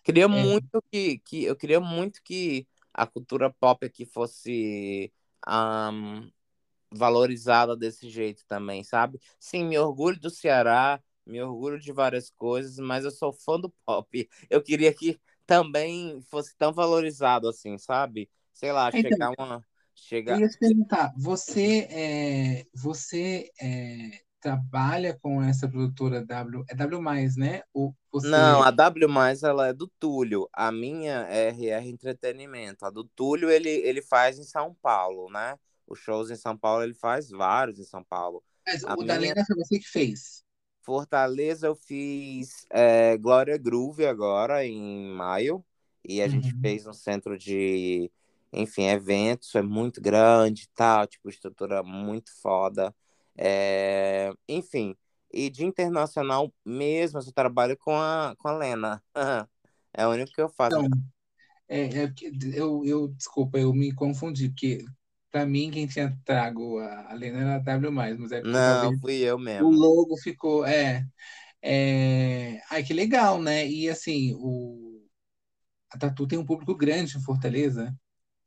[0.04, 5.12] Queria É, muito que, que eu queria muito que a cultura pop aqui fosse
[5.46, 6.30] ahn,
[6.92, 9.20] valorizada desse jeito também, sabe?
[9.40, 13.70] Sim, me orgulho do Ceará, me orgulho de várias coisas, mas eu sou fã do
[13.86, 14.30] pop.
[14.50, 18.30] Eu queria que também fosse tão valorizado assim, sabe?
[18.54, 19.62] Sei lá, então, chegar uma eu
[19.94, 27.00] chegar ia te perguntar, você, é, você é, trabalha com essa produtora W, é W+,
[27.38, 27.64] né?
[27.74, 29.06] Ou Não, você a W+,
[29.44, 30.48] ela é do Túlio.
[30.54, 32.86] A minha é RR Entretenimento.
[32.86, 35.58] A do Túlio, ele, ele faz em São Paulo, né?
[35.88, 38.44] Os shows em São Paulo, ele faz vários em São Paulo.
[38.66, 40.44] Mas A o da minha Lena foi você que fez.
[40.88, 45.66] Fortaleza, eu fiz é, Glória Groove agora, em maio.
[46.06, 46.62] E a gente Uhum.
[46.62, 48.10] fez um centro de,
[48.54, 49.54] enfim, eventos.
[49.56, 52.96] É muito grande e tal, tipo, estrutura muito foda.
[53.38, 54.96] É, enfim,
[55.34, 59.04] e de internacional mesmo, eu trabalho com a, com a Lena.
[60.00, 60.78] É o único que eu faço.
[60.78, 60.88] Então,
[61.70, 64.86] é, é que eu, eu, desculpa, eu me confundi, porque
[65.32, 68.94] para mim quem tinha trago a, a Lena era a W+, mas é porque Não,
[68.94, 69.72] fui eu o mesmo.
[69.72, 71.06] logo ficou, é,
[71.62, 73.68] é, ai, que legal, né?
[73.68, 75.04] E assim, o,
[75.92, 77.96] a Tatu tem um público grande em Fortaleza.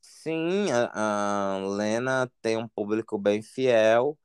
[0.02, 4.18] Sim, a, a Lena tem um público bem fiel.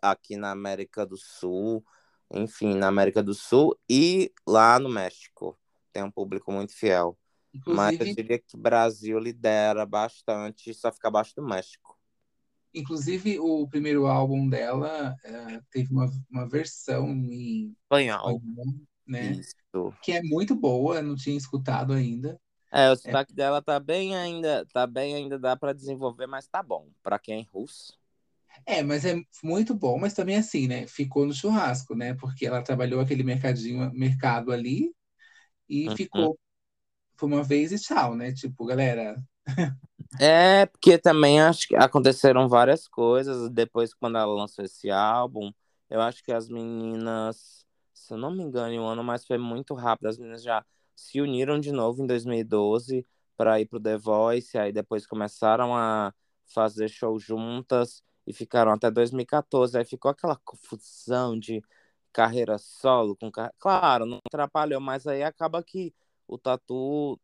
[0.00, 1.84] aqui na América do Sul,
[2.30, 5.58] enfim, na América do Sul e lá no México.
[5.92, 7.18] Tem um público muito fiel.
[7.70, 11.98] Mas eu Inclusive, diria que o Brasil lidera bastante, só fica abaixo do México.
[12.72, 18.40] inclusive o primeiro álbum dela é, teve uma, uma versão em Espanhol,
[19.06, 19.40] né?
[19.40, 19.96] isso.
[20.02, 22.40] Que é muito boa, eu não tinha escutado ainda.
[22.72, 26.48] É, o É, sotaque dela tá bem ainda, tá bem ainda, dá para desenvolver, mas
[26.48, 26.90] tá bom.
[27.02, 27.96] Para quem é russo.
[28.66, 30.86] É, mas é muito bom, mas também assim, né?
[30.86, 32.14] Ficou no churrasco, né?
[32.14, 34.94] Porque ela trabalhou aquele mercadinho, mercado ali
[35.68, 35.90] e Uhum.
[35.90, 36.38] ficou
[37.16, 38.32] por uma vez e tchau, né?
[38.32, 39.16] Tipo, galera,
[40.20, 45.50] É, porque também acho que aconteceram várias coisas depois quando ela lançou esse álbum.
[45.90, 49.74] Eu acho que as meninas, se eu não me engano, um ano, mas foi muito
[49.74, 50.06] rápido.
[50.08, 53.06] As meninas já se uniram de novo em 2012
[53.36, 56.14] para ir pro The Voice, aí depois começaram a
[56.46, 59.76] fazer show juntas e ficaram até 2014.
[59.76, 61.62] Aí ficou aquela confusão de
[62.12, 63.52] carreira solo com car...
[63.58, 65.92] claro, não atrapalhou, mas aí acaba que
[66.26, 67.18] o tatu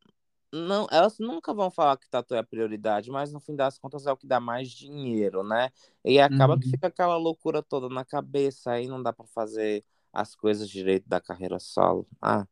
[0.53, 4.05] não, elas nunca vão falar que tatu é a prioridade, mas no fim das contas
[4.05, 5.71] é o que dá mais dinheiro, né?
[6.03, 6.59] E acaba uhum.
[6.59, 11.07] que fica aquela loucura toda na cabeça, aí não dá para fazer as coisas direito
[11.07, 12.05] da carreira solo.
[12.21, 12.45] Ah,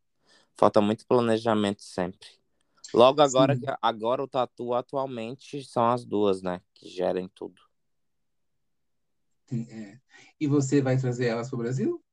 [0.55, 2.27] falta muito planejamento sempre.
[2.93, 3.65] Logo agora, Sim.
[3.81, 6.61] agora o tatu atualmente são as duas, né?
[6.73, 7.61] Que gerem tudo.
[9.51, 9.99] É.
[10.39, 12.03] E você vai trazer elas para o Brasil?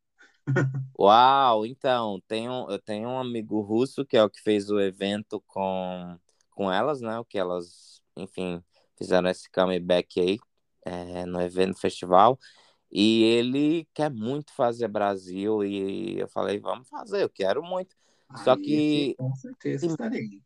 [0.99, 5.42] Uau, então, tenho, eu tenho um amigo russo que é o que fez o evento
[5.47, 6.18] com,
[6.51, 7.18] com elas, né?
[7.18, 8.62] O que elas, enfim,
[8.97, 10.38] fizeram esse comeback aí
[10.86, 12.38] é, no evento festival.
[12.90, 17.94] E ele quer muito fazer Brasil e eu falei, vamos fazer, eu quero muito.
[18.42, 19.14] Só Aí, que.
[19.18, 20.42] Com certeza estarei.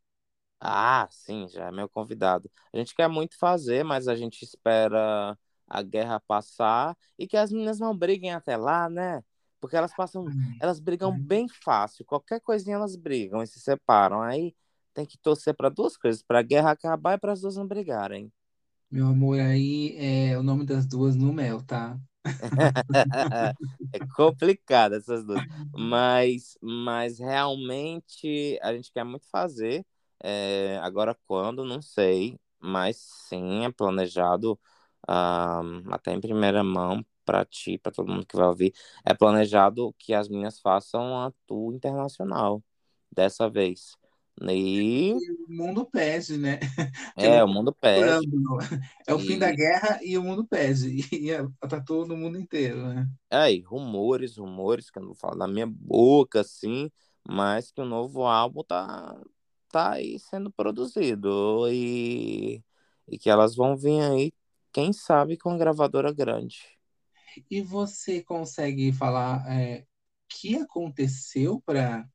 [0.61, 2.51] Ah, sim, já é meu convidado.
[2.73, 7.51] A gente quer muito fazer, mas a gente espera a guerra passar e que as
[7.51, 9.23] meninas não briguem até lá, né?
[9.61, 10.25] Porque elas passam,
[10.61, 12.05] elas brigam bem fácil.
[12.05, 14.23] Qualquer coisinha elas brigam e se separam.
[14.23, 14.55] Aí
[14.95, 17.67] tem que torcer para duas coisas, para a guerra acabar e para as duas não
[17.67, 18.33] brigarem.
[18.91, 21.97] Meu amor, aí é o nome das duas no mel, tá?
[23.93, 25.43] é complicado essas duas.
[25.73, 29.85] Mas, mas realmente a gente quer muito fazer.
[30.23, 32.39] É, agora quando, não sei.
[32.59, 32.97] Mas
[33.29, 34.59] sim, é planejado
[35.09, 38.75] uh, até em primeira mão para ti, para todo mundo que vai ouvir.
[39.05, 42.61] É planejado que as meninas façam a tour internacional
[43.09, 43.97] dessa vez.
[44.49, 45.15] E...
[45.49, 46.59] o mundo pede, né?
[47.17, 48.27] É, o mundo pede.
[49.07, 49.27] É o e...
[49.27, 50.89] fim da guerra e o mundo pede.
[51.13, 53.09] E é, tá todo no mundo inteiro, né?
[53.31, 56.91] É, e rumores, rumores, que eu não vou falar na minha boca, assim,
[57.29, 59.21] mas que o novo álbum tá,
[59.71, 61.69] tá aí sendo produzido.
[61.71, 62.61] E,
[63.07, 64.33] e que elas vão vir aí,
[64.73, 66.80] quem sabe, com uma gravadora grande.
[67.51, 69.85] E você consegue falar é,
[70.29, 72.09] que aconteceu para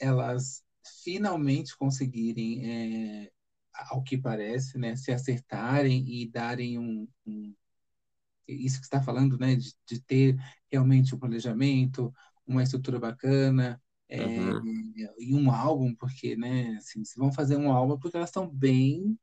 [0.00, 0.62] elas
[1.02, 3.32] finalmente conseguirem, é,
[3.90, 7.54] ao que parece, né, se acertarem e darem um, um
[8.46, 10.36] isso que está falando, né, de, de, ter
[10.70, 12.12] realmente um planejamento,
[12.46, 14.94] uma estrutura bacana é, uhum.
[15.18, 19.18] e um álbum, porque, né, assim, se vão fazer um álbum porque elas estão bem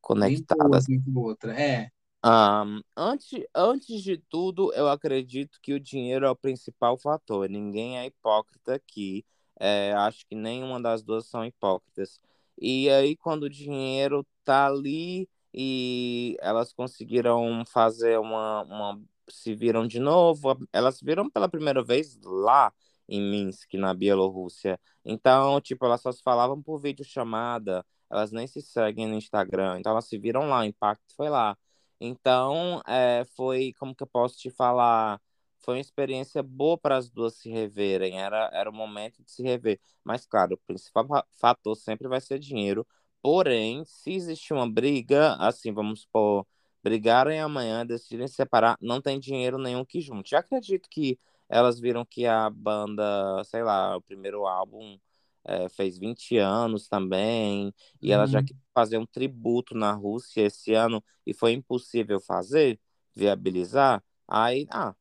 [0.00, 1.60] conectadas bem boas, outra.
[1.60, 1.90] É.
[2.26, 7.48] Um, antes, antes de tudo, eu acredito que o dinheiro é o principal fator.
[7.48, 9.24] Ninguém é hipócrita aqui.
[9.60, 12.20] É, acho que nenhuma das duas são hipócritas.
[12.60, 19.00] E aí, quando o dinheiro tá ali e elas conseguiram fazer uma, uma.
[19.30, 22.72] se viram de novo, elas viram pela primeira vez lá
[23.08, 24.80] em Minsk, na Bielorrússia.
[25.04, 29.78] Então, tipo, elas só se falavam por videochamada, elas nem se seguem no Instagram.
[29.78, 31.56] Então, elas se viram lá, o impacto foi lá.
[32.00, 35.20] Então, é, foi, como que eu posso te falar?
[35.60, 39.42] foi uma experiência boa para as duas se reverem, era, era o momento de se
[39.42, 39.80] rever.
[40.04, 42.86] Mas, claro, o principal fator sempre vai ser dinheiro.
[43.20, 46.46] Porém, se existe uma briga, assim, vamos supor,
[46.82, 50.30] brigarem amanhã, decidirem se separar, não tem dinheiro nenhum que junte.
[50.30, 51.18] Já acredito que
[51.48, 54.98] elas viram que a banda, sei lá, o primeiro álbum
[55.46, 58.14] é, fez 20 anos também, e uhum.
[58.14, 62.80] elas já queriam fazer um tributo na Rússia esse ano, e foi impossível fazer,
[63.14, 64.02] viabilizar.
[64.28, 64.94] Aí, ah,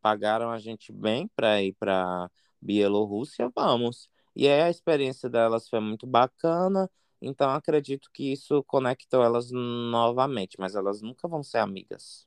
[0.00, 2.30] pagaram a gente bem para ir para
[2.60, 4.08] Bielorrússia, vamos.
[4.34, 10.56] E aí a experiência delas foi muito bacana, então acredito que isso conectou elas novamente,
[10.58, 12.26] mas elas nunca vão ser amigas.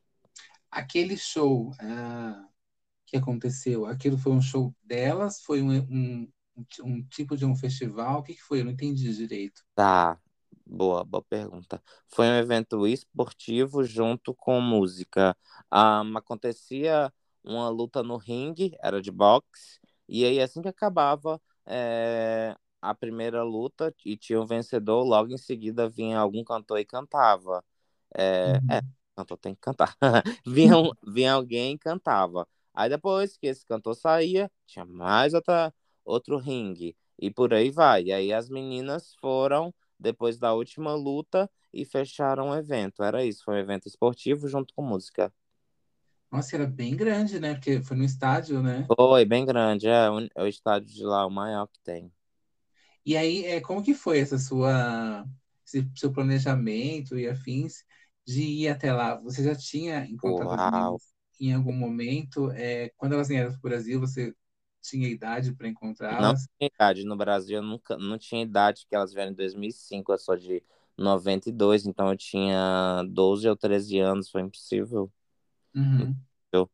[0.70, 2.46] Aquele show ah,
[3.06, 5.40] que aconteceu, aquilo foi um show delas?
[5.40, 6.28] Foi um, um,
[6.82, 8.20] um tipo de um festival?
[8.20, 8.60] O que, que foi?
[8.60, 9.62] Eu não entendi direito.
[9.74, 10.18] Tá,
[10.66, 11.82] Boa, boa pergunta.
[12.08, 15.36] Foi um evento esportivo junto com música.
[15.72, 19.78] Um, acontecia uma luta no ringue, era de boxe,
[20.08, 25.38] e aí assim que acabava é, a primeira luta e tinha um vencedor, logo em
[25.38, 27.62] seguida vinha algum cantor e cantava.
[28.14, 28.76] É, uhum.
[28.76, 28.82] é
[29.16, 29.94] cantor tem que cantar.
[30.46, 30.74] vinha,
[31.06, 32.48] vinha alguém e cantava.
[32.72, 35.72] Aí depois que esse cantor saía, tinha mais outra,
[36.04, 36.96] outro ringue.
[37.18, 38.04] E por aí vai.
[38.04, 43.02] E aí as meninas foram, depois da última luta, e fecharam o evento.
[43.02, 45.32] Era isso, foi um evento esportivo junto com música.
[46.30, 47.54] Nossa, era bem grande, né?
[47.54, 48.86] Porque foi no estádio, né?
[48.96, 49.88] Foi, bem grande.
[49.88, 52.12] É, o, é o estádio de lá, o maior que tem.
[53.04, 55.24] E aí, é, como que foi essa sua,
[55.66, 57.84] esse seu planejamento e afins
[58.26, 59.16] de ir até lá?
[59.20, 62.50] Você já tinha encontrado as meninas em algum momento?
[62.52, 64.34] É, quando elas vieram para o Brasil, você
[64.84, 66.20] tinha idade para encontrá-las?
[66.20, 67.04] Não tinha idade.
[67.04, 70.12] No Brasil, eu nunca, não tinha idade que elas vieram em 2005.
[70.12, 70.62] Eu sou de
[70.96, 75.10] 92, então eu tinha 12 ou 13 anos, foi impossível.
[75.74, 76.14] Uhum.
[76.52, 76.70] Eu,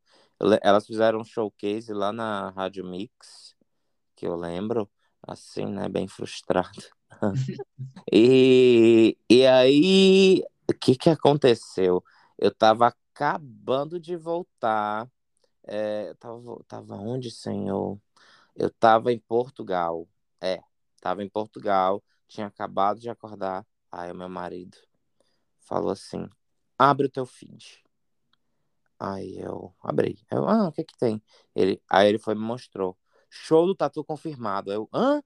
[0.63, 3.55] elas fizeram um showcase lá na Rádio Mix,
[4.17, 4.91] que eu lembro,
[5.23, 6.83] assim, né, bem frustrado.
[8.13, 12.03] e, e aí, o que que aconteceu?
[12.37, 15.09] Eu tava acabando de voltar,
[15.71, 18.01] é, tava, tava onde, senhor?
[18.57, 20.09] Eu tava em Portugal,
[20.41, 20.61] é,
[21.01, 24.77] tava em Portugal, tinha acabado de acordar, aí o meu marido
[25.61, 26.29] falou assim,
[26.77, 27.85] abre o teu feed.
[28.99, 30.18] Aí eu abri.
[30.31, 31.23] Eu, ah, o que que tem?
[31.55, 32.99] Ele, aí ele foi me mostrou.
[33.31, 34.73] Show do Tatu confirmado.
[34.73, 35.23] Eu, hã?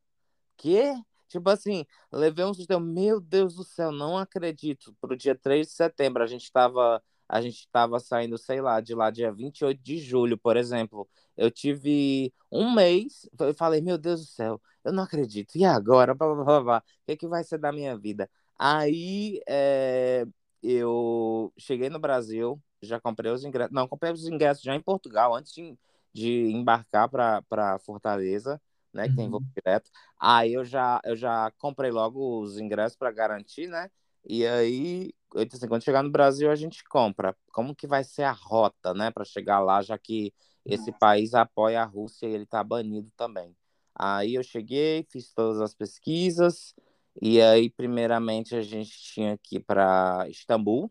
[0.57, 0.95] Quê?
[1.28, 2.78] Tipo assim, levei um susto.
[2.80, 4.95] Meu Deus do céu, não acredito.
[5.01, 8.94] Pro dia 3 de setembro, a gente tava, a gente tava saindo, sei lá, de
[8.94, 11.08] lá dia 28 de julho, por exemplo.
[11.36, 15.56] Eu tive um mês, eu falei, meu Deus do céu, eu não acredito.
[15.56, 16.14] E agora?
[16.14, 16.78] Blá, blá, blá, blá.
[16.78, 18.30] O que, que vai ser da minha vida?
[18.58, 20.24] Aí é,
[20.62, 23.72] eu cheguei no Brasil, já comprei os ingressos.
[23.74, 25.76] Não, comprei os ingressos já em Portugal, antes de,
[26.12, 28.60] de embarcar para Fortaleza,
[28.92, 29.08] né?
[29.08, 29.52] Que tem voo Uhum.
[29.56, 29.90] direto.
[30.18, 33.90] Aí eu já, eu já comprei logo os ingressos para garantir, né?
[34.26, 35.12] E aí,
[35.45, 37.37] disse assim, quando chegar no Brasil, a gente compra.
[37.53, 39.11] Como que vai ser a rota, né?
[39.11, 40.32] Para chegar lá, já que
[40.64, 43.55] esse país apoia a Rússia e ele tá banido também.
[43.95, 46.74] Aí eu cheguei, fiz todas as pesquisas.
[47.20, 50.91] E aí, primeiramente, a gente tinha que ir para Istambul.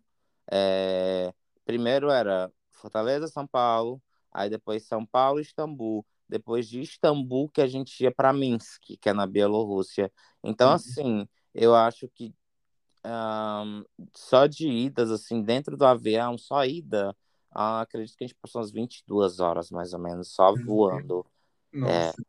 [0.52, 1.34] É,
[1.66, 7.68] primeiro era Fortaleza, São Paulo, aí depois São Paulo, Istambul, depois de Istambul que a
[7.68, 10.12] gente ia para Minsk, que é na Bielorrússia.
[10.44, 10.92] Então, Sim.
[10.92, 12.34] assim, eu acho que
[13.04, 13.84] ahn,
[14.16, 17.16] só de idas, assim, dentro do avião, só ida,
[17.52, 21.26] ah, acredito que a gente passou umas 22 horas, mais ou menos, só voando
[21.74, 22.24] Nossa.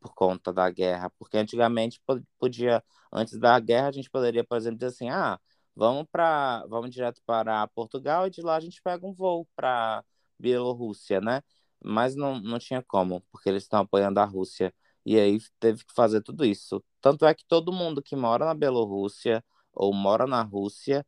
[0.00, 4.56] por conta da guerra, porque antigamente po- podia, antes da guerra, a gente poderia, por
[4.56, 5.40] exemplo, dizer assim, ah,
[5.74, 10.04] vamos para, vamos direto para Portugal e de lá a gente pega um voo para
[10.38, 11.42] Bielorrússia, né?
[11.82, 14.74] Mas não, não tinha como, porque eles estão apoiando a Rússia.
[15.04, 16.82] E aí teve que fazer tudo isso.
[17.00, 19.44] Tanto é que todo mundo que mora na Bielorrússia
[19.74, 21.06] ou mora na Rússia,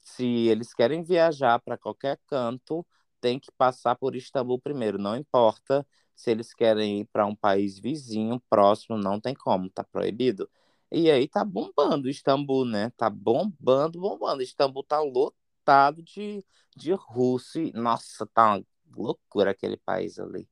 [0.00, 2.86] se eles querem viajar para qualquer canto,
[3.20, 7.78] tem que passar por Istambul primeiro, não importa se eles querem ir para um país
[7.78, 10.50] vizinho, próximo, não tem como, tá proibido.
[10.90, 12.90] E aí tá bombando Istambul, né?
[12.96, 14.42] Tá bombando, bombando.
[14.42, 16.44] Istambul tá lotado de,
[16.76, 17.60] de russo.
[17.60, 18.64] e, Nossa, tá uma
[18.96, 20.48] loucura aquele país ali.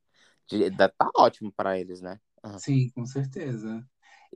[0.48, 2.20] De- Tá ótimo para eles, né?
[2.44, 2.62] Aham.
[2.62, 3.86] Sim, com certeza.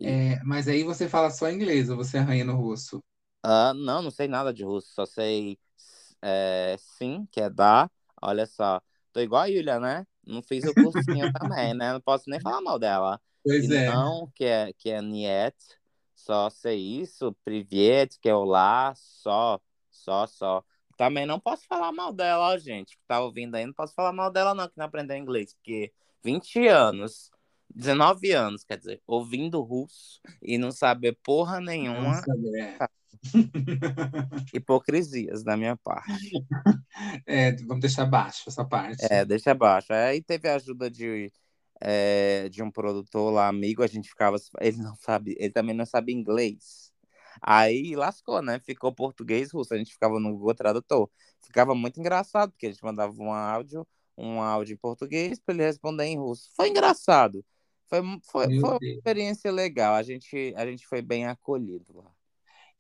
[0.00, 3.02] E, É, mas aí você fala só inglês ou você arranha no russo?
[3.42, 5.58] Ah, não, não sei nada de russo, só sei
[6.22, 7.90] é, sim, que é dar.
[8.20, 8.80] Olha só,
[9.12, 10.06] tô igual a Yulia, né?
[10.26, 11.92] Não fiz o cursinho também, né?
[11.92, 13.20] Não posso nem falar mal dela.
[13.44, 13.86] E Pois é.
[13.86, 15.56] não, que é, que é niet,
[16.14, 19.58] só sei isso, privet, que é olá, só,
[19.90, 20.62] só, só.
[20.98, 24.12] Também não posso falar mal dela, ó, gente, que tá ouvindo aí, não posso falar
[24.12, 25.90] mal dela não, que não aprendeu inglês, porque
[26.22, 27.30] 20 anos,
[27.74, 32.76] 19 anos, quer dizer, ouvindo russo e não saber porra nenhuma, Nossa, é.
[34.54, 36.30] hipocrisias da minha parte.
[37.26, 39.06] É, vamos deixar baixo essa parte.
[39.10, 39.92] É, deixa abaixo.
[39.92, 41.32] Aí teve a ajuda de,
[41.80, 44.36] é, de um produtor lá, amigo, a gente ficava.
[44.60, 46.92] Ele não sabe, ele também não sabe inglês.
[47.40, 48.60] Aí lascou, né?
[48.60, 49.72] Ficou português russo.
[49.72, 51.10] A gente ficava no Google Tradutor.
[51.42, 53.86] Ficava muito engraçado, porque a gente mandava um áudio,
[54.16, 56.50] um áudio em português para ele responder em russo.
[56.54, 57.44] Foi engraçado.
[57.88, 58.96] Foi, foi, Meu foi uma Deus.
[58.96, 59.94] experiência legal.
[59.94, 62.12] A gente, a gente foi bem acolhido lá.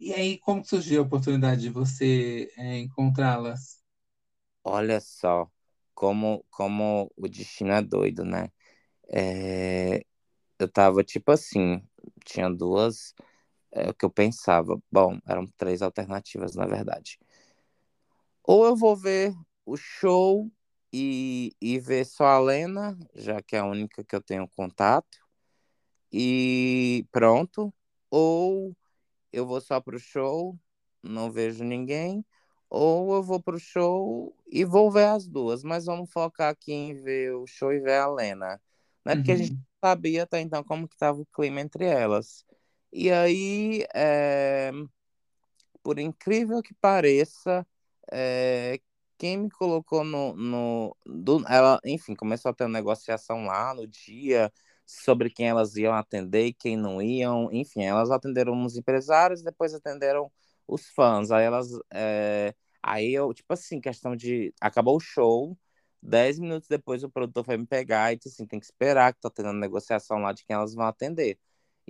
[0.00, 3.80] E aí, como surgiu a oportunidade de você é, encontrá-las?
[4.64, 5.50] Olha só
[5.94, 8.50] como, como o destino é doido, né?
[9.10, 10.04] É,
[10.58, 11.82] eu tava tipo assim,
[12.24, 13.14] tinha duas,
[13.72, 14.80] é o que eu pensava.
[14.92, 17.18] Bom, eram três alternativas, na verdade.
[18.44, 19.34] Ou eu vou ver
[19.64, 20.50] o show
[20.92, 25.18] e, e ver só a Lena, já que é a única que eu tenho contato,
[26.12, 27.72] e pronto.
[28.10, 28.74] Ou
[29.32, 30.58] eu vou só pro show,
[31.02, 32.24] não vejo ninguém,
[32.68, 36.94] ou eu vou pro show e vou ver as duas, mas vamos focar aqui em
[36.94, 38.60] ver o show e ver a Lena,
[39.04, 39.16] né?
[39.16, 39.64] Porque a gente Uhum.
[39.84, 42.44] sabia até então como que tava o clima entre elas.
[42.92, 44.70] E aí, é,
[45.82, 47.66] por incrível que pareça,
[48.12, 48.80] é,
[49.18, 53.86] quem me colocou no, no do- ela, enfim, começou a ter uma negociação lá no
[53.86, 54.52] dia
[54.90, 59.74] sobre quem elas iam atender e quem não iam, enfim, elas atenderam uns empresários, depois
[59.74, 60.30] atenderam
[60.66, 65.56] os fãs, aí elas, é, aí eu, tipo assim, questão de, acabou o show,
[66.02, 69.20] dez minutos depois o produtor foi me pegar e disse assim, tem que esperar que
[69.20, 71.38] tá tendo negociação lá de quem elas vão atender.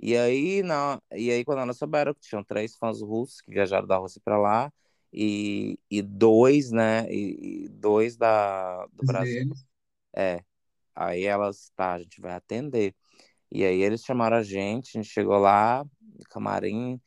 [0.01, 3.87] E aí, na, e aí, quando elas souberam que tinham três fãs russos que viajaram
[3.87, 4.71] da Rússia para lá,
[5.13, 7.05] e, e dois, né?
[7.11, 9.51] E, e dois da, do Brasil.
[10.15, 10.43] É.
[10.95, 12.95] Aí elas, tá, a gente vai atender.
[13.51, 15.85] E aí eles chamaram a gente, a gente chegou lá,
[16.29, 16.99] camarim,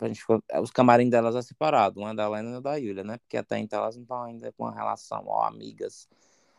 [0.00, 2.76] a gente ficou, os camarim delas é separado, uma é da Lena e uma da
[2.76, 3.18] Yulia, né?
[3.18, 6.08] Porque até então elas não estão ainda com uma relação, ó, amigas.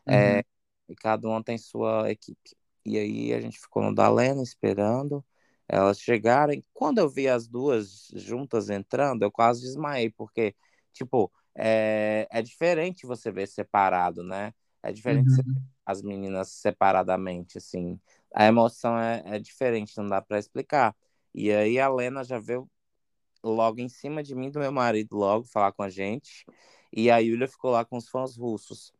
[0.05, 0.37] É, uhum.
[0.39, 0.43] É,
[0.89, 2.55] e cada uma tem sua equipe.
[2.85, 5.23] E aí a gente ficou no da Lena esperando
[5.67, 6.63] elas chegarem.
[6.73, 10.55] Quando eu vi as duas juntas entrando, eu quase desmaiei, porque,
[10.91, 14.53] tipo, é, é diferente você ver separado, né?
[14.81, 15.63] É diferente uhum.
[15.85, 17.99] As meninas separadamente, assim.
[18.33, 20.95] A emoção é, é diferente, não dá para explicar.
[21.33, 22.69] E aí a Lena já veio
[23.43, 26.45] logo em cima de mim, do meu marido, logo falar com a gente.
[26.91, 28.93] E a Yulia ficou lá com os fãs russos.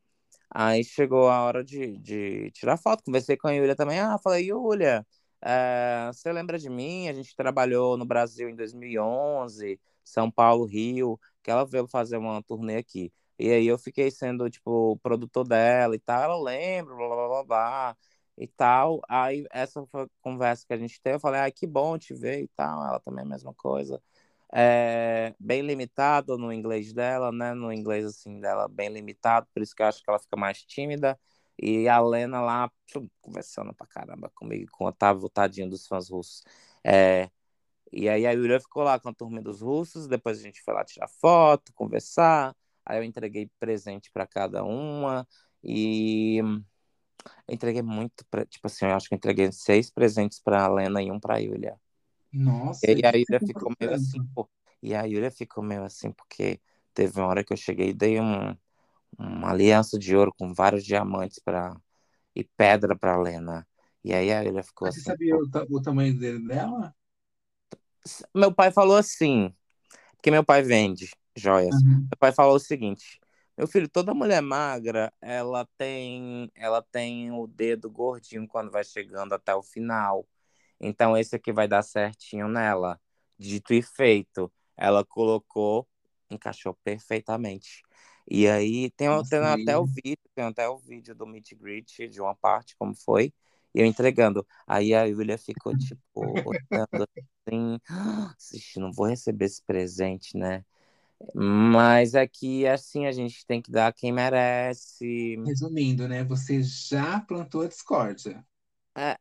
[0.49, 3.03] Aí chegou a hora de, de tirar foto.
[3.03, 3.99] Conversei com a Yulia também.
[3.99, 5.05] Ah, falei, Yulia,
[5.41, 7.07] é, você lembra de mim?
[7.09, 12.41] A gente trabalhou no Brasil em 2011, São Paulo, Rio, que ela veio fazer uma
[12.43, 13.11] turnê aqui.
[13.39, 16.21] E aí eu fiquei sendo, tipo, produtor dela e tal.
[16.23, 17.97] Ela lembra, blá, blá, blá, blá,
[18.38, 19.01] e tal.
[19.09, 21.15] Aí essa foi a conversa que a gente teve.
[21.17, 22.84] Eu falei, ah, que bom te ver e tal.
[22.86, 24.01] Ela também é a mesma coisa.
[24.55, 27.53] É, bem limitado no inglês dela, né?
[27.53, 29.47] No inglês, assim, dela bem limitado.
[29.53, 31.19] Por isso que eu acho que ela fica mais tímida.
[31.61, 32.71] E a Lena lá,
[33.21, 36.43] conversando pra caramba comigo, com o Otávio, tadinho dos fãs russos.
[36.84, 37.29] É,
[37.91, 40.73] e aí a Yulia ficou lá com a turma dos russos, depois a gente foi
[40.73, 42.55] lá tirar foto, conversar.
[42.86, 45.27] Aí eu entreguei presente para cada uma
[45.63, 46.41] e
[47.47, 51.11] entreguei muito, pra, tipo assim, eu acho que entreguei seis presentes para a Lena e
[51.11, 51.79] um para a Yulia.
[52.31, 52.86] Nossa.
[52.89, 54.49] E a Yulia ficou meio assim, pô,
[54.81, 56.59] e a Yulia ficou meio assim, porque
[56.93, 58.55] teve uma hora que eu cheguei e dei um,
[59.17, 61.75] uma aliança de ouro com vários diamantes para
[62.36, 63.67] e pedra para Lena.
[64.03, 65.03] E aí a Yulia ficou Mas assim.
[65.03, 66.93] Você sabia o, o, tamanho dele, dela?
[68.36, 69.53] Meu pai falou assim,
[70.15, 71.75] porque meu pai vende joias.
[71.75, 71.99] Uhum.
[72.01, 73.19] Meu pai falou o seguinte:
[73.57, 79.34] meu filho, toda mulher magra, ela tem, ela tem o dedo gordinho quando vai chegando
[79.34, 80.27] até o final.
[80.79, 82.99] Então esse aqui vai dar certinho nela.
[83.38, 85.88] Dito e feito, ela colocou,
[86.29, 87.84] encaixou perfeitamente.
[88.29, 92.21] E aí tem, tem até o vídeo, tem até o vídeo do meet greet de
[92.21, 93.34] uma parte como foi,
[93.75, 94.47] e eu entregando.
[94.65, 97.07] Aí a Yulia ficou tipo olhando
[97.47, 98.34] assim, ah,
[98.77, 100.63] não vou receber esse presente, né?
[101.34, 105.38] Mas aqui, assim, a gente tem que dar quem merece.
[105.45, 106.24] Resumindo, né?
[106.24, 108.45] Você já plantou a discórdia.
[108.95, 109.17] É,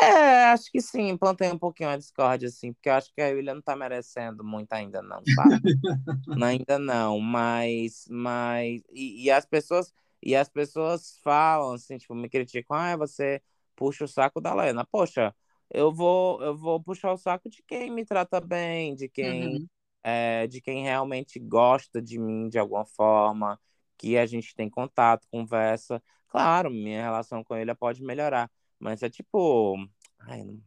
[0.00, 3.22] é, é, acho que sim, plantei um pouquinho a discórdia, assim, porque eu acho que
[3.22, 5.78] a William não tá merecendo muito ainda, não, sabe?
[6.44, 8.06] ainda não, mas.
[8.10, 9.92] mas e, e, as pessoas
[10.22, 13.40] e as pessoas falam, assim, tipo, me criticam, ah, você
[13.76, 14.84] puxa o saco da Lena.
[14.84, 15.34] Poxa,
[15.70, 19.56] eu vou, eu vou puxar o saco de quem me trata bem, de quem.
[19.56, 19.68] Uhum
[20.02, 23.60] é, de quem realmente gosta de mim de alguma forma,
[23.96, 26.02] que a gente tem contato, conversa.
[26.28, 29.76] Claro, minha relação com ele pode melhorar, mas é tipo.
[30.20, 30.60] Ai, não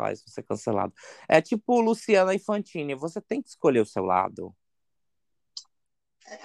[0.00, 0.94] falar isso, ser cancelado.
[1.28, 4.54] É tipo Luciana Infantini, você tem que escolher o seu lado.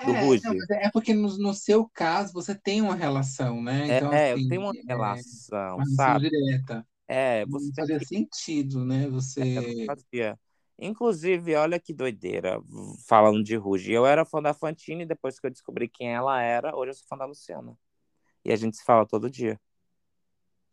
[0.04, 0.40] Do é.
[0.40, 3.98] Não, é porque no, no, seu caso você tem uma relação, né?
[3.98, 6.30] Então, é, assim, eu tenho uma é, relação, uma sabe?
[6.30, 6.88] direta.
[7.08, 8.06] É, você não fazia que...
[8.06, 9.08] sentido, né?
[9.10, 9.42] Você.
[9.42, 10.40] É, fazia.
[10.78, 12.62] Inclusive, olha que doideira,
[13.08, 13.92] falando de Ruge.
[13.92, 17.08] Eu era fã da Fantine, depois que eu descobri quem ela era, hoje eu sou
[17.08, 17.78] fã da Luciana.
[18.44, 19.60] E a gente se fala todo dia.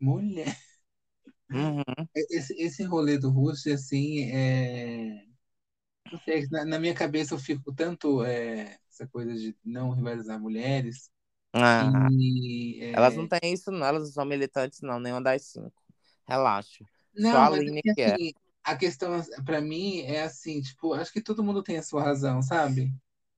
[0.00, 0.56] Mulher.
[1.50, 1.82] Uhum.
[2.14, 5.24] Esse, esse rolê do Ruge, assim, é.
[6.10, 10.40] Não sei, na, na, minha cabeça eu fico tanto é, essa coisa de não rivalizar
[10.40, 11.10] mulheres.
[11.52, 12.92] Ah, e, é...
[12.92, 13.86] Elas não têm isso, não.
[13.86, 15.82] Elas não são militantes, não, nenhuma das cinco.
[16.26, 16.84] Relaxa.
[17.14, 18.32] Não, Só a Aline é que, assim,
[18.64, 22.42] a questão para mim é assim, tipo, acho que todo mundo tem a sua razão,
[22.42, 22.94] sabe?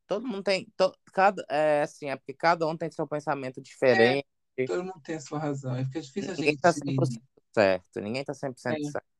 [0.06, 4.26] Todo mundo tem, to, cada, é assim, é porque cada um tem seu pensamento diferente.
[4.58, 5.74] É, todo mundo tem a sua razão.
[5.86, 6.84] Fica difícil ninguém a gente.
[6.84, 7.22] Ninguém tá 100%
[7.52, 8.90] certo, ninguém tá 100% é.
[8.90, 9.14] certo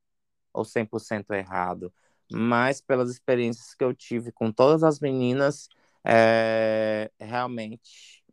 [0.53, 1.93] ou 100% errado.
[2.31, 5.69] Mas pelas experiências que eu tive com todas as meninas,
[6.03, 8.23] é, realmente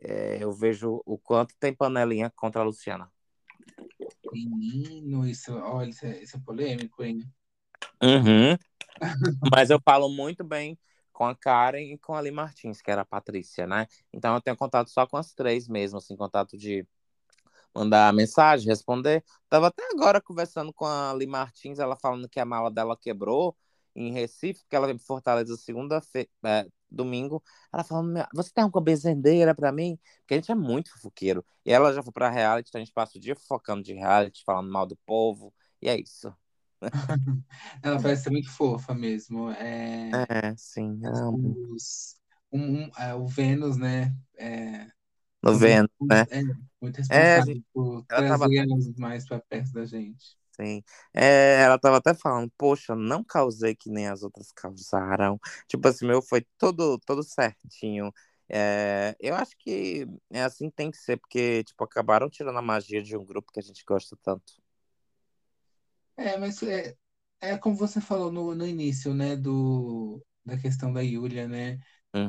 [0.00, 3.10] é, eu vejo o quanto tem panelinha contra a Luciana.
[4.32, 7.22] Menino, isso, olha, isso é, isso é polêmico, hein?
[8.02, 8.56] Uhum.
[9.52, 10.78] Mas eu falo muito bem
[11.12, 13.86] com a Karen e com a Ali Martins, que era a Patrícia, né?
[14.12, 16.86] Então eu tenho contato só com as três mesmo, assim, contato de
[17.74, 19.24] mandar mensagem, responder.
[19.48, 23.56] Tava até agora conversando com a Ali Martins, ela falando que a mala dela quebrou
[23.94, 28.82] em Recife, que ela veio para Fortaleza segunda-feira, é, domingo, ela falando, você tem alguma
[28.82, 29.98] bezendeira para mim?
[30.20, 31.44] Porque a gente é muito fofoqueiro.
[31.64, 34.42] E ela já foi pra reality, então a gente passa o dia focando de reality,
[34.44, 36.34] falando mal do povo E é isso.
[37.82, 39.50] Ela parece ser muito fofa mesmo.
[39.52, 42.16] É, É, sim, os,
[42.52, 44.14] um, um- é, o Vênus, né?
[44.38, 44.88] É,
[45.42, 46.26] No vento, né?
[46.30, 46.42] é
[46.80, 50.36] muito É, responsável gente, por tava trazer elas mais para perto da gente.
[50.60, 50.82] Sim,
[51.14, 55.38] é, ela tava até falando, poxa, não causei que nem as outras causaram.
[55.66, 58.12] Tipo assim, meu foi todo, todo certinho.
[58.48, 63.02] É, eu acho que é assim tem que ser, porque, tipo, acabaram tirando a magia
[63.02, 64.54] de um grupo que a gente gosta tanto.
[66.16, 66.96] É, mas é,
[67.40, 69.36] é como você falou no, no início, né?
[69.36, 71.78] Do, da questão da Yulia, né?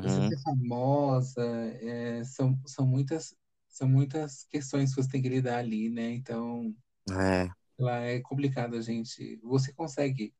[0.00, 1.42] Você Uhum, ser famosa,
[1.82, 3.34] é, são, são muitas,
[3.68, 6.10] são muitas questões que você tem que lidar ali, né?
[6.12, 6.74] Então,
[7.10, 7.50] é,
[7.80, 9.36] lá é complicado a gente.
[9.42, 10.34] Você consegue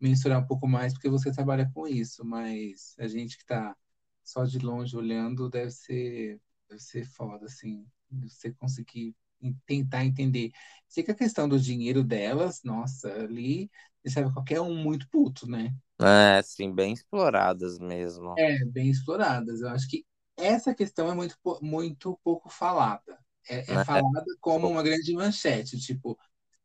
[0.00, 3.76] mensurar um pouco mais porque você trabalha com isso, mas a gente que está
[4.24, 10.52] só de longe olhando deve ser, deve ser foda, assim, você conseguir en- tentar entender.
[10.88, 13.70] Sei que a questão do dinheiro delas, nossa, ali
[14.04, 15.74] deixava qualquer um muito puto, né?
[16.00, 19.60] é, sim, bem exploradas mesmo, É, bem exploradas.
[19.60, 20.04] Eu acho que
[20.36, 23.18] essa questão é muito, muito pouco falada.
[23.48, 23.84] É, é né?
[23.84, 26.18] falada como uma grande manchete, tipo,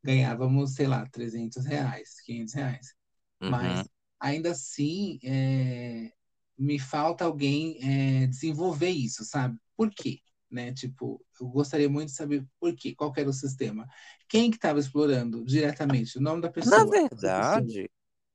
[0.04, 2.96] ganhávamos, sei lá, 300 reais, 500 reais.
[3.42, 3.52] Uhum.
[3.52, 3.90] Mas,
[4.20, 6.12] ainda assim, é,
[6.58, 7.78] me falta alguém
[8.24, 9.58] é, desenvolver isso, sabe?
[9.76, 10.20] Por quê?
[10.50, 10.72] Né?
[10.74, 13.88] Tipo, eu gostaria muito de saber por quê, qual era o sistema.
[14.30, 16.18] Quem que estava explorando diretamente?
[16.18, 16.92] O nome da Na pessoa.
[16.92, 17.02] Pessoa.
[17.10, 17.90] verdade,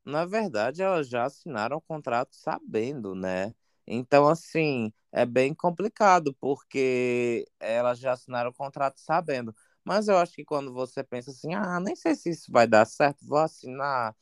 [0.04, 3.54] na verdade, elas já assinaram o contrato sabendo, né?
[3.86, 9.54] Então, assim, é bem complicado, porque elas já assinaram o contrato sabendo.
[9.88, 12.84] Mas eu acho que quando você pensa assim, ah, nem sei se isso vai dar
[12.86, 14.14] certo, vou assinar.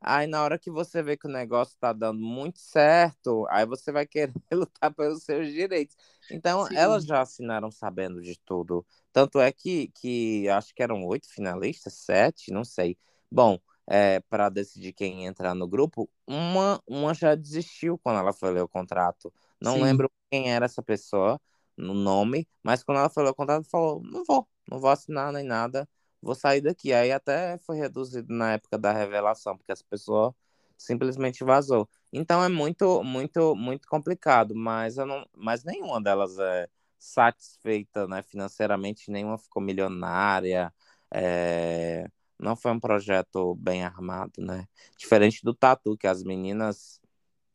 [0.00, 3.90] Aí, na hora que você vê que o negócio tá dando muito certo, aí você
[3.92, 5.96] vai querer lutar pelos seus direitos.
[6.30, 8.86] Então, elas Sim, já assinaram sabendo de tudo.
[9.12, 12.98] Tanto é que, que acho que eram oito finalistas, sete, não sei.
[13.30, 18.52] Bom, é, para decidir quem entrar no grupo, uma, uma já desistiu quando ela foi
[18.52, 19.32] ler o contrato.
[19.60, 21.40] Não sim, lembro quem era essa pessoa,
[21.76, 25.32] no nome, mas quando ela foi ler o contrato, falou: não vou, não vou assinar
[25.32, 25.88] nem nada,
[26.22, 26.92] vou sair daqui.
[26.92, 30.34] Aí até foi reduzido na época da revelação, porque essa pessoa
[30.76, 31.88] simplesmente vazou.
[32.12, 38.22] Então é muito, muito, muito complicado, mas eu não, mas nenhuma delas é satisfeita, né,
[38.22, 40.72] financeiramente, nenhuma ficou milionária.
[41.12, 42.08] é,
[42.38, 44.66] não foi um projeto bem armado, né?
[44.98, 47.00] Diferente do Tatu, que as meninas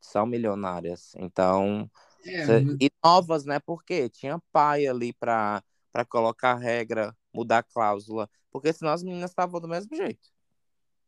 [0.01, 1.13] são milionárias.
[1.15, 1.89] Então,
[2.25, 3.59] é, cê- e novas, né?
[3.59, 9.59] Porque tinha pai ali para para colocar regra, mudar cláusula, porque senão as meninas estavam
[9.61, 10.29] do mesmo jeito,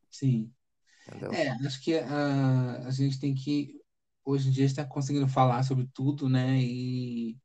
[0.09, 0.53] sim.
[1.07, 1.37] entendeu?
[1.37, 3.81] É, acho que a, a gente tem que,
[4.25, 6.59] hoje em dia, está conseguindo falar sobre tudo, né?
[6.61, 7.37] E,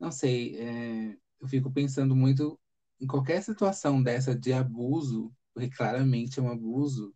[0.00, 2.60] não sei, é, eu fico pensando muito
[3.00, 7.14] em qualquer situação dessa de abuso, porque claramente é um abuso,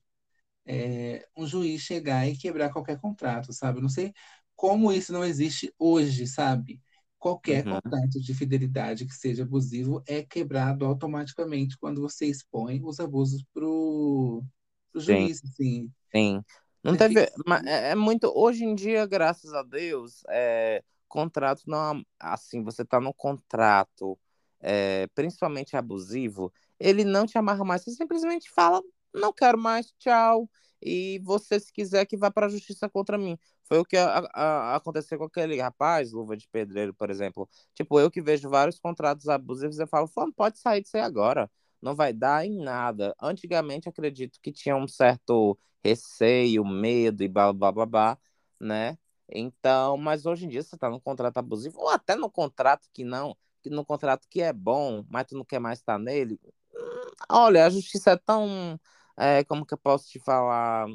[0.67, 3.81] é, um juiz chegar e quebrar qualquer contrato, sabe?
[3.81, 4.13] Não sei
[4.57, 6.83] como isso não existe hoje, sabe?
[7.19, 13.01] Qualquer Uhum, contrato de fidelidade que seja abusivo é quebrado automaticamente quando você expõe os
[13.01, 14.45] abusos pro,
[14.93, 15.29] pro sim.
[15.29, 15.93] juiz, assim.
[16.15, 16.45] Sim.
[16.83, 17.21] Não fica teve.
[17.25, 18.33] Assim, é, é muito.
[18.35, 22.05] Hoje em dia, graças a Deus, é, contrato não.
[22.19, 24.19] Assim, você tá no contrato,
[24.61, 27.83] é, principalmente abusivo, ele não te amarra mais.
[27.85, 28.83] Você simplesmente fala,
[29.15, 30.49] não quero mais, tchau.
[30.81, 33.37] E você, se quiser, que vá para a justiça contra mim.
[33.69, 37.49] Foi o que a- a- aconteceu com aquele rapaz, Luva de Pedreiro, por exemplo.
[37.75, 41.51] Tipo, eu que vejo vários contratos abusivos, eu falo, "Fulano, pode sair disso aí agora.
[41.81, 43.15] Não vai dar em nada.
[43.21, 48.19] Antigamente, acredito que tinha um certo receio, medo e blá blá blá blá,
[48.61, 48.99] né?
[49.31, 53.05] Então, mas hoje em dia você tá no contrato abusivo, ou até no contrato que
[53.05, 56.41] não, que no contrato que é bom, mas tu não quer mais estar nele.
[56.75, 58.81] Hum, Olha, a justiça é tão,
[59.17, 60.87] é, como que eu posso te falar?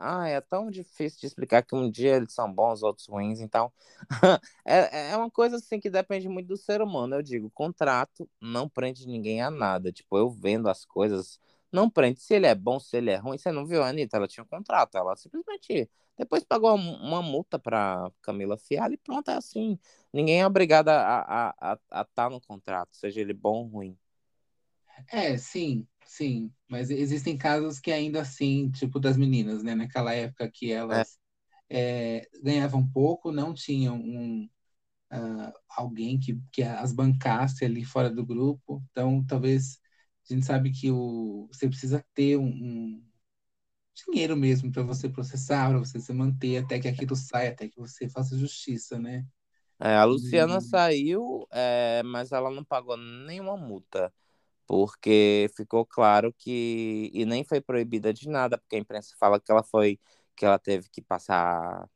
[0.00, 3.72] Ah, é tão difícil de explicar que um dia eles são bons, outros ruins, então
[4.64, 7.16] é, é uma coisa assim que depende muito do ser humano.
[7.16, 9.90] Eu digo, contrato não prende ninguém a nada.
[9.92, 11.40] Tipo, eu vendo as coisas
[11.72, 13.36] não prende se ele é bom, se ele é ruim.
[13.38, 14.16] Você não viu a Anitta?
[14.16, 14.96] Ela tinha um contrato.
[14.96, 19.78] Ela simplesmente depois pagou uma, multa pra Camila Fialho e pronto, é assim.
[20.12, 23.66] Ninguém é obrigado a estar a, a, a tá no contrato, seja ele bom ou
[23.66, 23.98] ruim.
[25.10, 26.52] É, sim, sim.
[26.68, 29.74] Mas existem casos que ainda assim, tipo das meninas, né?
[29.74, 31.18] Naquela época que É, elas
[31.70, 34.50] é, ganhavam pouco, não tinham um,
[35.10, 38.84] ah, alguém que, que as bancasse ali fora do grupo.
[38.92, 39.80] Então, talvez
[40.30, 43.04] a gente sabe que o, você precisa ter um, um
[43.94, 47.78] dinheiro mesmo para você processar, para você se manter até que aquilo saia, até que
[47.78, 49.26] você faça justiça, né?
[49.80, 54.12] é, a Luciana E- saiu, é, mas ela não pagou nenhuma multa.
[54.68, 59.50] Porque ficou claro que e nem foi proibida de nada, porque a imprensa fala que
[59.50, 59.98] ela foi
[60.36, 61.88] que ela teve que passar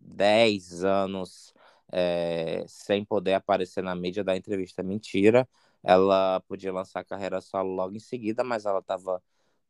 [0.00, 1.54] 10 anos
[1.92, 4.82] é, sem poder aparecer na mídia da entrevista.
[4.82, 5.48] Mentira.
[5.84, 9.22] Ela podia lançar a carreira solo logo em seguida, mas ela estava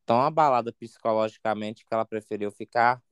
[0.07, 3.03] tão abalada psicologicamente que ela preferiu ficar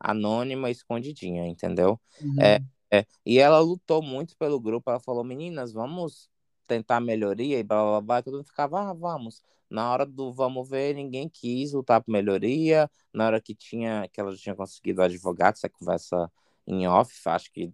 [0.00, 2.00] anônima, escondidinha, entendeu?
[2.22, 2.40] Uhum.
[2.40, 2.60] É,
[2.90, 4.90] é, e ela lutou muito pelo grupo.
[4.90, 6.30] Ela falou: meninas, vamos
[6.70, 8.22] tentar melhoria e blá blá blá.
[8.22, 9.42] Todo mundo ficava: ah, vamos.
[9.68, 12.90] Na hora do vamos ver, ninguém quis lutar por melhoria.
[13.12, 16.30] Na hora que tinha que ela tinha conseguido advogado, essa conversa
[16.66, 17.72] em off, acho que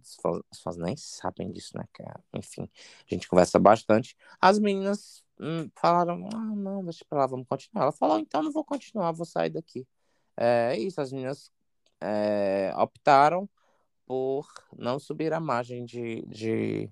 [0.51, 2.23] as fãs nem sabem disso, né, cara?
[2.33, 2.69] Enfim,
[3.09, 4.15] a gente conversa bastante.
[4.41, 7.83] As meninas hum, falaram, ah, não, deixa pra lá, vamos continuar.
[7.83, 9.87] Ela falou, então não vou continuar, vou sair daqui.
[10.37, 11.51] É isso, as meninas
[12.01, 13.49] é, optaram
[14.05, 16.89] por não subir a margem de, de,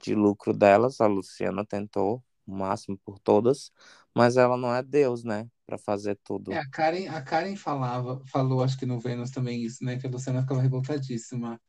[0.00, 1.00] de lucro delas.
[1.00, 3.70] A Luciana tentou o máximo por todas,
[4.14, 5.48] mas ela não é Deus, né?
[5.66, 6.52] Para fazer tudo.
[6.52, 9.98] É, a Karen, a Karen falava, falou, acho que no Vênus também isso, né?
[9.98, 11.60] Que a Luciana ficava revoltadíssima.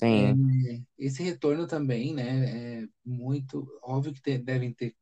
[0.00, 0.36] Sim.
[0.68, 2.82] É, esse retorno também, né?
[2.82, 4.94] É muito óbvio que te, devem ter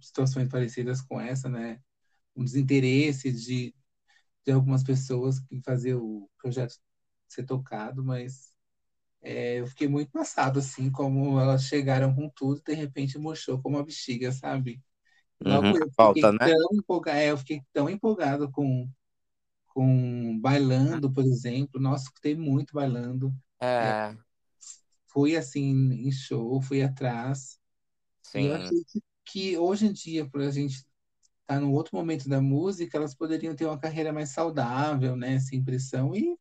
[0.00, 1.80] situações parecidas com essa, né?
[2.36, 3.74] Um desinteresse de,
[4.44, 6.76] de algumas pessoas em fazer o projeto
[7.28, 8.52] ser tocado, mas
[9.20, 13.60] é, eu fiquei muito passado, assim, como elas chegaram com tudo e de repente murchou
[13.60, 14.80] como uma bexiga, sabe?
[15.40, 16.38] Logo uhum, eu, fiquei né?
[16.38, 18.88] tão empolgado, é, eu fiquei tão empolgado com,
[19.68, 21.80] com bailando, por exemplo.
[21.80, 23.34] Nossa, escutei muito bailando.
[23.60, 23.66] É.
[23.66, 24.16] é.
[25.06, 27.58] fui assim em show, fui atrás.
[28.22, 28.40] Sim.
[28.40, 30.86] E eu acredito que hoje em dia, por a gente estar
[31.46, 35.38] tá no outro momento da música, elas poderiam ter uma carreira mais saudável, né?
[35.38, 36.36] Sem pressão e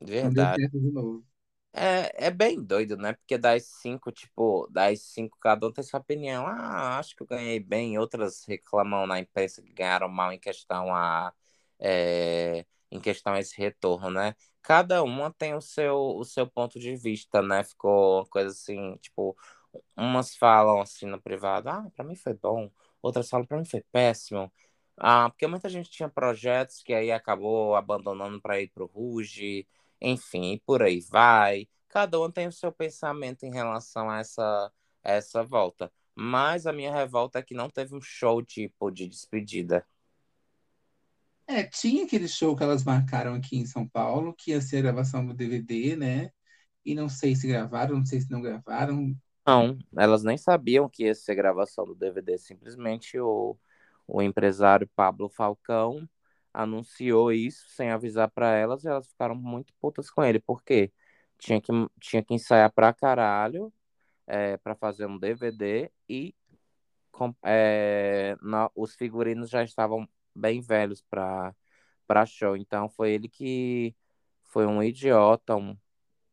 [0.00, 0.68] Verdade.
[0.68, 1.24] de novo.
[1.76, 3.14] É, é bem doido, né?
[3.14, 6.46] Porque das cinco, tipo, das cinco, cada um tem sua opinião.
[6.46, 7.98] Ah, acho que eu ganhei bem.
[7.98, 11.32] Outras reclamam na imprensa que ganharam mal em questão a.
[11.80, 14.36] É, em questão a esse retorno, né?
[14.62, 17.64] Cada uma tem o seu, o seu ponto de vista, né?
[17.64, 19.36] Ficou uma coisa assim, tipo,
[19.96, 22.70] umas falam assim no privado, ah, pra mim foi bom.
[23.02, 24.52] Outras falam, pra mim foi péssimo.
[24.96, 29.66] Ah, porque muita gente tinha projetos que aí acabou abandonando para ir pro Ruge
[30.00, 31.68] enfim, por aí vai.
[31.88, 34.72] Cada um tem o seu pensamento em relação a essa,
[35.02, 35.92] essa volta.
[36.14, 39.86] Mas a minha revolta é que não teve um show tipo de despedida.
[41.46, 44.82] É, tinha aquele show que elas marcaram aqui em São Paulo, que ia ser a
[44.82, 46.30] gravação do DVD, né?
[46.84, 49.14] E não sei se gravaram, não sei se não gravaram.
[49.46, 52.38] Não, elas nem sabiam que ia ser gravação do DVD.
[52.38, 53.56] Simplesmente o,
[54.06, 56.08] o empresário Pablo Falcão
[56.54, 60.92] anunciou isso sem avisar para elas e elas ficaram muito putas com ele, porque
[61.38, 63.72] tinha que, tinha que ensaiar pra caralho
[64.26, 66.34] é, para fazer um DVD e
[67.12, 71.54] com, é, na, os figurinos já estavam bem velhos para
[72.06, 72.56] para show.
[72.56, 73.94] Então foi ele que
[74.44, 75.76] foi um idiota, um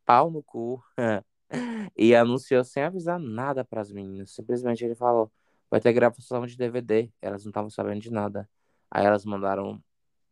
[0.06, 0.84] pau no cu
[1.98, 4.32] e anunciou sem avisar nada para as meninas.
[4.32, 5.32] Simplesmente ele falou:
[5.70, 7.12] vai ter gravação de DVD.
[7.22, 8.50] Elas não estavam sabendo de nada.
[8.90, 9.82] Aí elas mandaram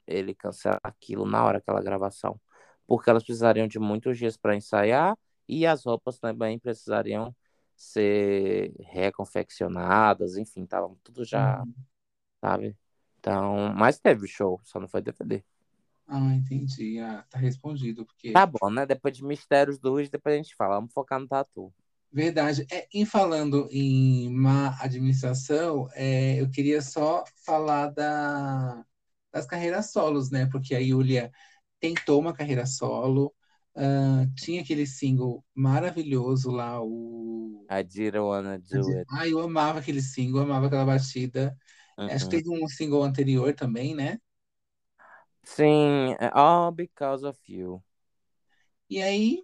[0.09, 2.39] ele cancelar aquilo na hora aquela gravação,
[2.87, 7.35] porque elas precisariam de muitos dias para ensaiar e as roupas também precisariam
[7.75, 11.73] ser reconfeccionadas, enfim, estavam tudo já, uhum.
[12.41, 12.77] sabe?
[13.19, 15.43] Então, mas teve show, só não foi DVD.
[16.07, 16.99] Ah, entendi.
[16.99, 18.05] Ah, tá respondido.
[18.05, 18.31] Porque...
[18.31, 18.85] Tá bom, né?
[18.85, 20.75] Depois de Mistérios do Rio, depois a gente fala.
[20.75, 21.71] Vamos focar no tatu.
[22.11, 22.65] Verdade.
[22.71, 28.83] É, em falando em má administração, é, eu queria só falar da,
[29.31, 30.47] das carreiras solos, né?
[30.47, 31.31] Porque a Yulia
[31.79, 33.33] tentou uma carreira solo,
[33.75, 37.65] uh, tinha aquele single maravilhoso lá, o.
[37.71, 39.05] I didn't wanna do it.
[39.11, 41.55] Ah, eu amava aquele single, amava aquela batida.
[41.97, 42.07] Uhum.
[42.07, 44.19] Acho que teve um single anterior também, né?
[45.43, 47.83] Sim, All Because of You.
[48.89, 49.43] E aí,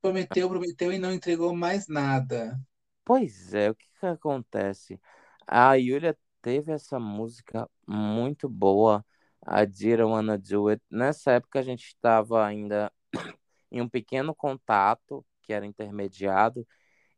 [0.00, 2.58] prometeu, prometeu e não entregou mais nada.
[3.04, 5.00] Pois é, o que, que acontece?
[5.46, 9.04] A Yulia teve essa música muito boa
[9.46, 10.82] I Didn't Wanna Do It.
[10.90, 12.92] Nessa época a gente estava ainda
[13.70, 16.66] em um pequeno contato, que era intermediado,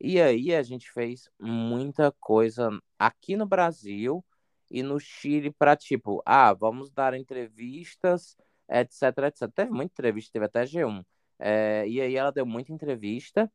[0.00, 4.24] e aí a gente fez muita coisa aqui no Brasil
[4.70, 8.36] e no Chile para tipo, ah, vamos dar entrevistas,
[8.68, 9.50] etc, etc.
[9.55, 11.05] Teve muita entrevista, teve até G1.
[11.38, 13.50] É, e aí ela deu muita entrevista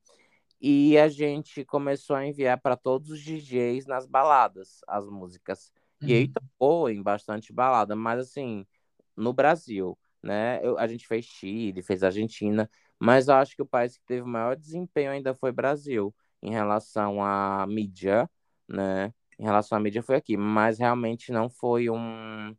[0.60, 5.72] e a gente começou a enviar para todos os DJs nas baladas as músicas.
[6.06, 6.34] E aí uhum.
[6.34, 8.66] tocou em bastante balada, mas assim,
[9.16, 10.60] no Brasil, né?
[10.66, 12.70] Eu, a gente fez Chile, fez Argentina,
[13.00, 16.52] mas eu acho que o país que teve o maior desempenho ainda foi Brasil, em
[16.52, 18.30] relação à mídia,
[18.68, 19.14] né?
[19.40, 22.56] em relação à mídia foi aqui, mas realmente não foi um,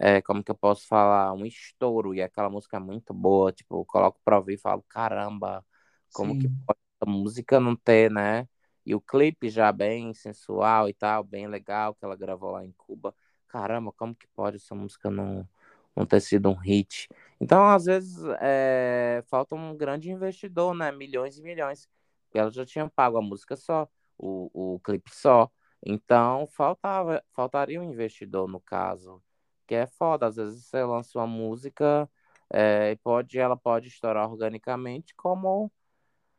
[0.00, 3.76] é, como que eu posso falar, um estouro, e aquela música é muito boa, tipo,
[3.80, 5.64] eu coloco pra ouvir e falo, caramba,
[6.12, 6.38] como Sim.
[6.38, 8.48] que pode a música não ter, né?
[8.84, 12.72] E o clipe já bem sensual e tal, bem legal, que ela gravou lá em
[12.72, 13.14] Cuba.
[13.48, 15.48] Caramba, como que pode essa música não,
[15.94, 17.08] não ter sido um hit?
[17.40, 20.90] Então, às vezes, é, falta um grande investidor, né?
[20.90, 21.88] Milhões e milhões.
[22.24, 23.88] Porque ela já tinha pago a música só,
[24.18, 25.50] o, o clipe só.
[25.84, 29.22] Então, faltava, faltaria um investidor no caso.
[29.66, 30.26] Que é foda.
[30.26, 32.08] Às vezes você lança uma música
[32.52, 35.72] é, e pode, ela pode estourar organicamente, como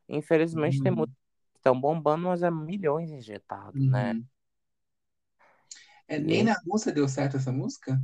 [0.08, 0.84] infelizmente uhum.
[0.84, 1.23] tem que
[1.64, 4.12] estão bombando, mas é milhões injetados, né?
[4.12, 4.20] uhum.
[4.20, 4.26] né?
[6.06, 6.44] É, nem e...
[6.44, 8.02] na Rússia deu certo essa música?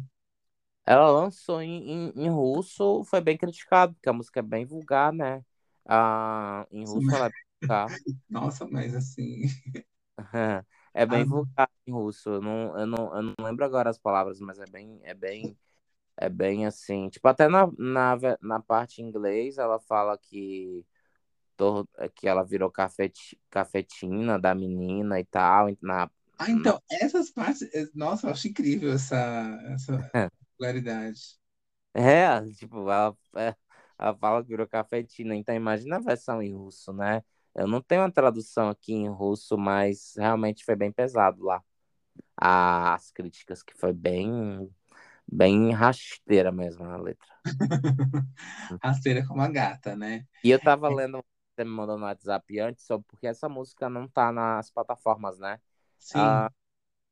[0.86, 5.12] Ela lançou em, em, em, russo, foi bem criticado, porque a música é bem vulgar,
[5.12, 5.44] né?
[5.86, 7.16] Ah, em russo Sim.
[7.16, 7.32] ela é
[7.62, 7.88] vulgar.
[8.30, 9.42] Nossa, mas assim.
[10.94, 11.26] é bem ah.
[11.26, 12.30] vulgar em russo.
[12.30, 15.58] Eu não, eu, não, eu não lembro agora as palavras, mas é bem, é bem,
[16.18, 17.10] é bem assim.
[17.10, 20.84] Tipo, até na, na, na parte em inglês ela fala que,
[22.16, 25.68] que ela virou cafet, cafetina da menina e tal.
[25.82, 26.10] Na,
[26.40, 27.64] ah, então, essas partes.
[27.74, 30.12] Eh, nossa, eu acho incrível essa, essa
[30.58, 31.20] popularidade.
[31.92, 33.56] É, tipo, ela, é,
[33.98, 37.24] ela fala que virou cafetina, então imagina a versão em russo, né?
[37.54, 41.62] Eu não tenho uma tradução aqui em russo, mas realmente foi bem pesado lá.
[42.38, 44.70] As críticas, que foi bem,
[45.30, 47.28] bem rasteira mesmo a letra.
[48.82, 50.26] rasteira como a gata, né?
[50.44, 51.26] E eu tava lendo,
[51.60, 55.60] você me mandou no WhatsApp antes, só porque essa música não tá nas plataformas, né?
[55.98, 56.20] Sim.
[56.20, 56.52] Ah,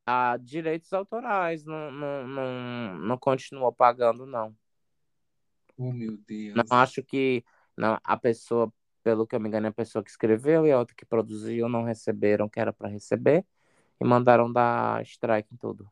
[0.06, 4.56] a direitos autorais não, não, não, não continuou pagando, não.
[5.78, 6.56] Oh, meu Deus.
[6.56, 7.44] Não acho que
[7.78, 8.72] não, a pessoa,
[9.04, 11.84] pelo que eu me engano, a pessoa que escreveu e a outra que produziu não
[11.84, 13.46] receberam o que era para receber
[14.00, 15.92] e mandaram dar strike em tudo.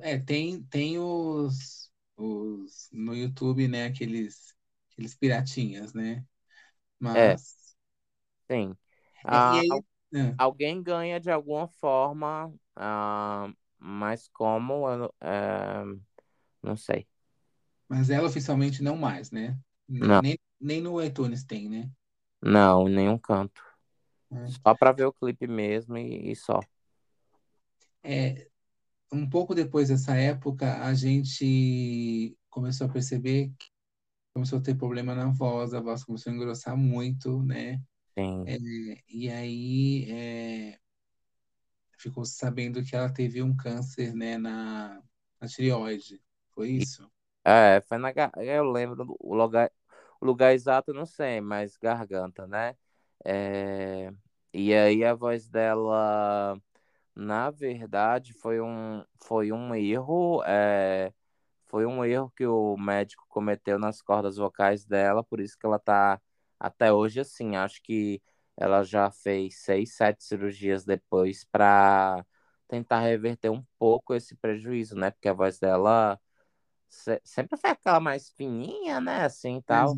[0.00, 4.54] É, tem, tem os, os no YouTube, né, aqueles,
[4.90, 6.24] aqueles piratinhas, né?
[6.98, 7.16] Mas.
[8.48, 8.54] É.
[8.54, 8.76] Sim.
[9.24, 9.68] Ah, aí,
[10.14, 10.34] é.
[10.38, 12.46] Alguém ganha de alguma forma,
[12.76, 16.00] uh, mas como, uh,
[16.62, 17.06] não sei.
[17.88, 19.58] Mas ela oficialmente não mais, né?
[19.88, 20.20] Não.
[20.20, 21.90] Nem, nem no iTunes tem, né?
[22.42, 23.62] Não, em nenhum canto.
[24.30, 24.46] É.
[24.46, 26.60] Só para ver o clipe mesmo e, e, só.
[28.02, 28.48] É,
[29.12, 33.68] um pouco depois dessa época, a gente começou a perceber que
[34.36, 37.80] começou a ter problema na voz, a voz começou a engrossar muito, né?
[38.16, 38.46] Sim.
[38.46, 38.58] É,
[39.08, 40.80] e aí é,
[41.98, 45.02] ficou sabendo que ela teve um câncer, né, na,
[45.40, 46.22] na tireoide.
[46.54, 47.10] Foi isso?
[47.44, 49.70] É, foi na eu lembro o lugar,
[50.20, 52.76] o lugar exato, não sei, mas garganta, né?
[53.24, 54.10] É,
[54.52, 56.60] e aí a voz dela,
[57.14, 61.12] na verdade, foi um, foi um erro, é,
[61.76, 65.78] foi um erro que o médico cometeu nas cordas vocais dela, por isso que ela
[65.78, 66.18] tá
[66.58, 68.22] até hoje, assim, acho que
[68.56, 72.24] ela já fez seis, sete cirurgias depois para
[72.66, 75.10] tentar reverter um pouco esse prejuízo, né?
[75.10, 76.18] Porque a voz dela
[77.22, 79.26] sempre foi aquela mais fininha, né?
[79.26, 79.92] Assim, tal.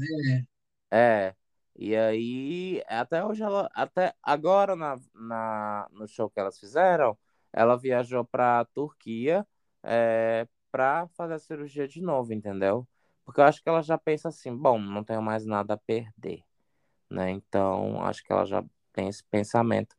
[0.90, 0.98] É.
[0.98, 1.36] é.
[1.76, 7.16] E aí, até hoje ela, até agora na, na, no show que elas fizeram,
[7.52, 9.46] ela viajou para Turquia
[9.84, 12.86] é, para fazer a cirurgia de novo, entendeu?
[13.24, 16.44] Porque eu acho que ela já pensa assim, bom, não tenho mais nada a perder
[17.10, 17.30] né?
[17.30, 19.94] Então, acho que ela já tem esse pensamento.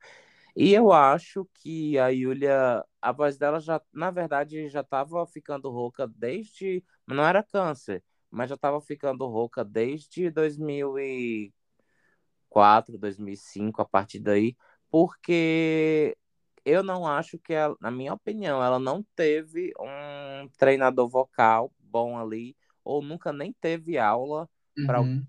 [0.56, 5.70] E eu acho que a Yulia, a voz dela já, na verdade, já estava ficando
[5.72, 14.20] rouca desde, não era câncer, mas já estava ficando rouca desde 2004, 2005, a partir
[14.20, 14.56] daí,
[14.90, 16.18] porque
[16.66, 22.18] eu não acho que, ela, na minha opinião, ela não teve um treinador vocal bom
[22.18, 24.50] ali, ou nunca nem teve aula
[24.86, 25.26] para uhum.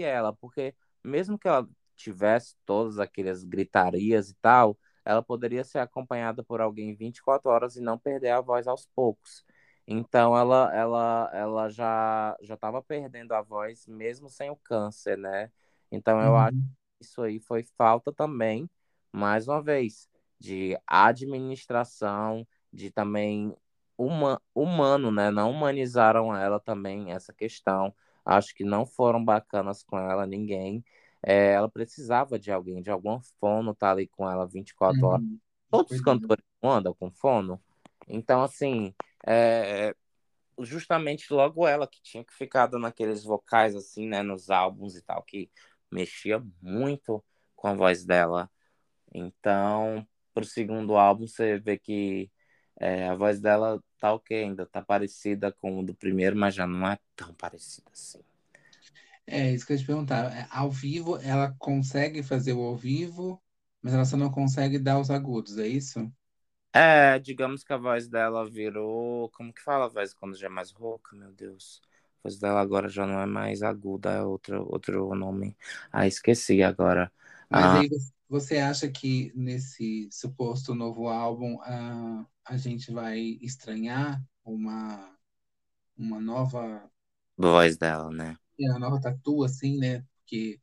[0.00, 6.42] ela, porque mesmo que ela tivesse todas aquelas gritarias e tal, ela poderia ser acompanhada
[6.42, 9.44] por alguém 24 horas e não perder a voz aos poucos.
[9.86, 15.50] Então ela ela ela já já estava perdendo a voz mesmo sem o câncer, né?
[15.92, 16.36] Então eu uhum.
[16.38, 18.68] acho que isso aí foi falta também,
[19.12, 20.08] mais uma vez,
[20.38, 23.54] de administração, de também
[23.96, 25.30] uma, humano, né?
[25.30, 27.94] Não humanizaram ela também essa questão.
[28.24, 30.84] Acho que não foram bacanas com ela, ninguém.
[31.22, 35.08] É, ela precisava de alguém, de algum fono tá ali com ela 24 uhum.
[35.08, 35.26] horas.
[35.70, 37.60] Todos os cantores andam com fono.
[38.06, 38.94] Então, assim,
[39.26, 39.94] é,
[40.60, 45.02] justamente logo ela que tinha que ficar dando aqueles vocais, assim, né, nos álbuns e
[45.02, 45.50] tal, que
[45.90, 47.24] mexia muito
[47.56, 48.50] com a voz dela.
[49.12, 52.30] Então, pro segundo álbum, você vê que
[52.80, 56.66] é, a voz dela tá ok, ainda tá parecida com o do primeiro, mas já
[56.66, 58.20] não é tão parecida assim.
[59.26, 60.32] É, isso que eu ia te perguntar.
[60.36, 63.42] É, ao vivo, ela consegue fazer o ao vivo,
[63.82, 66.10] mas ela só não consegue dar os agudos, é isso?
[66.72, 69.30] É, digamos que a voz dela virou.
[69.30, 71.80] Como que fala a voz quando já é mais rouca, meu Deus?
[72.24, 75.56] A voz dela agora já não é mais aguda, é outro, outro nome.
[75.92, 77.12] Ah, esqueci agora.
[77.48, 77.88] Mas ah, aí
[78.28, 85.16] você acha que nesse suposto novo álbum a, a gente vai estranhar uma,
[85.96, 86.90] uma nova.
[87.36, 88.36] Voz dela, né?
[88.60, 90.04] É, uma nova tatu, assim, né?
[90.18, 90.60] Porque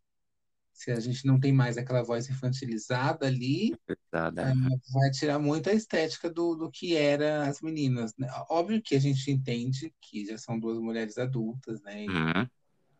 [0.71, 3.99] se a gente não tem mais aquela voz infantilizada ali, é,
[4.93, 8.15] vai tirar muito a estética do, do que era as meninas.
[8.17, 8.27] Né?
[8.49, 12.05] Óbvio que a gente entende que já são duas mulheres adultas, né?
[12.05, 12.47] E, uhum.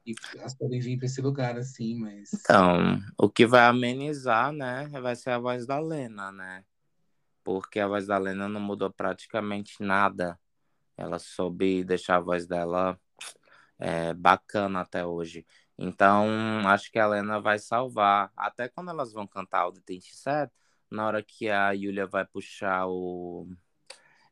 [0.06, 2.34] e elas podem vir para esse lugar assim, mas.
[2.34, 6.64] Então, o que vai amenizar, né, vai ser a voz da Lena, né?
[7.44, 10.40] Porque a voz da Lena não mudou praticamente nada.
[10.98, 13.00] Ela soube deixar a voz dela
[13.80, 15.46] é, bacana até hoje.
[15.78, 16.28] Então,
[16.68, 18.32] acho que a Helena vai salvar.
[18.38, 20.52] Até quando elas vão cantar o The Set,
[20.92, 23.48] na hora que a Yulia vai puxar o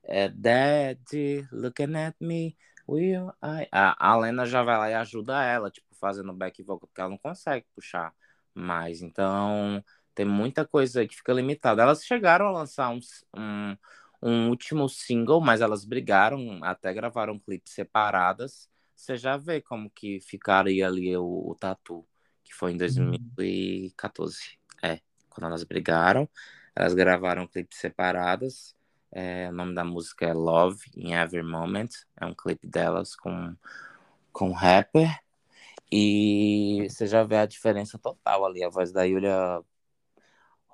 [0.04, 2.56] é, Daddy, looking at me,
[2.88, 3.68] will I...
[3.72, 7.10] A, a Lena já vai lá e ajuda ela, tipo, fazendo back vocal, porque ela
[7.10, 8.14] não consegue puxar
[8.54, 9.02] mais.
[9.02, 9.84] Então,
[10.20, 11.82] tem muita coisa que fica limitada.
[11.82, 13.00] Elas chegaram a lançar um,
[13.36, 13.78] um,
[14.22, 18.70] um último single, mas elas brigaram, até gravaram clipes separadas
[19.00, 22.06] você já vê como que ficaria ali o, o Tatu,
[22.44, 24.38] que foi em 2014.
[24.84, 24.90] Uhum.
[24.90, 26.28] É, quando elas brigaram,
[26.76, 28.76] elas gravaram clipes separadas.
[29.12, 31.90] É, o nome da música é Love in Every Moment.
[32.20, 33.56] É um clipe delas com,
[34.34, 35.18] com rapper.
[35.92, 38.64] E você já vê a diferença total ali.
[38.64, 39.64] A voz da Yulia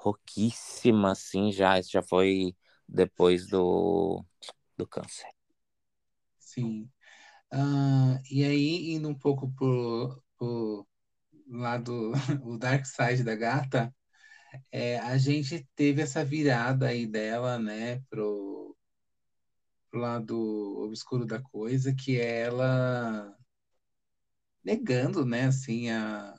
[0.05, 1.79] rouquíssima, assim, já.
[1.79, 2.55] Isso já foi
[2.87, 4.23] depois do,
[4.77, 5.27] do câncer.
[6.37, 6.89] Sim.
[7.51, 10.87] Uh, e aí, indo um pouco pro, pro
[11.47, 12.11] lado,
[12.43, 13.93] o dark side da gata,
[14.71, 18.75] é, a gente teve essa virada aí dela, né, pro,
[19.89, 20.35] pro lado
[20.83, 23.35] obscuro da coisa, que é ela
[24.63, 26.35] negando, né, assim, a,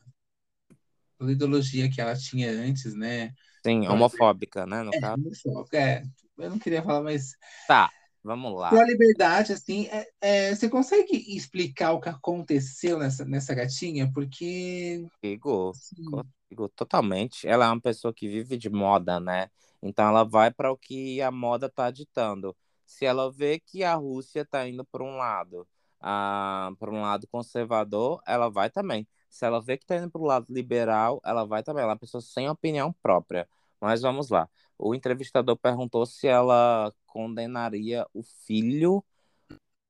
[1.20, 3.32] a ideologia que ela tinha antes, né?
[3.66, 5.20] Sim, homofóbica, né, no é, caso.
[5.20, 6.02] Homofóbica, é.
[6.38, 7.32] Eu não queria falar, mas...
[7.66, 7.90] Tá,
[8.26, 8.70] Vamos lá.
[8.70, 14.10] Com a liberdade, assim, é, é, você consegue explicar o que aconteceu nessa, nessa gatinha?
[14.12, 15.06] Porque.
[15.40, 15.72] Consigo,
[16.10, 17.46] consigo, totalmente.
[17.46, 19.48] Ela é uma pessoa que vive de moda, né?
[19.80, 22.56] Então ela vai para o que a moda está ditando.
[22.84, 25.64] Se ela vê que a Rússia está indo para um lado,
[26.00, 29.06] ah, para um lado conservador, ela vai também.
[29.28, 31.82] Se ela vê que está indo para o lado liberal, ela vai também.
[31.82, 33.48] Ela é uma pessoa sem opinião própria.
[33.80, 34.48] Mas vamos lá.
[34.78, 39.04] O entrevistador perguntou se ela condenaria o filho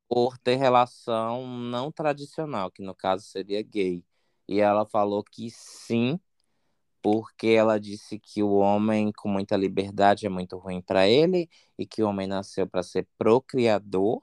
[0.09, 4.05] por ter relação não tradicional, que no caso seria gay.
[4.49, 6.21] E ela falou que sim,
[7.03, 11.49] porque ela disse que o homem com muita liberdade é muito ruim para ele
[11.79, 14.21] e que o homem nasceu para ser procriador.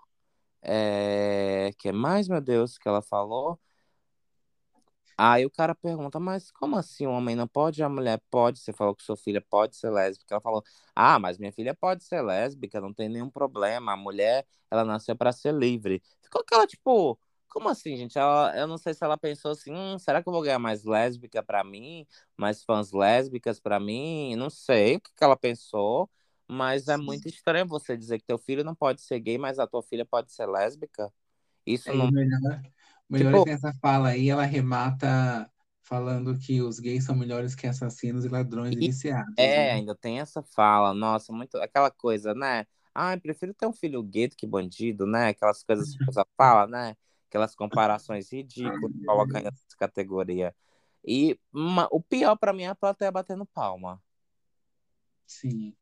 [0.61, 1.71] É...
[1.77, 3.59] que mais, meu Deus, que ela falou?
[5.17, 8.59] Aí o cara pergunta, mas como assim o homem não pode, a mulher pode?
[8.59, 10.33] Você falou que sua filha pode ser lésbica.
[10.33, 10.63] Ela falou,
[10.95, 13.93] ah, mas minha filha pode ser lésbica, não tem nenhum problema.
[13.93, 16.01] A mulher, ela nasceu para ser livre.
[16.21, 17.19] Ficou aquela, tipo,
[17.53, 18.17] como assim, gente?
[18.17, 20.83] Ela, eu não sei se ela pensou assim, hum, será que eu vou ganhar mais
[20.83, 22.07] lésbica para mim?
[22.35, 24.35] Mais fãs lésbicas para mim?
[24.35, 26.09] Não sei o que, que ela pensou,
[26.47, 29.67] mas é muito estranho você dizer que teu filho não pode ser gay, mas a
[29.67, 31.13] tua filha pode ser lésbica.
[31.65, 32.11] Isso é não...
[32.11, 32.61] melhor,
[33.13, 33.41] melhor tipo...
[33.41, 35.49] é que essa fala aí, ela remata
[35.81, 39.33] falando que os gays são melhores que assassinos e ladrões e, viciados.
[39.37, 39.71] É, né?
[39.71, 42.65] ainda tem essa fala, nossa, muito aquela coisa, né?
[42.95, 45.29] Ai, prefiro ter um filho gay do que bandido, né?
[45.29, 46.95] Aquelas coisas que a pessoa fala, né?
[47.27, 50.55] Aquelas comparações ridículas, colocando essa categoria.
[51.05, 54.01] E uma, o pior para mim é a plateia batendo palma.
[55.25, 55.75] Sim.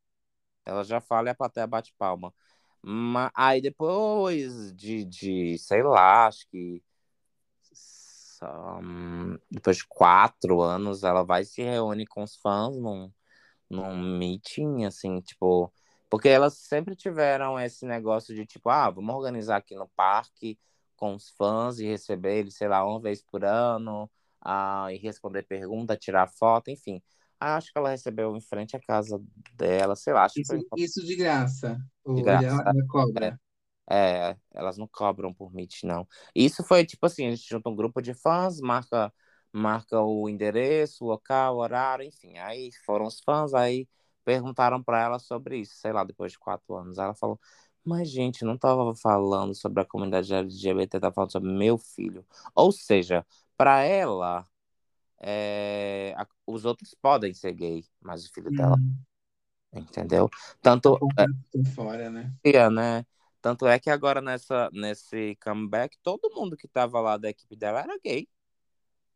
[0.66, 2.34] Ela já fala e a plateia bate palma.
[2.82, 6.82] Mas, aí depois de, de, sei lá, acho que
[8.42, 13.12] um, depois de quatro anos, ela vai se reúne com os fãs num,
[13.70, 15.72] num meeting, assim, tipo.
[16.10, 20.60] Porque elas sempre tiveram esse negócio de tipo, ah, vamos organizar aqui no parque
[20.98, 24.12] com os fãs e receber eles, sei lá, uma vez por ano,
[24.42, 27.02] ah, e responder pergunta, tirar foto, enfim.
[27.40, 29.20] Ah, acho que ela recebeu em frente à casa
[29.56, 30.26] dela, sei lá.
[30.26, 30.80] Acho isso, que foi...
[30.80, 31.80] isso de graça.
[32.06, 32.46] De graça.
[32.46, 33.41] Ela, ela cobra.
[33.92, 36.08] É, é, elas não cobram por Meet, não.
[36.34, 39.14] Isso foi tipo assim: a gente junta um grupo de fãs, marca,
[39.52, 42.38] marca o endereço, o local, o horário, enfim.
[42.38, 43.88] Aí foram os fãs, aí
[44.24, 46.98] perguntaram para ela sobre isso, sei lá, depois de quatro anos.
[46.98, 47.40] Ela falou:
[47.84, 52.26] Mas, gente, não tava falando sobre a comunidade LGBT, tava falando sobre meu filho.
[52.56, 53.26] Ou seja,
[53.58, 54.48] para ela,
[55.20, 58.56] é, a, os outros podem ser gay, mas o filho hum.
[58.56, 58.78] dela.
[59.74, 60.30] Entendeu?
[60.62, 60.98] Tanto.
[61.18, 61.26] É,
[61.74, 62.34] fora, né?
[62.44, 63.06] É, né?
[63.42, 67.82] Tanto é que agora nessa, nesse comeback, todo mundo que tava lá da equipe dela
[67.82, 68.28] era gay.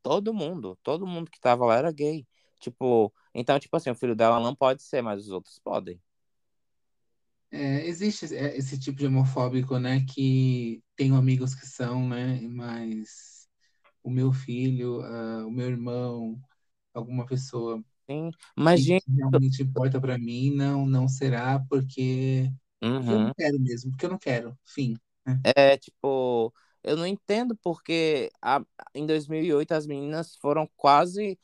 [0.02, 0.78] Todo mundo.
[0.84, 2.28] Todo mundo que tava lá era gay.
[2.60, 6.02] Tipo, então, tipo assim, o filho dela não pode ser, mas os outros podem.
[7.52, 10.04] É, existe esse tipo de homofóbico, né?
[10.06, 12.42] Que tenho amigos que são, né?
[12.42, 13.48] Mas
[14.04, 16.40] o meu filho, uh, o meu irmão,
[16.94, 19.06] alguma pessoa Sim, mas que gente...
[19.10, 23.12] realmente importa para mim, não, não será porque, uhum.
[23.12, 24.96] eu não quero mesmo, porque eu não quero, fim.
[25.26, 25.42] Né?
[25.56, 26.54] É, tipo,
[26.84, 28.62] eu não entendo porque a,
[28.94, 31.40] em 2008 as meninas foram quase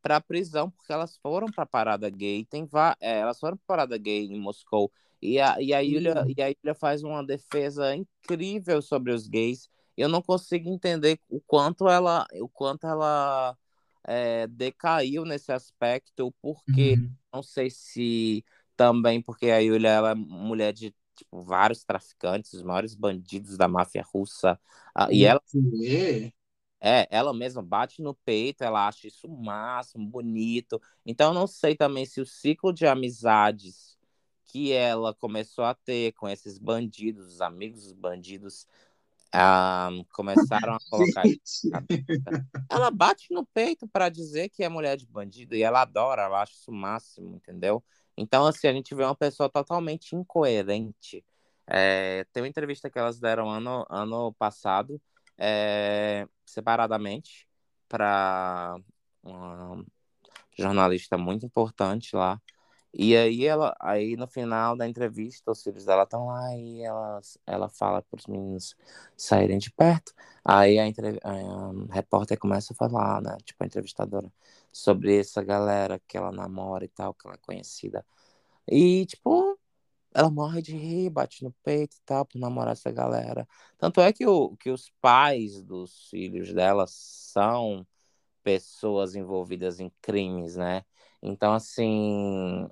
[0.00, 2.44] para prisão porque elas foram para parada gay.
[2.44, 2.68] Tem
[3.00, 4.90] é, elas foram para parada gay em Moscou
[5.20, 9.68] e a, e a Yulia e a Yulia faz uma defesa incrível sobre os gays.
[9.96, 13.56] Eu não consigo entender o quanto ela o quanto ela
[14.04, 17.10] é, decaiu nesse aspecto porque uhum.
[17.32, 18.44] não sei se
[18.78, 23.66] também porque a Yulia ela é mulher de tipo, vários traficantes, os maiores bandidos da
[23.66, 24.58] máfia russa.
[25.10, 25.42] e ela
[26.80, 30.80] é, ela mesma bate no peito, ela acha isso máximo, bonito.
[31.04, 33.98] Então, não sei também se o ciclo de amizades
[34.44, 38.64] que ela começou a ter com esses bandidos, os amigos dos bandidos,
[39.32, 41.24] ah, começaram a colocar.
[42.70, 46.42] ela bate no peito para dizer que é mulher de bandido e ela adora, ela
[46.42, 47.82] acha isso máximo, entendeu?
[48.18, 51.24] Então, assim, a gente vê uma pessoa totalmente incoerente.
[51.66, 55.00] É, tem uma entrevista que elas deram ano, ano passado
[55.38, 57.46] é, separadamente
[57.88, 58.76] para
[59.22, 59.84] uma
[60.58, 62.40] jornalista muito importante lá.
[62.92, 67.20] E aí ela, aí no final da entrevista, os filhos dela estão lá e ela,
[67.46, 68.74] ela fala para os meninos
[69.16, 70.12] saírem de perto.
[70.44, 71.30] Aí a, entre, a,
[71.90, 74.32] a repórter começa a falar, né, tipo a entrevistadora,
[74.72, 78.04] sobre essa galera que ela namora e tal, que ela é conhecida.
[78.68, 79.58] E tipo,
[80.14, 83.48] ela morre de rir, bate no peito e tal, por namorar essa galera.
[83.78, 87.86] Tanto é que, o, que os pais dos filhos dela são
[88.42, 90.84] pessoas envolvidas em crimes, né?
[91.22, 92.68] Então, assim,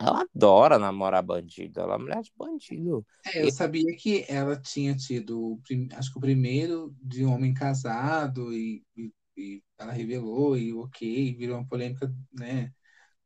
[0.00, 3.06] ela adora namorar bandido, ela é mulher de bandido.
[3.26, 3.52] É, eu e...
[3.52, 5.60] sabia que ela tinha tido,
[5.94, 11.34] acho que o primeiro de um homem casado, e, e, e ela revelou, e ok,
[11.34, 12.72] virou uma polêmica, né,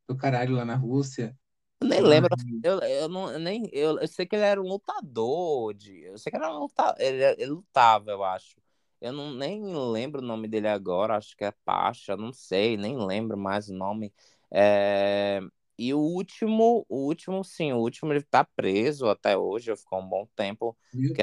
[0.08, 1.36] do caralho lá na Rússia.
[1.80, 2.30] Eu nem lembro,
[2.62, 6.18] eu, eu, não, eu nem, eu, eu, sei que ele era um lutador, de, eu
[6.18, 8.56] sei que era um lutador, ele, ele lutava, eu acho.
[9.00, 12.96] Eu não, nem lembro o nome dele agora, acho que é Pacha, não sei, nem
[12.96, 14.12] lembro mais o nome.
[14.50, 15.40] É,
[15.78, 20.08] e o último, o último, sim, o último ele tá preso até hoje, ficou um
[20.08, 20.76] bom tempo,
[21.14, 21.22] que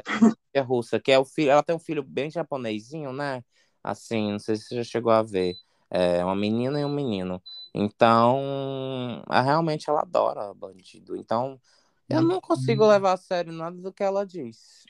[0.54, 3.42] é a russa, que é o filho, ela tem um filho bem japonesinho, né?
[3.82, 5.54] Assim, não sei se você já chegou a ver.
[5.90, 7.42] É uma menina e um menino.
[7.74, 11.16] Então, realmente ela adora bandido.
[11.16, 11.60] Então,
[12.08, 14.84] eu não consigo levar a sério nada do que ela diz.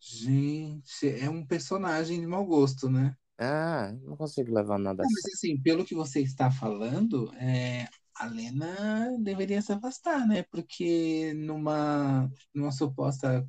[0.00, 3.16] Gente, é um personagem de mau gosto, né?
[3.38, 7.86] Ah, não consigo levar nada não, Mas assim, pelo que você está falando, é,
[8.18, 10.42] a Lena deveria se afastar, né?
[10.44, 13.46] Porque numa, numa suposta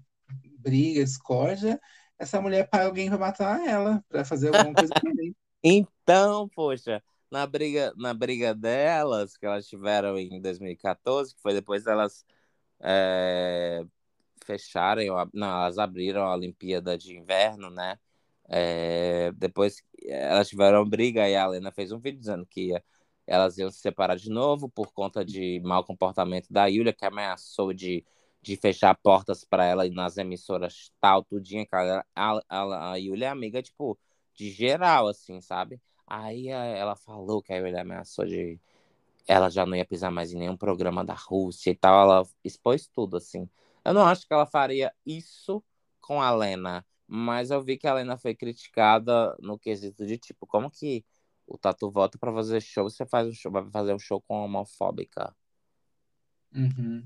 [0.59, 1.79] briga, discórdia,
[2.19, 5.35] essa mulher paga alguém para matar ela, para fazer alguma coisa também.
[5.63, 11.83] então, poxa, na briga, na briga delas, que elas tiveram em 2014, que foi depois
[11.83, 12.25] delas
[12.79, 13.83] é,
[14.45, 17.97] fecharem, não, elas abriram a Olimpíada de Inverno, né?
[18.49, 22.83] É, depois elas tiveram briga e a Helena fez um vídeo dizendo que ia,
[23.27, 27.73] elas iam se separar de novo por conta de mau comportamento da Yulia, que ameaçou
[27.73, 28.05] de,
[28.41, 31.67] de fechar portas para ela nas emissoras tal, tudinho.
[32.15, 33.99] A, a, a Yulia é amiga, tipo,
[34.33, 35.81] de geral, assim, sabe?
[36.07, 38.59] Aí ela falou que a Yulia ameaçou de.
[39.27, 42.01] Ela já não ia pisar mais em nenhum programa da Rússia e tal.
[42.01, 43.49] Ela expôs tudo, assim.
[43.83, 45.63] Eu não acho que ela faria isso
[46.01, 50.47] com a Lena, mas eu vi que a Lena foi criticada no quesito de tipo,
[50.47, 51.05] como que
[51.47, 54.43] o Tatu volta para fazer show, você faz um show, vai fazer um show com
[54.43, 55.35] homofóbica.
[56.53, 57.03] Uhum.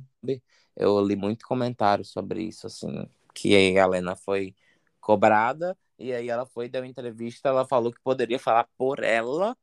[0.75, 4.55] Eu li muito comentário sobre isso, assim, que a Lena foi
[4.99, 9.55] cobrada e aí ela foi, deu entrevista, ela falou que poderia falar por ela,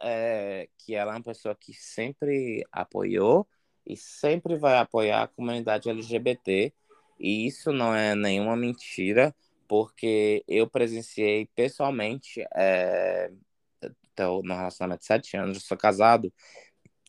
[0.00, 3.46] é, que ela é uma pessoa que sempre apoiou
[3.86, 6.72] e sempre vai apoiar a comunidade LGBT.
[7.18, 9.34] E isso não é nenhuma mentira,
[9.68, 13.30] porque eu presenciei pessoalmente, é,
[14.44, 16.32] no relacionamento de sete anos, eu sou casado,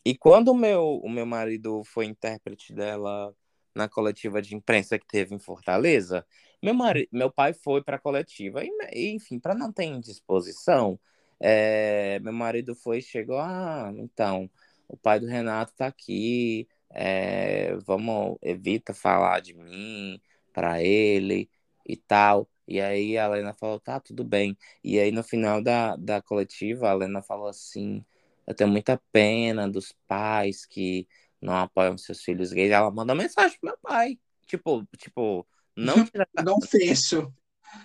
[0.04, 3.34] E quando o meu, o meu marido foi intérprete dela
[3.74, 6.24] na coletiva de imprensa que teve em Fortaleza,
[6.62, 8.62] meu, marido, meu pai foi para a coletiva.
[8.92, 10.98] E, enfim, para não ter indisposição,
[11.40, 14.50] é, meu marido foi chegou: Ah, então,
[14.88, 20.20] o pai do Renato tá aqui, é, vamos, evita falar de mim
[20.52, 21.50] para ele
[21.86, 22.48] e tal.
[22.68, 24.56] E aí a Lena falou, tá, tudo bem.
[24.82, 28.04] E aí no final da, da coletiva, a Lena falou assim,
[28.46, 31.06] eu tenho muita pena dos pais que
[31.40, 32.70] não apoiam seus filhos gays.
[32.70, 34.18] Ela mandou mensagem pro meu pai.
[34.46, 36.28] Tipo, tipo, não tira...
[36.44, 37.32] Não fecho.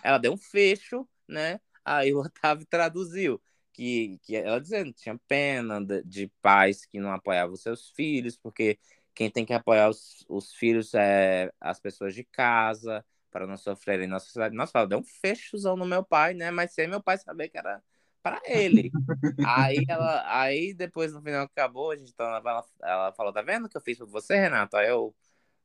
[0.04, 1.60] Ela deu um fecho, né?
[1.84, 3.42] Aí o Otávio traduziu
[3.74, 8.38] que, que ela dizendo que tinha pena de, de, pais que não apoiavam seus filhos,
[8.38, 8.78] porque
[9.14, 14.08] quem tem que apoiar os, os filhos é as pessoas de casa, para não sofrerem
[14.08, 14.56] na sociedade.
[14.56, 16.52] Nossa, ela deu um fechozão no meu pai, né?
[16.52, 17.82] Mas sem meu pai saber que era
[18.22, 18.92] para ele.
[19.48, 23.66] aí ela, aí depois no final acabou, a gente então, ela, ela falou, tá vendo
[23.66, 24.78] o que eu fiz por você, Renato?
[24.78, 25.16] Aí eu,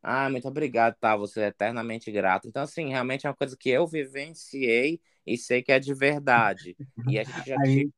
[0.02, 1.16] ah, muito obrigado, tá?
[1.16, 2.46] Você é eternamente grato.
[2.46, 6.76] Então, assim, realmente é uma coisa que eu vivenciei e sei que é de verdade.
[7.08, 7.90] E a gente já aí,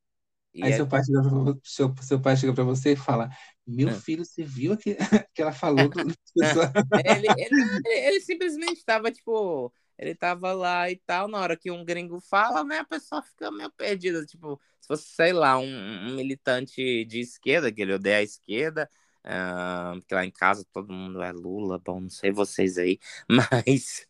[0.61, 3.29] aí seu, pai chega pra, seu, seu pai chega pra você e fala:
[3.69, 4.95] Meu filho, você viu que,
[5.33, 5.87] que ela falou?
[5.89, 5.99] Do...
[7.05, 11.85] ele, ele, ele simplesmente estava, tipo, ele tava lá e tal, na hora que um
[11.85, 16.15] gringo fala, né, a pessoa fica meio perdida, tipo, se fosse, sei lá, um, um
[16.15, 18.89] militante de esquerda, que ele odeia a esquerda,
[19.25, 22.97] uh, porque lá em casa todo mundo é Lula, bom, não sei vocês aí,
[23.29, 24.07] mas...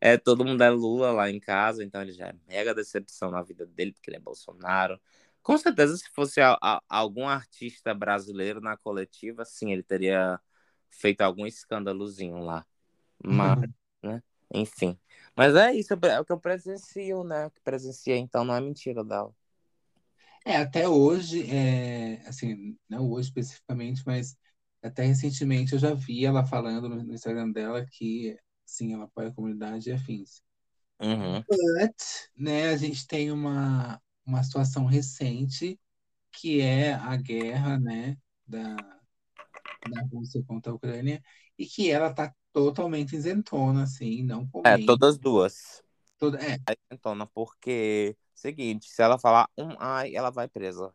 [0.00, 3.42] é, todo mundo é Lula lá em casa, então ele já é mega decepção na
[3.42, 5.00] vida dele, porque ele é Bolsonaro.
[5.44, 10.40] Com certeza, se fosse a, a, algum artista brasileiro na coletiva, sim, ele teria
[10.88, 12.66] feito algum escândalozinho lá.
[13.22, 13.72] Mas, uhum.
[14.02, 14.22] né?
[14.54, 14.98] Enfim.
[15.36, 17.46] Mas é isso, é o que eu presencio, né?
[17.46, 19.34] O que presenciei, então não é mentira dela.
[20.46, 24.38] É, até hoje, é, assim, não hoje especificamente, mas
[24.82, 28.34] até recentemente eu já vi ela falando no, no Instagram dela que,
[28.64, 30.42] sim, ela apoia a comunidade e afins.
[31.00, 31.42] Uhum.
[31.46, 31.96] But,
[32.34, 35.78] né, a gente tem uma, uma situação recente
[36.32, 38.76] que é a guerra, né, da,
[39.88, 41.22] da Rússia contra a Ucrânia
[41.58, 44.80] e que ela tá totalmente isentona, assim, não comenta.
[44.80, 45.82] É, todas duas.
[46.18, 46.58] Toda, é.
[46.90, 50.92] Isentona, porque, seguinte, se ela falar um ai, ela vai presa.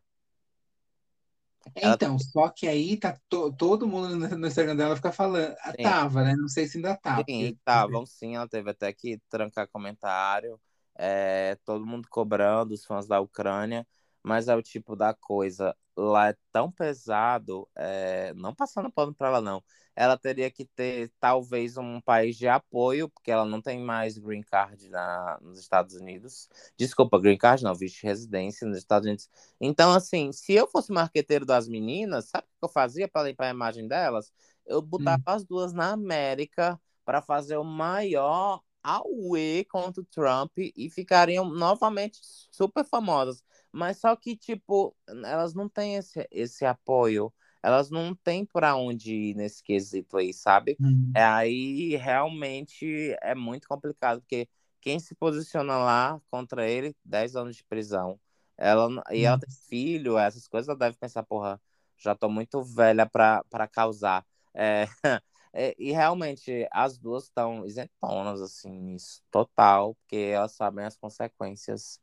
[1.75, 2.23] Ela então, tá...
[2.23, 5.55] só que aí tá to, todo mundo no Instagram dela fica falando.
[5.61, 5.83] Ah, sim.
[5.83, 6.35] Tava, né?
[6.35, 7.23] Não sei se ainda tá.
[7.27, 10.59] Sim, estavam sim, ela teve até que trancar comentário.
[11.01, 13.87] É, todo mundo cobrando, os fãs da Ucrânia
[14.23, 19.27] mas é o tipo da coisa lá é tão pesado, é, não passando pano para
[19.27, 19.61] ela não.
[19.95, 24.41] Ela teria que ter talvez um país de apoio, porque ela não tem mais green
[24.41, 26.47] card na, nos Estados Unidos.
[26.77, 29.29] Desculpa, green card não, visto residência nos Estados Unidos.
[29.59, 33.47] Então, assim, se eu fosse marqueteiro das meninas, sabe o que eu fazia para limpar
[33.47, 34.31] a imagem delas?
[34.65, 35.33] Eu botava hum.
[35.33, 42.19] as duas na América para fazer o maior auê contra o Trump e ficariam novamente
[42.51, 43.43] super famosas.
[43.71, 47.31] Mas só que, tipo, elas não têm esse, esse apoio.
[47.61, 50.77] Elas não têm para onde ir nesse quesito aí, sabe?
[50.79, 51.11] Uhum.
[51.13, 54.47] É, aí realmente é muito complicado, porque
[54.81, 58.19] quem se posiciona lá contra ele, 10 anos de prisão.
[58.57, 61.61] Ela, e ela tem filho, essas coisas, ela deve pensar, porra,
[61.97, 64.25] já tô muito velha para causar.
[64.53, 64.85] É,
[65.53, 71.99] é, e realmente as duas estão isentonas, assim, nisso, total, porque elas sabem as consequências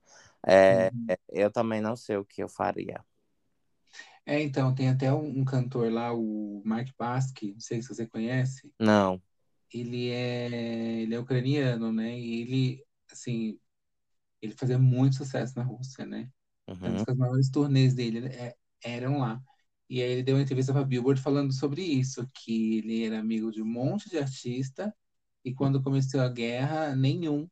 [0.46, 1.06] é, uhum.
[1.28, 3.04] Eu também não sei o que eu faria.
[4.24, 8.06] É, então, tem até um, um cantor lá, o Mark Basque, não sei se você
[8.06, 8.72] conhece.
[8.78, 9.20] Não.
[9.72, 12.16] Ele é, ele é ucraniano, né?
[12.16, 13.58] E ele, assim,
[14.40, 16.28] ele fazia muito sucesso na Rússia, né?
[16.68, 17.04] Uhum.
[17.06, 18.54] As maiores turnês dele é,
[18.84, 19.40] eram lá.
[19.88, 23.52] E aí ele deu uma entrevista para Billboard falando sobre isso, que ele era amigo
[23.52, 24.94] de um monte de artista
[25.44, 27.48] e quando começou a guerra, nenhum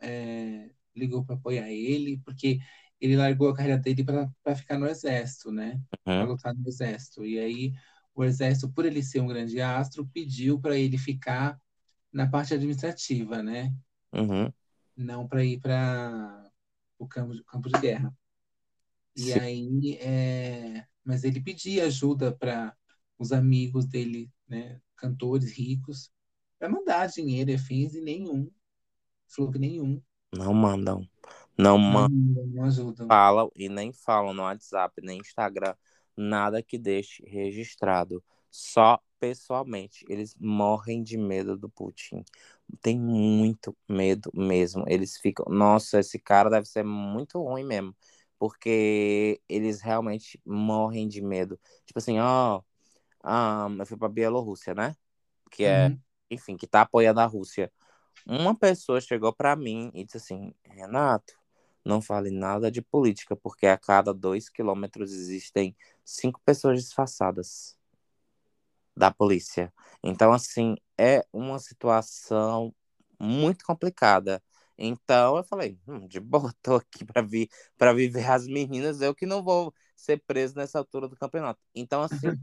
[0.00, 2.58] é, ligou para apoiar ele, porque
[3.00, 5.74] ele largou a carreira dele para ficar no exército, né?
[5.74, 6.02] Uhum.
[6.02, 7.24] Para lutar no exército.
[7.24, 7.72] E aí
[8.12, 11.56] o exército, por ele ser um grande astro, pediu para ele ficar
[12.12, 13.72] na parte administrativa, né?
[14.12, 14.52] Uhum.
[14.96, 16.50] Não para ir para
[16.98, 18.12] o campo, campo de guerra.
[19.14, 19.38] E Sim.
[19.38, 20.84] aí, é...
[21.08, 22.76] mas ele pedia ajuda para
[23.18, 24.78] os amigos dele, né?
[24.94, 26.12] Cantores ricos,
[26.58, 28.50] para mandar dinheiro e fins e nenhum.
[29.26, 30.02] Falou que nenhum.
[30.30, 31.08] Não mandam.
[31.56, 32.46] Não mandam.
[32.48, 33.06] Não ajudam.
[33.06, 35.74] Falam e nem falam no WhatsApp, nem Instagram.
[36.14, 38.22] Nada que deixe registrado.
[38.50, 40.04] Só pessoalmente.
[40.10, 42.22] Eles morrem de medo do Putin.
[42.82, 44.84] Tem muito medo mesmo.
[44.86, 45.46] Eles ficam.
[45.48, 47.96] Nossa, esse cara deve ser muito ruim mesmo.
[48.38, 51.58] Porque eles realmente morrem de medo.
[51.86, 52.62] Tipo assim, ó,
[53.24, 54.96] um, eu fui pra Bielorrússia, né?
[55.50, 56.00] Que é, Uhum.
[56.30, 57.72] enfim, que tá apoiando a Rússia.
[58.26, 61.34] Uma pessoa chegou pra mim e disse assim, Renato,
[61.84, 67.78] não fale nada de política, porque a cada dois quilômetros existem cinco pessoas disfarçadas
[68.96, 69.72] da polícia.
[70.02, 72.74] Então, assim, é uma situação
[73.18, 74.42] muito complicada.
[74.78, 79.14] Então, eu falei, hum, de boa, tô aqui para vir, para viver as meninas, eu
[79.14, 81.60] que não vou ser preso nessa altura do campeonato.
[81.74, 82.38] Então, assim,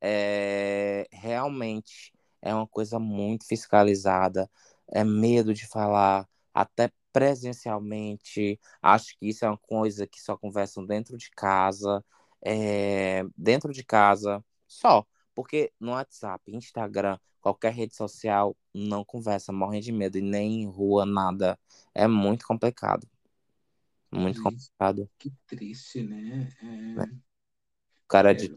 [0.00, 2.12] é, realmente
[2.42, 4.50] é uma coisa muito fiscalizada,
[4.88, 8.60] é medo de falar, até presencialmente.
[8.82, 12.04] Acho que isso é uma coisa que só conversam dentro de casa,
[12.44, 15.06] é, dentro de casa, só.
[15.34, 20.66] Porque no WhatsApp, Instagram, qualquer rede social, não conversa, morrem de medo, e nem em
[20.66, 21.58] rua, nada.
[21.94, 23.06] É muito complicado.
[24.10, 25.10] Muito complicado.
[25.18, 26.48] que triste, né?
[26.62, 28.56] É, O cara é, de.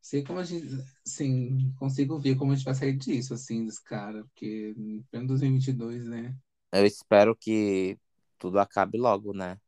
[0.00, 0.68] sei como a gente,
[1.04, 5.26] sim, consigo ver como a gente vai sair disso, assim, dos caras, porque em pleno
[5.26, 6.34] 2022, né?
[6.72, 7.98] Eu espero que
[8.38, 9.60] tudo acabe logo, né?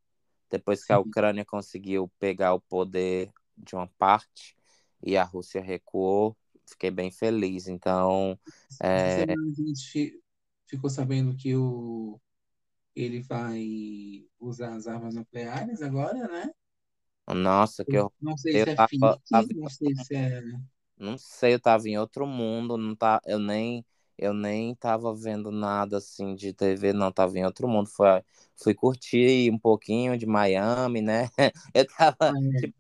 [0.51, 0.99] Depois que a.
[0.99, 4.57] Ucrânia conseguiu pegar o poder de uma parte
[5.03, 6.37] e a Rússia recuou,
[6.69, 7.69] fiquei bem feliz.
[7.69, 8.39] Então,
[8.83, 10.23] é, a gente fi-
[10.67, 12.21] ficou sabendo que o,
[12.97, 16.51] ele vai usar as armas nucleares agora, né?
[17.35, 19.21] nossa, que eu, Não sei eu se é tava,
[19.55, 20.41] não sei se é.
[20.97, 23.85] Não sei, eu tava em outro mundo, não tá, eu nem
[24.21, 27.89] eu nem tava vendo nada assim de TV, não, tava em outro mundo.
[27.89, 28.07] Fui,
[28.57, 31.29] fui curtir um pouquinho de Miami, né?
[31.75, 31.87] Eu
[32.29, 32.49] Ah, tava é.
[32.57, 32.75] tipo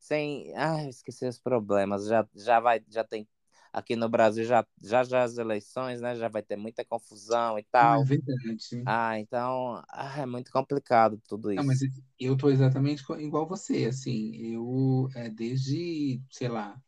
[0.00, 2.06] sem, ah, esqueci os problemas.
[2.08, 3.28] Já já vai, já tem
[3.72, 6.16] aqui no Brasil já já já as eleições, né?
[6.16, 8.04] Já vai ter muita confusão e Ah, é tal.
[8.04, 8.86] verdade.
[8.86, 11.88] Ah, então, ah, é muito complicado tudo Não, mas isso.
[12.18, 16.80] eu tô exatamente igual você, assim, eu, é, desde, sei lá,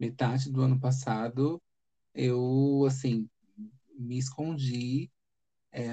[0.00, 1.62] metade do ano passado,
[2.14, 3.28] eu, assim,
[3.98, 5.10] me escondi,
[5.72, 5.90] é,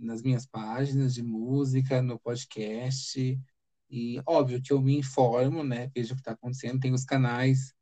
[0.00, 3.40] nas minhas páginas de música, no podcast,
[3.90, 7.74] e óbvio que eu me informo, né, vejo o que está acontecendo, tem os canais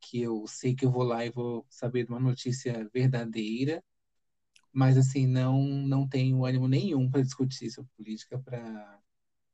[0.00, 3.82] que eu sei que eu vou lá e vou saber de uma notícia verdadeira,
[4.72, 8.98] mas, assim, não, não tenho ânimo nenhum para discutir sobre política, para...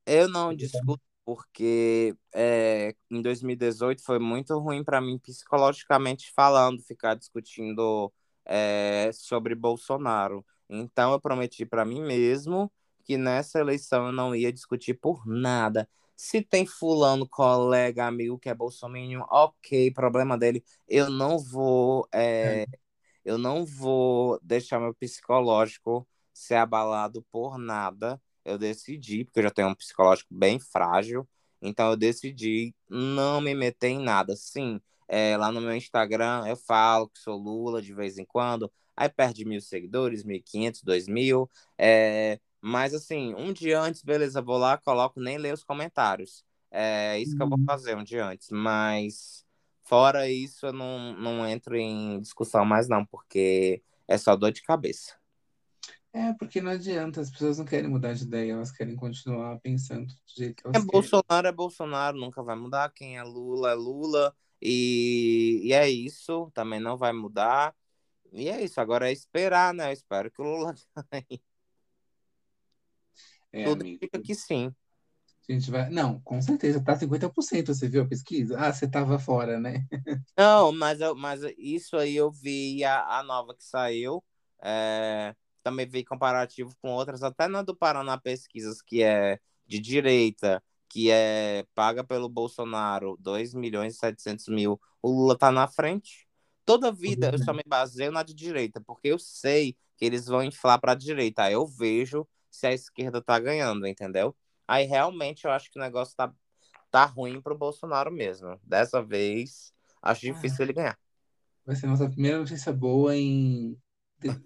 [0.06, 7.14] Eu não discuto porque é, em 2018 foi muito ruim para mim psicologicamente falando, ficar
[7.14, 8.12] discutindo
[8.44, 10.44] é, sobre Bolsonaro.
[10.68, 12.72] Então eu prometi para mim mesmo
[13.10, 15.88] que nessa eleição eu não ia discutir por nada.
[16.14, 20.62] Se tem fulano, colega, amigo que é bolsominion, ok, problema dele.
[20.86, 22.66] Eu não vou é,
[23.24, 28.22] eu não vou deixar meu psicológico ser abalado por nada.
[28.44, 31.28] Eu decidi, porque eu já tenho um psicológico bem frágil,
[31.60, 34.36] então eu decidi não me meter em nada.
[34.36, 38.72] Sim, é, lá no meu Instagram eu falo que sou Lula de vez em quando,
[38.96, 44.42] aí perde mil seguidores, mil quinhentos, dois mil, é, mas assim, um dia antes, beleza,
[44.42, 46.44] vou lá, coloco, nem ler os comentários.
[46.70, 47.66] É isso que eu vou Uhum.
[47.66, 49.44] fazer um dia antes, mas
[49.82, 54.62] Fora isso, eu não, não entro em discussão mais, não, porque é só dor de
[54.62, 55.16] cabeça.
[56.12, 60.08] É, porque não adianta, as pessoas não querem mudar de ideia, elas querem continuar pensando
[60.08, 61.12] do jeito que É elas querem.
[61.18, 62.90] Bolsonaro, é Bolsonaro, nunca vai mudar.
[62.92, 64.36] Quem é Lula, é Lula.
[64.62, 67.74] E, e é isso, também não vai mudar.
[68.32, 69.88] E é isso, agora é esperar, né?
[69.90, 70.74] Eu espero que o Lula
[71.12, 71.42] ganhe.
[73.52, 73.96] É, Tudo amigo.
[73.96, 74.74] indica que sim.
[75.48, 75.90] A gente vai.
[75.90, 78.58] Não, com certeza, tá 50%, você viu a pesquisa?
[78.58, 79.86] Ah, você tava fora, né?
[80.36, 84.24] Não, mas, eu, mas isso aí eu vi a, a nova que saiu.
[84.62, 90.62] é, também vi comparativo com outras, até na do Paraná Pesquisas, que é de direita,
[90.88, 94.80] que é paga pelo Bolsonaro 2 milhões e 700 mil.
[95.02, 96.26] O Lula tá na frente.
[96.64, 100.42] Toda vida eu só me baseio na de direita, porque eu sei que eles vão
[100.42, 101.42] inflar para a direita.
[101.44, 104.36] Aí eu vejo se a esquerda tá ganhando, entendeu?
[104.66, 106.32] Aí realmente eu acho que o negócio tá,
[106.90, 108.60] tá ruim pro Bolsonaro mesmo.
[108.64, 109.74] Dessa vez.
[110.02, 110.98] Acho Ah, difícil ele ganhar.
[111.64, 113.76] vai ser nossa primeira notícia boa em.
[114.18, 114.40] de-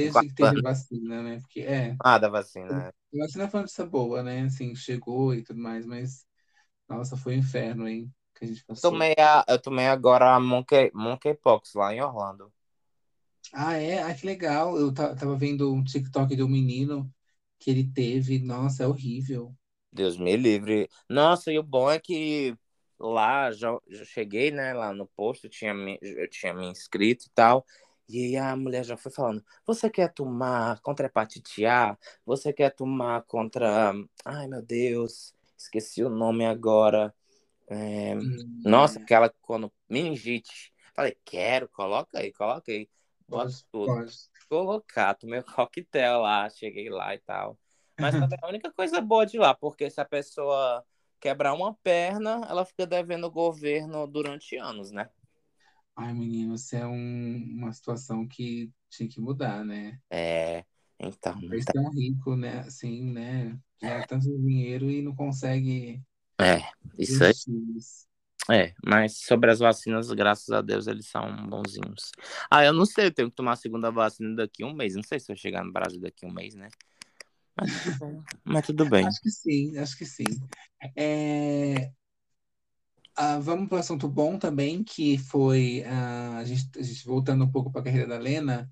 [0.00, 1.40] Em Desde que teve anos, vacina, né?
[1.40, 1.98] Porque é.
[2.04, 2.92] nada da vacina.
[3.14, 4.42] A vacina foi uma notícia boa, né?
[4.42, 6.26] Assim, chegou e tudo mais, mas.
[6.88, 8.14] Nossa, foi um inferno, hein?
[8.34, 8.98] Que a gente passou.
[8.98, 12.52] tomei, a, eu tomei agora a Monkey, Monkeypox lá em Orlando.
[13.52, 14.02] Ah, é?
[14.02, 14.76] Ah, que legal.
[14.78, 17.12] Eu ta- tava vendo um TikTok de um menino
[17.58, 18.38] que ele teve.
[18.40, 19.54] Nossa, é horrível.
[19.92, 20.88] Deus me livre.
[21.08, 22.56] Nossa, e o bom é que
[22.98, 27.26] lá já, já cheguei, né, lá no posto, eu tinha, me- eu tinha me inscrito
[27.26, 27.64] e tal.
[28.08, 31.96] E aí a mulher já foi falando: você quer tomar contra hepatite A?
[32.24, 33.92] Você quer tomar contra.
[34.24, 37.14] Ai, meu Deus, esqueci o nome agora.
[37.68, 38.14] É...
[38.20, 38.36] Hum.
[38.64, 39.72] Nossa, aquela quando.
[39.88, 40.72] Meningite.
[40.94, 42.88] Falei, quero, coloca aí, coloca aí.
[43.28, 44.04] Bota tudo.
[44.48, 47.58] Colocar, tomei o coquetel lá, cheguei lá e tal.
[47.98, 50.84] Mas é a única coisa boa de lá, porque se a pessoa
[51.18, 55.08] quebrar uma perna, ela fica devendo o governo durante anos, né?
[55.94, 59.98] Ai, menino, isso é um, uma situação que tinha que mudar, né?
[60.10, 60.62] É,
[60.98, 61.40] então.
[61.42, 61.72] Eles tá...
[61.72, 62.60] tão rico, né?
[62.60, 63.58] Assim, né?
[63.80, 66.02] Já tanto dinheiro e não consegue.
[66.38, 66.60] É,
[66.98, 67.32] isso aí.
[68.50, 72.12] É, mas sobre as vacinas, graças a Deus, eles são bonzinhos.
[72.50, 74.94] Ah, eu não sei, eu tenho que tomar a segunda vacina daqui a um mês.
[74.94, 76.68] Não sei se eu chegar no Brasil daqui a um mês, né?
[77.56, 77.70] Mas,
[78.44, 79.06] mas tudo bem.
[79.06, 80.24] Acho que sim, acho que sim.
[80.94, 81.90] É...
[83.16, 87.44] Ah, vamos para o assunto bom também, que foi ah, a, gente, a, gente, voltando
[87.44, 88.70] um pouco para a carreira da Lena.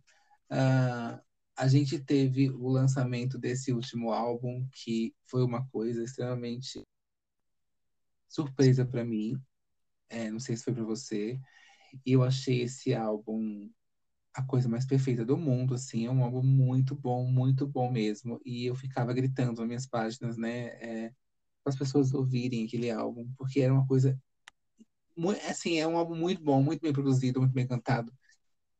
[0.50, 1.20] Ah,
[1.56, 6.82] a gente teve o lançamento desse último álbum, que foi uma coisa extremamente
[8.28, 9.40] surpresa para mim.
[10.14, 11.38] É, não sei se foi para você.
[12.06, 13.68] E eu achei esse álbum
[14.34, 18.40] a coisa mais perfeita do mundo, assim, é um álbum muito bom, muito bom mesmo.
[18.44, 21.12] E eu ficava gritando nas minhas páginas, né, é,
[21.62, 24.18] para as pessoas ouvirem aquele álbum, porque era uma coisa,
[25.48, 28.12] assim, é um álbum muito bom, muito bem produzido, muito bem cantado.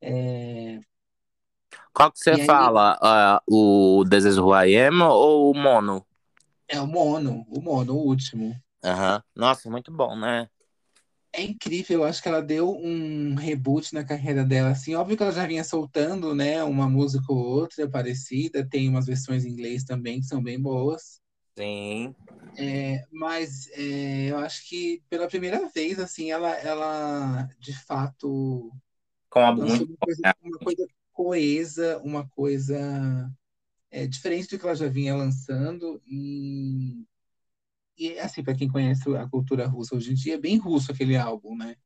[0.01, 0.81] É...
[1.93, 2.98] Qual que você e fala?
[3.01, 3.39] Aí...
[3.48, 6.05] Uh, o This Is Who I Am ou o Mono?
[6.66, 8.61] É o Mono, o Mono, o último.
[8.85, 9.23] Uhum.
[9.36, 10.48] Nossa, muito bom, né?
[11.35, 15.23] É incrível, eu acho que ela deu um reboot na carreira dela, assim, óbvio que
[15.23, 19.85] ela já vinha soltando, né, uma música ou outra parecida, tem umas versões em inglês
[19.85, 21.20] também que são bem boas.
[21.56, 22.15] Sim.
[22.56, 28.73] É, mas é, eu acho que pela primeira vez, assim, ela, ela de fato
[29.28, 33.31] Com muito uma coisa, uma coisa coesa, uma coisa
[33.90, 37.05] é, diferente do que ela já vinha lançando e
[37.98, 41.16] e, assim, para quem conhece a cultura russa hoje em dia, é bem russo aquele
[41.16, 41.76] álbum, né?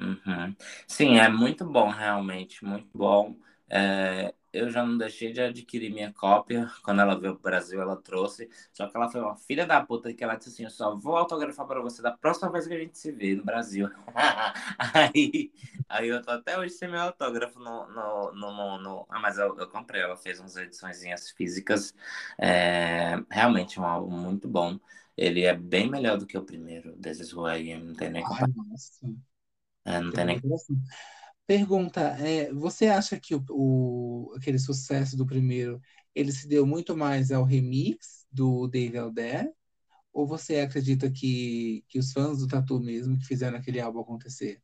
[0.00, 0.56] Uhum.
[0.86, 3.36] Sim, é muito bom, realmente, muito bom.
[3.68, 6.70] É, eu já não deixei de adquirir minha cópia.
[6.82, 8.48] Quando ela veio pro Brasil, ela trouxe.
[8.72, 11.16] Só que ela foi uma filha da puta que ela disse assim: Eu só vou
[11.16, 13.88] autografar para você da próxima vez que a gente se vê no Brasil.
[14.94, 15.52] aí,
[15.88, 17.88] aí eu tô até hoje sem meu autógrafo no.
[17.88, 19.06] no, no, no, no...
[19.10, 21.02] Ah, mas eu, eu, comprei, ela fez umas edições
[21.36, 21.92] físicas.
[22.38, 24.78] É, realmente um álbum muito bom.
[25.18, 28.08] Ele é bem melhor do que o primeiro, This Is Who I Am, não tem
[28.08, 29.16] nem comparação.
[29.84, 30.40] É, não tem nem...
[31.44, 35.80] Pergunta, é, você acha que o, o, aquele sucesso do primeiro,
[36.14, 39.52] ele se deu muito mais ao remix do Dave Alder?
[40.12, 44.62] Ou você acredita que, que os fãs do Tatu mesmo que fizeram aquele álbum acontecer?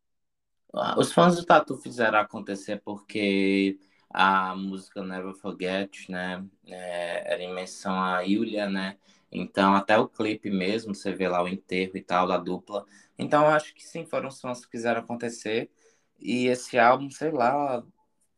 [0.73, 3.79] Ah, os fãs do Tatu fizeram acontecer porque
[4.11, 8.97] a música Never Forget, né, é, era em menção a Yulia, né,
[9.35, 12.87] então, até o clipe mesmo, você vê lá o enterro e tal da dupla.
[13.19, 15.71] Então, eu acho que sim, foram os fãs que fizeram acontecer.
[16.21, 17.83] E esse álbum, sei lá,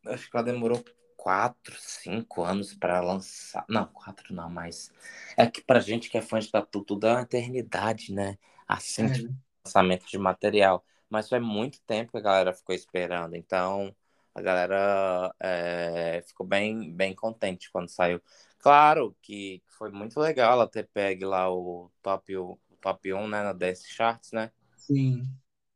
[0.06, 0.82] acho que ela demorou
[1.16, 3.64] quatro, cinco anos para lançar.
[3.68, 4.90] Não, quatro não, mas
[5.36, 8.38] é que pra gente que é fã de Tatu, tudo é uma eternidade, né?
[8.66, 9.08] Assim, é.
[9.08, 9.30] de
[9.64, 10.84] lançamento de material.
[11.10, 13.34] Mas foi muito tempo que a galera ficou esperando.
[13.36, 13.94] Então,
[14.34, 18.20] a galera é, ficou bem, bem contente quando saiu.
[18.66, 23.44] Claro que foi muito legal ela ter pego lá o top, o top 1, né,
[23.44, 24.50] na Dance Charts, né?
[24.76, 25.30] Sim.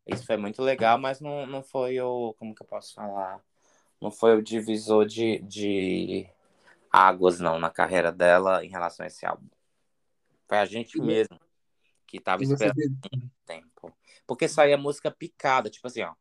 [0.04, 2.34] Isso foi muito legal, mas não, não foi o.
[2.34, 3.40] Como que eu posso falar?
[4.00, 6.28] Não foi o divisor de, de
[6.90, 9.46] águas, não, na carreira dela em relação a esse álbum.
[10.48, 11.38] Foi a gente e mesmo
[12.08, 13.96] que tava esperando muito tempo.
[14.26, 16.12] Porque saía música picada, tipo assim, ó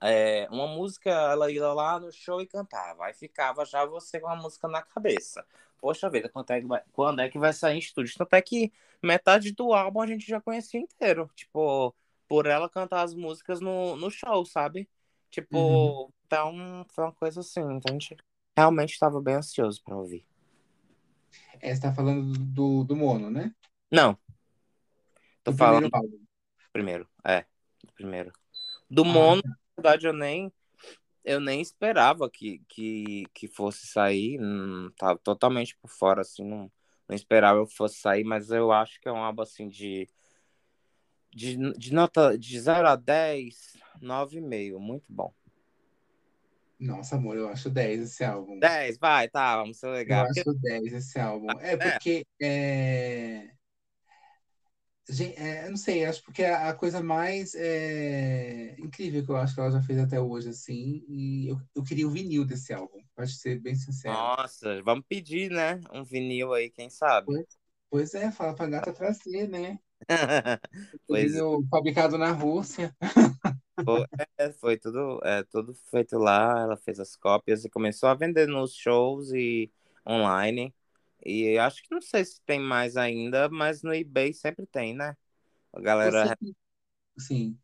[0.00, 3.06] é, uma música, ela ia lá no show e cantava.
[3.06, 5.44] Aí ficava já você com a música na cabeça.
[5.80, 8.14] Poxa vida, quando é que vai, quando é que vai sair em estúdio?
[8.16, 11.30] Tanto é que metade do álbum a gente já conhecia inteiro.
[11.34, 11.94] Tipo,
[12.28, 14.88] por ela cantar as músicas no, no show, sabe?
[15.30, 16.12] Tipo, uhum.
[16.26, 17.60] então foi uma coisa assim.
[17.60, 18.16] Então a gente
[18.56, 20.24] realmente estava bem ansioso para ouvir.
[21.60, 23.54] É, você tá falando do, do Mono, né?
[23.90, 24.16] Não.
[25.42, 25.90] Tô do falando.
[25.90, 26.24] Primeiro, álbum.
[26.72, 27.44] primeiro, é.
[27.94, 28.32] Primeiro.
[28.88, 30.52] Do ah, Mono, tá verdade, eu nem,
[31.24, 34.40] eu nem esperava que, que, que fosse sair.
[34.40, 36.70] Hum, tava totalmente por fora, assim, não,
[37.08, 40.08] não esperava que fosse sair, mas eu acho que é um álbum assim de.
[41.32, 44.78] De, de nota de 0 a 10, 9,5.
[44.80, 45.32] Muito bom.
[46.80, 48.58] Nossa, amor, eu acho 10 esse álbum.
[48.58, 50.24] 10, vai, tá, vamos ser legal.
[50.24, 51.46] Eu acho 10 esse álbum.
[51.60, 53.50] É, é porque é.
[55.36, 59.60] É, não sei, acho porque é a coisa mais é, incrível que eu acho que
[59.60, 63.32] ela já fez até hoje, assim, e eu, eu queria o vinil desse álbum, pode
[63.36, 64.30] ser bem sincero.
[64.36, 65.80] Nossa, vamos pedir, né?
[65.92, 67.28] Um vinil aí, quem sabe?
[67.28, 67.46] Pois,
[67.90, 69.78] pois é, fala pra gata trazer, né?
[71.08, 72.94] Pois vinil fabricado na Rússia.
[73.84, 74.04] foi,
[74.38, 78.46] é, foi tudo, é, tudo feito lá, ela fez as cópias e começou a vender
[78.48, 79.70] nos shows e
[80.06, 80.74] online.
[81.24, 85.16] E acho que não sei se tem mais ainda, mas no eBay sempre tem, né?
[85.72, 86.38] A Você, galera
[87.18, 87.58] sim,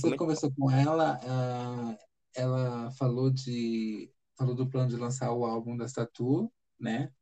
[0.00, 1.98] foi você muito conversou com ela, ah,
[2.34, 7.12] ela falou de, falou do plano de lançar o álbum da Tatu, né?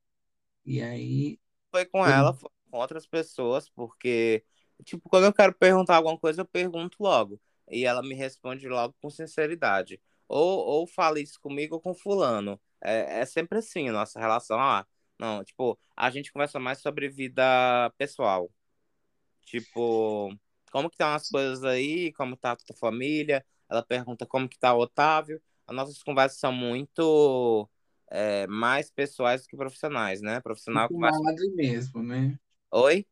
[0.67, 1.41] E aí,
[1.71, 4.45] foi com foi, ela, foi com outras pessoas, porque,
[4.85, 7.41] tipo, quando eu quero perguntar alguma coisa, eu pergunto logo.
[7.71, 10.01] E ela me responde logo com sinceridade.
[10.29, 12.61] Ou, ou fala isso comigo ou com fulano.
[12.83, 14.59] É, é sempre assim a nossa relação.
[14.61, 14.87] Ah,
[15.19, 18.51] não, tipo, a gente conversa mais sobre vida pessoal.
[19.45, 20.31] Tipo,
[20.71, 22.13] como que estão as coisas aí?
[22.15, 23.45] Como tá a tua família?
[23.69, 25.43] Ela pergunta como que tá o Otávio.
[25.67, 27.69] As nossas conversas são muito
[28.11, 30.41] é, mais pessoais do que profissionais, né?
[30.73, 31.21] de Profissional conversa.
[31.21, 32.39] comadre mesmo, né?
[32.71, 33.07] Oi?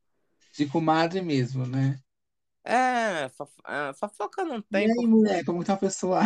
[0.58, 2.00] De comadre mesmo, né?
[2.64, 6.22] É, é, fofoca não E tem, aí, porque mulher, como tá pessoal?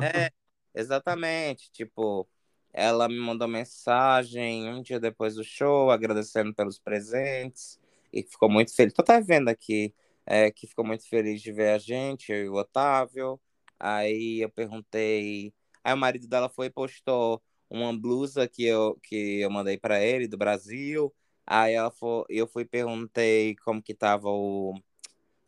[0.00, 0.30] é,
[0.74, 2.28] exatamente, tipo,
[2.72, 7.78] ela me mandou mensagem um dia depois do show, agradecendo pelos presentes,
[8.12, 8.92] e ficou muito feliz.
[8.94, 9.94] Tô até vendo aqui,
[10.26, 13.40] é, que ficou muito feliz de ver a gente, eu e o Otávio.
[13.78, 15.52] Aí eu perguntei,
[15.84, 20.02] aí o marido dela foi e postou uma blusa que eu, que eu mandei para
[20.02, 21.12] ele, do Brasil.
[21.46, 24.74] Aí ela foi, eu fui perguntei como que tava o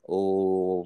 [0.07, 0.85] o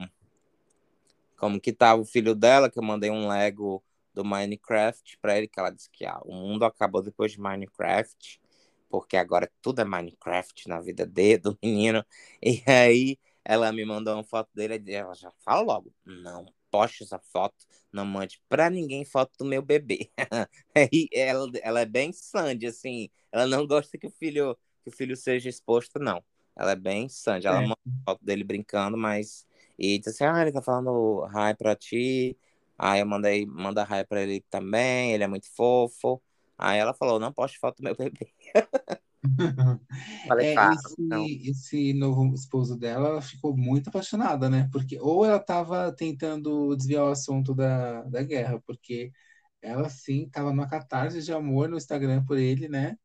[1.36, 3.82] como que tava o filho dela, que eu mandei um Lego
[4.18, 8.40] do Minecraft pra ele, que ela disse que ah, o mundo acabou depois de Minecraft,
[8.88, 12.04] porque agora tudo é Minecraft na vida dele, do menino.
[12.42, 17.02] E aí ela me mandou uma foto dele e ela já fala logo, não poste
[17.02, 20.10] essa foto, não mande pra ninguém foto do meu bebê.
[20.76, 24.54] Aí ela, ela é bem Sandy, assim, ela não gosta que o filho
[24.84, 26.22] que o filho seja exposto, não.
[26.56, 27.62] Ela é bem Sandy, ela É.
[27.62, 29.46] manda foto dele brincando, mas
[29.78, 32.36] e disse assim, ah, ele tá falando hi pra ti.
[32.78, 36.22] Aí eu mandei, manda hi pra ele também, ele é muito fofo.
[36.58, 38.32] Aí ela falou, não poste foto do meu bebê.
[40.26, 44.68] Falei, É, claro, esse, esse novo esposo dela, ela ficou muito apaixonada, né?
[44.72, 49.12] Porque ou ela estava tentando desviar o assunto da, da guerra, porque
[49.62, 52.96] ela sim estava numa catarse de amor no Instagram por ele, né?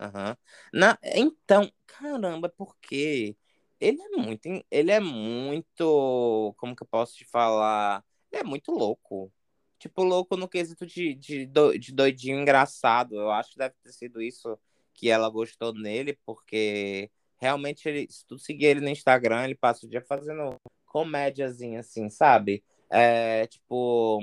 [0.00, 0.36] Aham.
[0.72, 3.36] Na, então, caramba, porque
[3.80, 8.04] ele é muito, ele é muito, como que eu posso te falar?
[8.32, 9.32] É muito louco.
[9.78, 13.14] Tipo, louco no quesito de, de, do- de doidinho engraçado.
[13.14, 14.58] Eu acho que deve ter sido isso
[14.92, 19.86] que ela gostou nele, porque realmente ele, se tu seguir ele no Instagram, ele passa
[19.86, 20.56] o dia fazendo
[20.86, 22.64] comédiazinha assim, sabe?
[22.90, 24.20] É, tipo,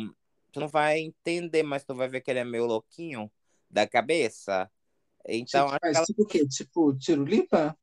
[0.51, 3.31] tu não vai entender, mas tu vai ver que ele é meio louquinho
[3.69, 4.69] da cabeça.
[5.27, 6.47] Então, Tipo, acho que ela tipo o quê?
[6.47, 7.77] Tipo, Tirulipa?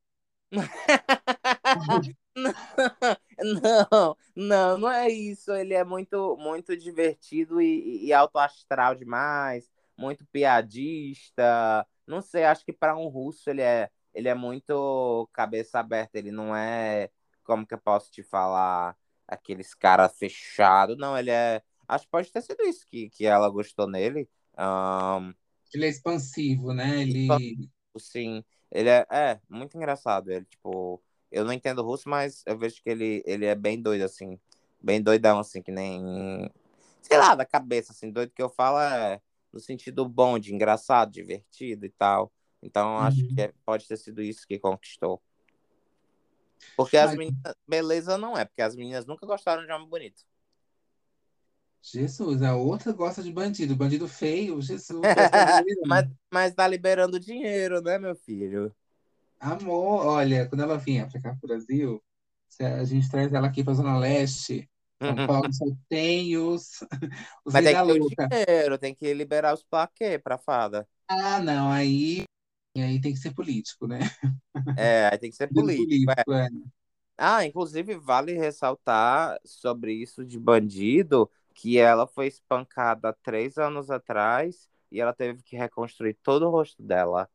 [3.45, 5.53] Não, não, não é isso.
[5.53, 11.87] Ele é muito, muito divertido e, e alto astral demais, muito piadista.
[12.07, 16.19] Não sei, acho que para um russo ele é, ele é muito cabeça aberta.
[16.19, 17.11] Ele não é,
[17.45, 18.97] como que eu posso te falar,
[19.27, 20.97] aqueles cara fechado.
[20.97, 21.63] Não, ele é.
[21.89, 24.29] Acho que pode ter sido isso que, que ela gostou nele.
[24.57, 25.33] Ahn,
[25.75, 27.03] Ele é expansivo, né?
[27.03, 27.29] Ele.
[27.99, 28.43] Sim,
[28.73, 30.31] ele é, é muito engraçado.
[30.31, 31.01] Ele, tipo,
[31.31, 34.39] eu não entendo russo, mas eu vejo que ele, ele é bem doido, assim.
[34.81, 36.51] Bem doidão, assim, que nem.
[37.01, 38.11] Sei lá, da cabeça, assim.
[38.11, 39.21] Doido que eu falo é
[39.53, 42.33] no sentido bom, de engraçado, divertido e tal.
[42.63, 43.45] Então, acho que Uhum.
[43.45, 45.23] é- pode ter sido isso que conquistou.
[46.77, 47.55] Porque as meninas.
[47.69, 50.23] Beleza não é, porque as meninas nunca gostaram de homem bonito.
[51.83, 53.77] Jesus, a outra gosta de bandido.
[53.77, 55.13] Bandido feio, Jesus,
[55.87, 58.75] Mas, mas tá liberando dinheiro, né, meu filho?
[59.41, 62.03] Amor, olha, quando ela vinha pra cá pro Brasil,
[62.61, 64.71] a gente traz ela aqui pra Zona Leste,
[65.05, 66.79] São Paulo só tem os,
[67.45, 68.29] os Mas tem que louca.
[68.31, 70.89] dinheiro, tem que liberar os plaquês pra fada.
[71.09, 72.25] Ah, não, aí,
[72.77, 74.01] aí tem que ser político, né?
[74.77, 76.11] É, aí tem que ser Bandido político.
[76.11, 76.25] é.
[76.25, 76.49] político, é.
[77.17, 84.69] Ah, inclusive vale ressaltar sobre isso de bandido, que ela foi espancada três anos atrás
[84.91, 87.29] e ela teve que reconstruir todo o rosto dela.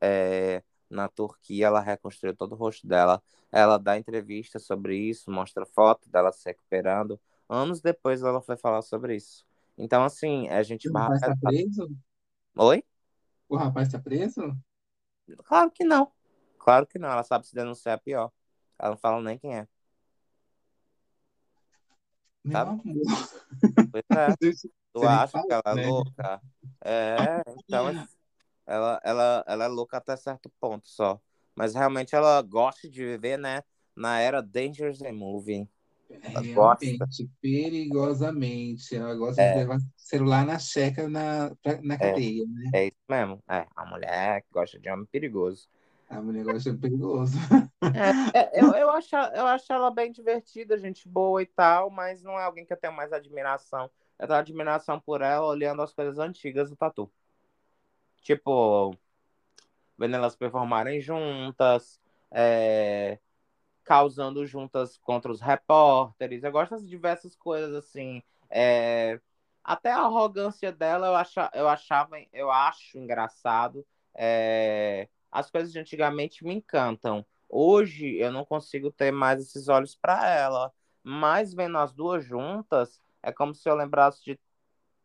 [0.00, 3.22] É, na Turquia, ela reconstruiu todo o rosto dela.
[3.50, 7.20] Ela dá entrevista sobre isso, mostra foto dela se recuperando.
[7.48, 9.46] Anos depois ela foi falar sobre isso.
[9.78, 11.96] Então, assim, a gente O barra rapaz tá preso?
[12.56, 12.84] Oi?
[13.48, 14.56] O rapaz tá preso?
[15.44, 16.10] Claro que não.
[16.58, 17.10] Claro que não.
[17.10, 18.32] Ela sabe se denunciar é pior.
[18.78, 19.68] Ela não fala nem quem é.
[22.46, 22.70] Meu Sabe?
[22.70, 22.94] amor.
[23.90, 24.36] Pois é.
[24.92, 25.82] Tu acha fala, que ela é né?
[25.82, 26.42] louca?
[26.84, 27.92] É, então
[28.66, 31.20] ela, ela, ela é louca até certo ponto só.
[31.56, 33.62] Mas realmente ela gosta de viver, né?
[33.96, 35.68] Na era Dangerous and Moving.
[36.22, 37.08] Ela gosta.
[37.40, 38.94] Perigosamente.
[38.96, 42.72] Ela gosta de É, levar celular na checa na, pra- na é, cadeia, né?
[42.72, 43.42] é isso mesmo.
[43.48, 45.68] É, a mulher que gosta de homem perigoso.
[46.08, 47.36] A mulher gosta de perigoso.
[47.82, 52.22] É, é, eu, eu, acho, eu acho ela bem divertida, gente boa e tal, mas
[52.22, 53.90] não é alguém que eu tenho mais admiração.
[54.18, 57.10] Eu tenho admiração por ela olhando as coisas antigas do Tatu.
[58.22, 58.96] Tipo,
[59.98, 62.00] vendo elas performarem juntas,
[62.30, 63.18] é,
[63.84, 66.44] causando juntas contra os repórteres.
[66.44, 68.22] Eu gosto das diversas coisas assim.
[68.48, 69.20] É,
[69.62, 73.86] até a arrogância dela eu, acha, eu achava, eu acho engraçado.
[74.14, 77.24] É, as coisas de antigamente me encantam.
[77.48, 80.72] Hoje eu não consigo ter mais esses olhos para ela.
[81.02, 84.40] Mas vendo as duas juntas, é como se eu lembrasse de,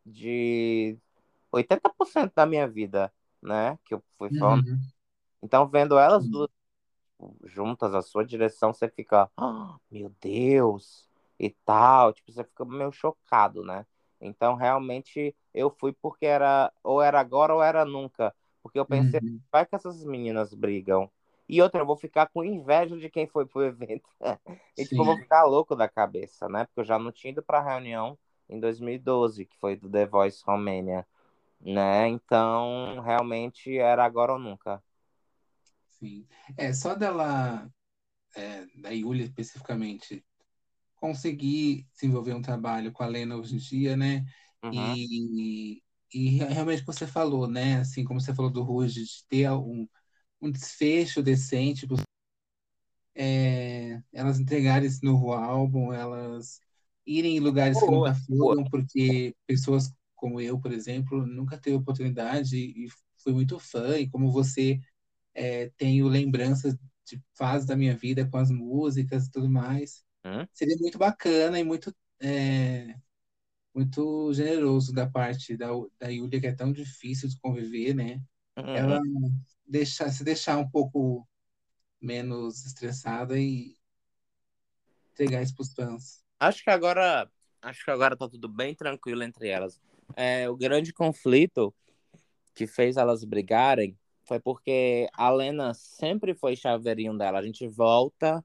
[0.05, 0.97] de
[1.51, 3.77] 80% da minha vida, né?
[3.85, 4.55] Que eu fui fã.
[4.55, 4.79] Uhum.
[5.43, 6.49] Então, vendo elas duas
[7.45, 12.91] juntas à sua direção, você fica, "Ah, meu Deus, e tal, tipo, você fica meio
[12.91, 13.85] chocado, né?
[14.19, 19.21] Então, realmente, eu fui porque era, ou era agora ou era nunca, porque eu pensei,
[19.21, 19.41] Uhum.
[19.51, 21.09] vai que essas meninas brigam.
[21.47, 24.09] E outra, eu vou ficar com inveja de quem foi pro evento.
[24.77, 26.65] E, tipo, eu vou ficar louco da cabeça, né?
[26.65, 28.17] Porque eu já não tinha ido pra reunião
[28.49, 31.05] em 2012, que foi do The Voice Romania,
[31.61, 32.07] né?
[32.09, 34.83] Então, realmente, era agora ou nunca.
[35.87, 36.27] Sim.
[36.57, 37.71] É, só dela,
[38.35, 40.25] é, da Yulia especificamente,
[40.95, 44.25] conseguir desenvolver um trabalho com a Lena hoje em dia, né?
[44.63, 44.97] Uhum.
[44.99, 45.83] E,
[46.13, 47.77] e realmente o que você falou, né?
[47.77, 49.87] Assim como você falou do Ruge, de ter um,
[50.41, 51.87] um desfecho decente,
[53.15, 56.59] é, elas entregarem esse novo álbum, elas
[57.05, 62.55] irem em lugares que nunca foram, porque pessoas como eu, por exemplo, nunca teve oportunidade
[62.55, 64.79] e fui muito fã, e como você
[65.33, 66.75] é, tenho lembranças
[67.05, 70.03] de fases da minha vida com as músicas e tudo mais.
[70.23, 70.45] Hum?
[70.53, 72.95] Seria muito bacana e muito, é,
[73.73, 75.67] muito generoso da parte da,
[75.99, 78.21] da Yulia, que é tão difícil de conviver, né?
[78.57, 78.75] Uhum.
[78.75, 79.01] Ela
[79.65, 81.27] deixar, se deixar um pouco
[82.01, 83.77] menos estressada e
[85.13, 86.23] entregar isso pros fãs.
[86.39, 87.29] Acho que agora,
[87.61, 89.79] acho que agora tá tudo bem tranquilo entre elas.
[90.15, 91.73] É, o grande conflito
[92.53, 97.39] que fez elas brigarem foi porque a Lena sempre foi chaveirinho dela.
[97.39, 98.43] A gente volta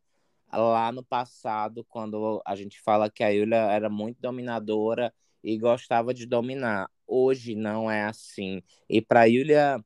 [0.53, 5.13] lá no passado, quando a gente fala que a Yulia era muito dominadora
[5.43, 6.91] e gostava de dominar.
[7.07, 8.63] Hoje não é assim.
[8.89, 9.85] E para Yulia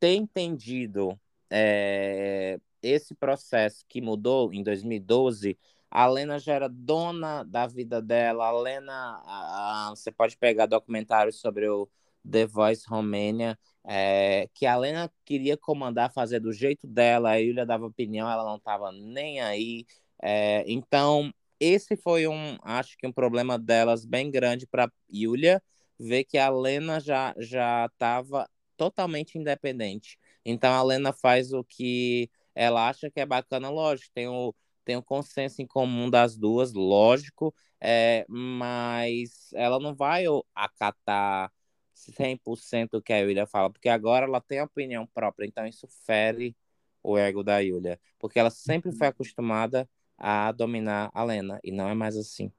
[0.00, 1.18] ter entendido
[1.50, 5.58] é, esse processo que mudou em 2012,
[5.90, 8.46] a Lena já era dona da vida dela.
[8.46, 8.92] A Lena,
[9.24, 11.88] a, a, você pode pegar documentários sobre o
[12.28, 17.66] The Voice Romênia, é, que a Lena queria comandar, fazer do jeito dela, a Yulia
[17.66, 19.86] dava opinião, ela não estava nem aí.
[20.22, 25.62] É, então, esse foi um, acho que um problema delas bem grande para Yulia,
[25.98, 30.18] ver que a Lena já já estava totalmente independente.
[30.44, 34.54] Então, a Lena faz o que ela acha que é bacana, lógico, tem o,
[34.84, 40.24] tem o consenso em comum das duas, lógico, é, mas ela não vai
[40.54, 41.52] acatar
[41.98, 46.56] 100% o que a Yulia fala, porque agora ela tem opinião própria, então isso fere
[47.02, 51.88] o ego da Yulia, porque ela sempre foi acostumada a dominar a Lena, e não
[51.88, 52.52] é mais assim.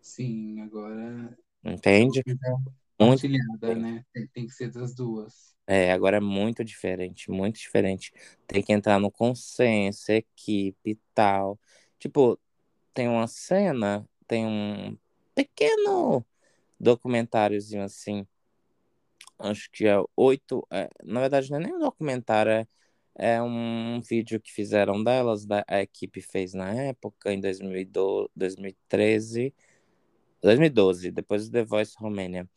[0.00, 2.22] Sim, agora Entende?
[2.26, 2.38] muito
[2.98, 4.04] Muito partilhada, né?
[4.12, 5.52] Tem, tem que ser das duas.
[5.66, 8.12] É, agora é muito diferente, muito diferente.
[8.46, 11.58] Tem que entrar no consenso, equipe e tal.
[11.98, 12.38] Tipo,
[12.92, 14.98] tem uma cena, tem um
[15.34, 16.24] pequeno
[16.82, 18.26] documentáriozinho assim.
[19.38, 20.66] Acho que é oito.
[20.70, 22.66] É, na verdade, não é nem um documentário, é,
[23.16, 29.54] é um vídeo que fizeram delas, da, a equipe fez na época, em 2012, 2013,
[30.42, 32.48] 2012, depois do The Voice Romania.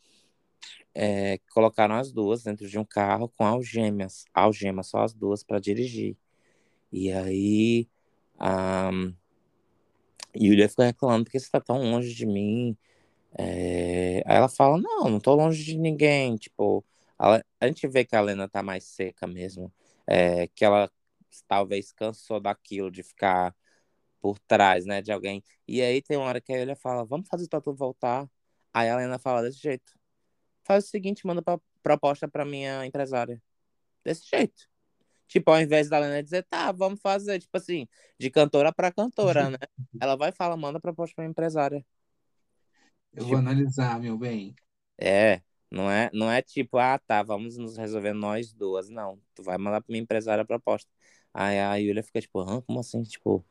[0.94, 5.60] É, colocaram as duas dentro de um carro com algemas, algemas só as duas para
[5.60, 6.18] dirigir.
[6.92, 7.90] E aí
[8.40, 8.92] a
[10.36, 12.78] Yulia fica reclamando porque você tá tão longe de mim.
[13.38, 14.24] É...
[14.26, 16.36] Aí ela fala, não, não tô longe de ninguém.
[16.38, 16.86] Tipo,
[17.18, 19.74] a, a gente vê que a Lena tá mais seca mesmo.
[20.08, 20.90] É, que ela
[21.48, 23.56] talvez cansou daquilo de ficar
[24.22, 25.44] por trás, né, de alguém.
[25.68, 28.30] E aí tem uma hora que a Yulia fala, vamos fazer o Tatu voltar.
[28.74, 29.94] Aí a Lena fala desse jeito
[30.66, 33.42] faz o seguinte, manda pra, proposta para minha empresária.
[34.04, 34.68] Desse jeito.
[35.28, 37.88] Tipo, ao invés da Lena dizer, tá, vamos fazer, tipo assim,
[38.20, 39.58] de cantora para cantora, né?
[40.00, 41.86] Ela vai e fala, manda proposta pra empresária.
[43.16, 44.56] Eu tipo, vou analisar, meu bem.
[44.98, 48.90] É, não é, não é tipo, ah, tá, vamos nos resolver nós duas.
[48.90, 50.90] Não, tu vai mandar pra minha empresária a proposta.
[51.34, 53.04] Aí a Yulia fica tipo, ah, como assim?
[53.04, 53.46] Tipo,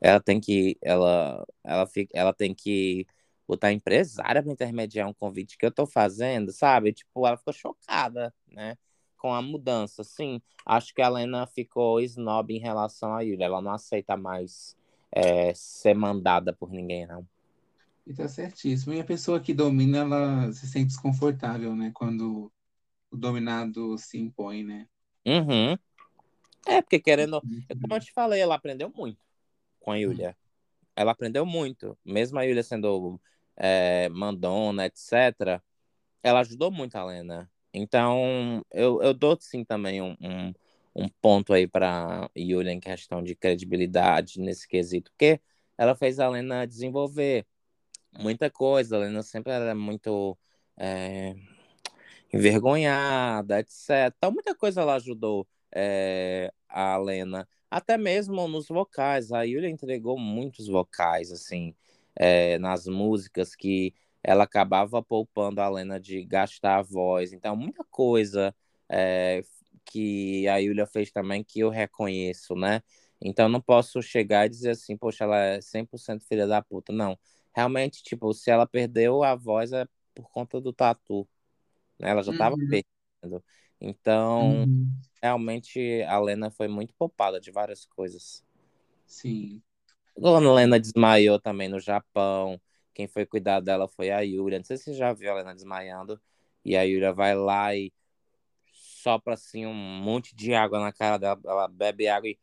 [0.00, 3.06] ela tem que, ela, ela, fica, ela tem que
[3.46, 6.92] botar empresária para intermediar um convite que eu tô fazendo, sabe?
[6.92, 8.76] Tipo, ela ficou chocada, né?
[9.16, 10.40] Com a mudança, sim.
[10.66, 13.46] Acho que a Lena ficou snob em relação a Yulia.
[13.46, 14.76] Ela não aceita mais
[15.12, 17.26] é, ser mandada por ninguém, não.
[18.08, 18.94] E tá certíssimo.
[18.94, 21.90] E a pessoa que domina, ela se sente desconfortável, né?
[21.94, 22.50] Quando
[23.10, 24.88] o dominado se impõe, né?
[25.26, 25.76] Uhum.
[26.66, 27.42] É, porque querendo.
[27.42, 29.18] Como eu te falei, ela aprendeu muito
[29.78, 30.34] com a Yulia.
[30.96, 31.98] Ela aprendeu muito.
[32.02, 33.20] Mesmo a Yulia sendo
[33.54, 35.62] é, mandona, etc.,
[36.22, 37.50] ela ajudou muito a Lena.
[37.74, 40.54] Então, eu, eu dou sim também um, um,
[40.94, 45.38] um ponto aí para Yulia em questão de credibilidade nesse quesito, porque
[45.76, 47.46] ela fez a Lena desenvolver
[48.18, 48.96] muita coisa.
[48.96, 50.36] A Lena sempre era muito
[50.76, 51.34] é,
[52.32, 54.14] envergonhada, etc.
[54.16, 57.48] Então, muita coisa ela ajudou é, a Lena.
[57.70, 59.32] Até mesmo nos vocais.
[59.32, 61.74] A Yulia entregou muitos vocais, assim,
[62.16, 67.32] é, nas músicas que ela acabava poupando a Lena de gastar a voz.
[67.32, 68.54] Então, muita coisa
[68.88, 69.42] é,
[69.84, 72.82] que a Yulia fez também que eu reconheço, né?
[73.20, 76.92] Então, não posso chegar e dizer assim, poxa, ela é 100% filha da puta.
[76.92, 77.18] Não.
[77.58, 81.28] Realmente, tipo, se ela perdeu a voz é por conta do tatu.
[81.98, 82.10] Né?
[82.10, 82.68] Ela já estava uhum.
[82.68, 83.44] perdendo.
[83.80, 84.88] Então, uhum.
[85.20, 88.44] realmente, a Lena foi muito poupada de várias coisas.
[89.04, 89.60] Sim.
[90.14, 92.60] Quando a Lena desmaiou também no Japão,
[92.94, 94.58] quem foi cuidar dela foi a Yuria.
[94.58, 96.20] Não sei se você já viu a Lena desmaiando.
[96.64, 97.92] E a Yuria vai lá e
[98.72, 101.40] sopra assim um monte de água na cara dela.
[101.44, 102.38] Ela bebe água e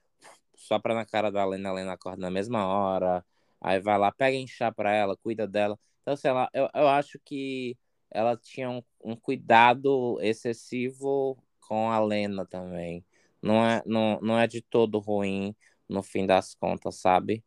[0.58, 1.70] sopra na cara da Lena.
[1.70, 3.26] A Lena acorda na mesma hora.
[3.66, 5.80] Aí vai lá, pega chá pra ela, cuida dela.
[6.04, 7.76] Então, sei lá, eu, eu acho que
[8.12, 13.04] ela tinha um, um cuidado excessivo com a Lena também.
[13.42, 15.56] Não é, não, não é de todo ruim
[15.90, 17.44] no fim das contas, sabe?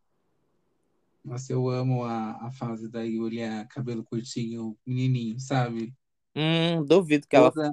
[1.25, 5.95] Nossa, eu amo a, a fase da Yulia, cabelo curtinho, menininho, sabe?
[6.35, 7.73] Hum, duvido que toda ela.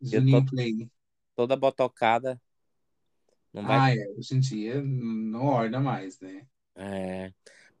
[0.00, 0.90] Juninho Play.
[1.36, 2.40] Toda botocada.
[3.52, 3.80] Não vai...
[3.80, 4.06] Ah, é.
[4.16, 6.46] Hoje em dia não orna mais, né?
[6.76, 7.32] É.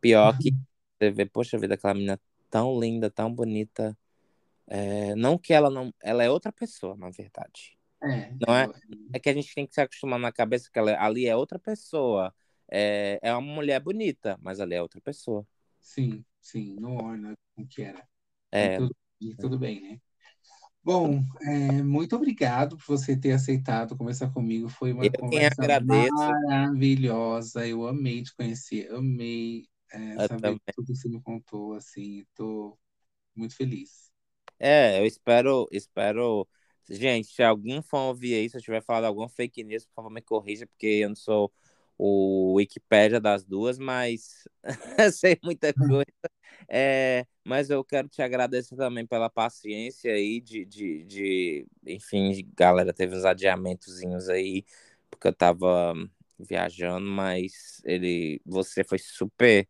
[0.04, 0.52] Pior que
[0.98, 2.20] você vê, poxa vida, aquela menina
[2.50, 3.96] tão linda, tão bonita.
[4.66, 5.94] É, não que ela não.
[6.02, 7.78] Ela é outra pessoa, na verdade.
[8.02, 8.68] É, não é?
[9.14, 11.58] É que a gente tem que se acostumar na cabeça que ela, ali é outra
[11.58, 12.34] pessoa.
[12.70, 15.46] É, é uma mulher bonita, mas ali é outra pessoa.
[15.80, 18.06] Sim, sim, não orna o que era.
[18.52, 18.74] É.
[18.74, 20.00] E tudo, e tudo bem, né?
[20.84, 24.68] Bom, é, muito obrigado por você ter aceitado conversar comigo.
[24.68, 27.66] Foi uma eu conversa maravilhosa.
[27.66, 30.60] Eu amei te conhecer, amei é, saber também.
[30.74, 31.74] tudo que você me contou.
[31.74, 32.78] Assim, estou
[33.34, 34.12] muito feliz.
[34.58, 36.48] É, eu espero, espero.
[36.88, 40.10] Gente, se alguém for ouvir aí, se eu tiver falado alguma fake news, por favor,
[40.10, 41.52] me corrija, porque eu não sou
[41.96, 44.46] o Wikipédia das duas, mas
[45.14, 46.04] sei muita coisa.
[46.68, 52.92] É, mas eu quero te agradecer também pela paciência aí de, de, de enfim, galera,
[52.92, 54.64] teve uns adiamentozinhos aí,
[55.10, 55.94] porque eu tava
[56.38, 59.68] viajando, mas ele, você foi super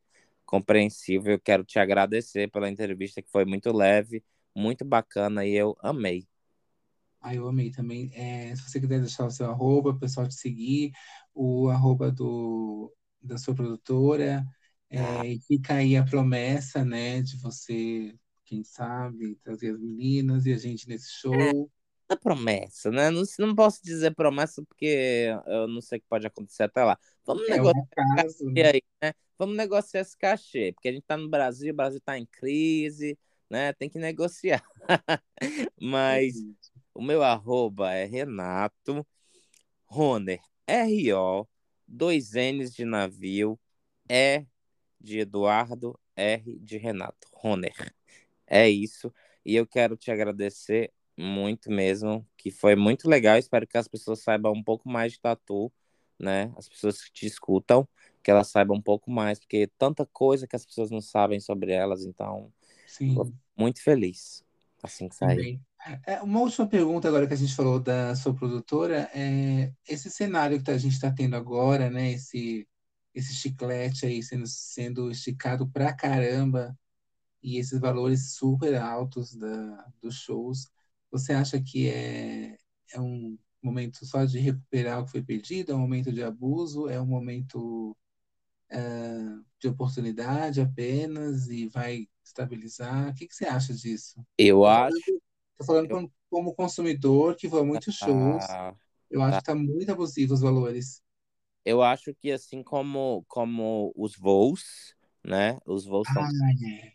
[0.54, 1.32] compreensível.
[1.32, 4.22] Eu quero te agradecer pela entrevista que foi muito leve,
[4.54, 6.28] muito bacana e eu amei.
[7.20, 8.12] Ah, eu amei também.
[8.14, 10.92] É, se você quiser deixar o seu arroba, o pessoal te seguir,
[11.34, 14.46] o arroba do, da sua produtora,
[14.88, 15.26] é, ah.
[15.26, 18.14] e fica aí a promessa, né, de você,
[18.44, 21.70] quem sabe, trazer as meninas e a gente nesse é, show.
[22.10, 23.10] É, promessa, né?
[23.10, 26.98] Não, não posso dizer promessa porque eu não sei o que pode acontecer até lá.
[27.24, 28.62] Vamos é negociar caso, né?
[28.62, 29.12] aí, né?
[29.38, 33.18] Vamos negociar esse cachê, porque a gente tá no Brasil, o Brasil tá em crise,
[33.48, 33.72] né?
[33.72, 34.62] Tem que negociar.
[35.80, 36.34] Mas
[36.94, 39.06] o meu arroba é Renato
[39.86, 41.48] Roner, R-O,
[41.86, 43.58] dois N's de navio,
[44.08, 44.46] E
[45.00, 47.94] de Eduardo, R de Renato, Roner.
[48.46, 49.12] É isso.
[49.44, 53.38] E eu quero te agradecer muito mesmo, que foi muito legal.
[53.38, 55.72] Espero que as pessoas saibam um pouco mais de tatu,
[56.18, 56.52] né?
[56.56, 57.86] As pessoas que te escutam,
[58.22, 61.72] que elas saibam um pouco mais, porque tanta coisa que as pessoas não sabem sobre
[61.72, 62.52] elas, então.
[62.86, 63.16] Sim.
[63.56, 64.44] muito feliz
[64.84, 65.60] assim que sair.
[66.06, 70.62] É, uma última pergunta agora que a gente falou da sua produtora, é esse cenário
[70.62, 72.12] que a gente está tendo agora, né?
[72.12, 72.66] Esse,
[73.14, 76.76] esse chiclete aí sendo, sendo esticado pra caramba
[77.42, 80.70] e esses valores super altos da, dos shows,
[81.14, 82.58] você acha que é,
[82.92, 85.70] é um momento só de recuperar o que foi perdido?
[85.70, 86.88] É um momento de abuso?
[86.88, 87.96] É um momento
[88.72, 93.10] uh, de oportunidade apenas e vai estabilizar?
[93.10, 94.20] O que, que você acha disso?
[94.36, 94.96] Eu acho.
[95.52, 96.12] Estou falando eu...
[96.28, 98.44] como consumidor que vai a muitos shows.
[98.50, 98.74] Ah,
[99.08, 99.36] eu acho tá.
[99.36, 101.00] que está muito abusivo os valores.
[101.64, 104.93] Eu acho que assim como, como os voos,
[105.24, 105.58] né?
[105.64, 106.22] Os voos estão.
[106.22, 106.28] Ah,
[106.66, 106.92] é.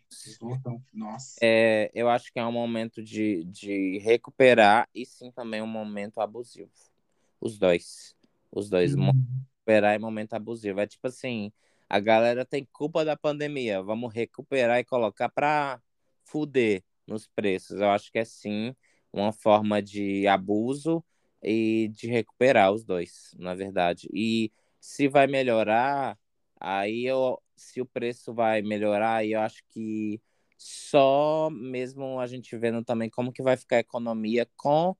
[0.93, 1.39] Nossa.
[1.41, 6.21] É, eu acho que é um momento de, de recuperar e sim também um momento
[6.21, 6.71] abusivo.
[7.41, 8.15] Os dois.
[8.51, 8.93] Os dois.
[8.93, 9.11] Uhum.
[9.57, 10.79] Recuperar e momento abusivo.
[10.79, 11.51] É tipo assim,
[11.89, 13.81] a galera tem culpa da pandemia.
[13.81, 15.81] Vamos recuperar e colocar para
[16.23, 17.79] fuder nos preços.
[17.79, 18.75] Eu acho que é sim
[19.11, 21.03] uma forma de abuso
[21.41, 24.07] e de recuperar os dois, na verdade.
[24.13, 26.17] E se vai melhorar,
[26.59, 30.21] aí eu, se o preço vai melhorar, eu acho que
[30.57, 34.95] só mesmo a gente vendo também como que vai ficar a economia com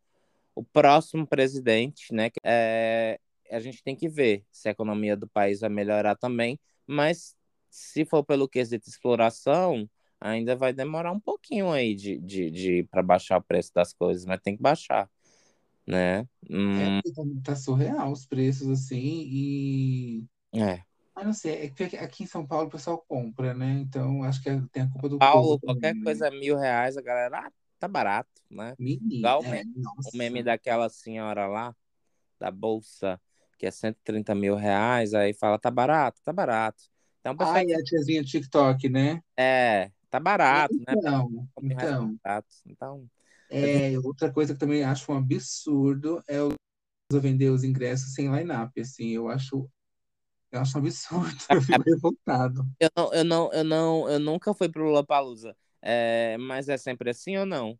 [0.55, 2.29] o próximo presidente, né?
[2.43, 3.19] É,
[3.51, 7.35] a gente tem que ver se a economia do país vai melhorar também, mas
[7.69, 13.03] se for pelo quesito exploração, ainda vai demorar um pouquinho aí de, de, de para
[13.03, 15.09] baixar o preço das coisas, mas tem que baixar
[15.89, 16.27] né?
[16.47, 16.79] Hum...
[16.79, 20.25] É, tá, tá surreal os preços, assim, e...
[20.53, 20.83] É.
[21.19, 23.71] Ah, não sei, é que aqui em São Paulo o pessoal compra, né?
[23.81, 26.39] Então acho que é, tem a culpa do Paulo, qualquer também, coisa né?
[26.39, 28.73] mil reais, a galera, ah, tá barato, né?
[28.79, 29.63] Menino, Igual é,
[30.13, 31.75] o meme daquela senhora lá,
[32.39, 33.19] da bolsa,
[33.57, 36.83] que é 130 mil reais, aí fala, tá barato, tá barato.
[37.19, 37.67] Então, pessoal...
[37.67, 39.21] E a tiazinha TikTok, né?
[39.35, 41.47] É, tá barato, então, né?
[41.61, 42.59] Então, então.
[42.65, 43.09] então
[43.49, 46.53] é, outra coisa que também acho um absurdo é o
[47.11, 49.69] vender os ingressos sem line-up, assim, eu acho
[50.51, 52.65] eu acho absurdo, eu fico revoltado.
[52.79, 55.55] Eu não, eu não, eu não, eu nunca fui pro Lollapalooza.
[55.81, 57.79] É, mas é sempre assim ou não?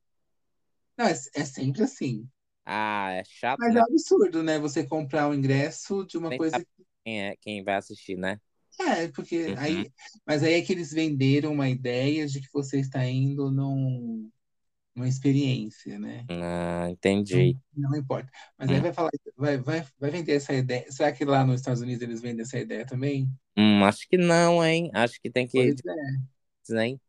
[0.98, 2.28] Não, é, é sempre assim.
[2.66, 3.60] Ah, é chato.
[3.60, 3.80] Mas né?
[3.80, 4.60] é um absurdo, né?
[4.60, 6.64] Você comprar o um ingresso de uma Nem coisa
[7.04, 8.40] quem é quem vai assistir, né?
[8.80, 9.56] É, porque uhum.
[9.58, 9.91] aí,
[10.26, 14.30] mas aí é que eles venderam uma ideia de que você está indo num
[14.99, 16.26] uma experiência, né?
[16.30, 17.57] Ah, entendi.
[17.76, 18.30] Não, não importa.
[18.57, 18.73] Mas hum.
[18.73, 20.85] aí vai falar, vai, vai, vai vender essa ideia.
[20.91, 23.30] Será que lá nos Estados Unidos eles vendem essa ideia também?
[23.57, 24.91] Hum, acho que não, hein?
[24.93, 25.57] Acho que tem que.
[25.57, 26.85] Pois é.
[26.85, 27.01] Hein?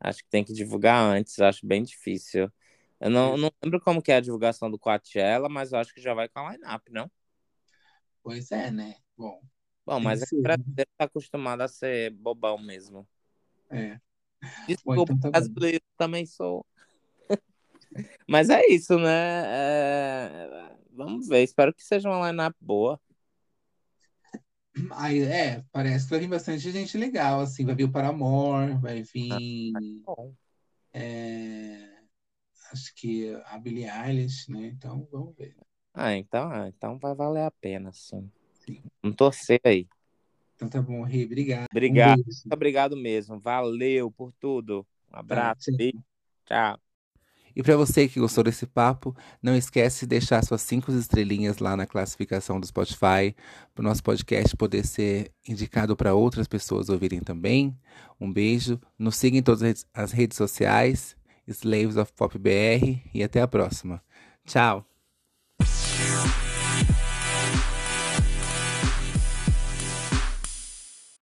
[0.00, 2.50] Acho que tem que divulgar antes, acho bem difícil.
[3.00, 6.00] Eu não, não lembro como que é a divulgação do Coachella, mas eu acho que
[6.00, 7.10] já vai com a line-up, não?
[8.22, 8.96] Pois é, né?
[9.16, 9.40] Bom.
[9.86, 13.06] Bom, mas é brasileiro tá acostumado a ser bobão mesmo.
[13.70, 14.00] É.
[14.66, 16.66] Desculpa, Bom, então tá brasileiro também sou.
[18.28, 19.42] Mas é isso, né?
[19.46, 20.76] É...
[20.92, 21.42] Vamos ver.
[21.42, 23.00] Espero que seja uma line-up boa.
[24.92, 27.64] Aí, é, parece que vai vir bastante gente legal, assim.
[27.64, 29.72] Vai vir o Paramore, vai vir.
[30.06, 30.14] Ah,
[30.92, 31.88] é,
[32.72, 34.66] acho que a Billie Eilish, né?
[34.66, 35.54] Então, vamos ver.
[35.92, 38.30] Ah, então, ah, então vai valer a pena, sim.
[38.64, 38.82] sim.
[39.00, 39.86] Vamos torcer aí.
[40.56, 41.24] Então tá bom, Rei.
[41.24, 41.66] Obrigado.
[41.70, 42.20] Obrigado.
[42.20, 43.38] Um Muito obrigado mesmo.
[43.38, 44.86] Valeu por tudo.
[45.12, 45.70] Um abraço.
[45.70, 45.92] Tá, tchau.
[46.46, 46.83] tchau.
[47.56, 51.76] E para você que gostou desse papo, não esquece de deixar suas cinco estrelinhas lá
[51.76, 53.34] na classificação do Spotify,
[53.74, 57.76] para o nosso podcast poder ser indicado para outras pessoas ouvirem também.
[58.20, 61.16] Um beijo, nos siga em todas as redes sociais,
[61.46, 64.02] Slaves of Pop BR, e até a próxima.
[64.44, 64.84] Tchau!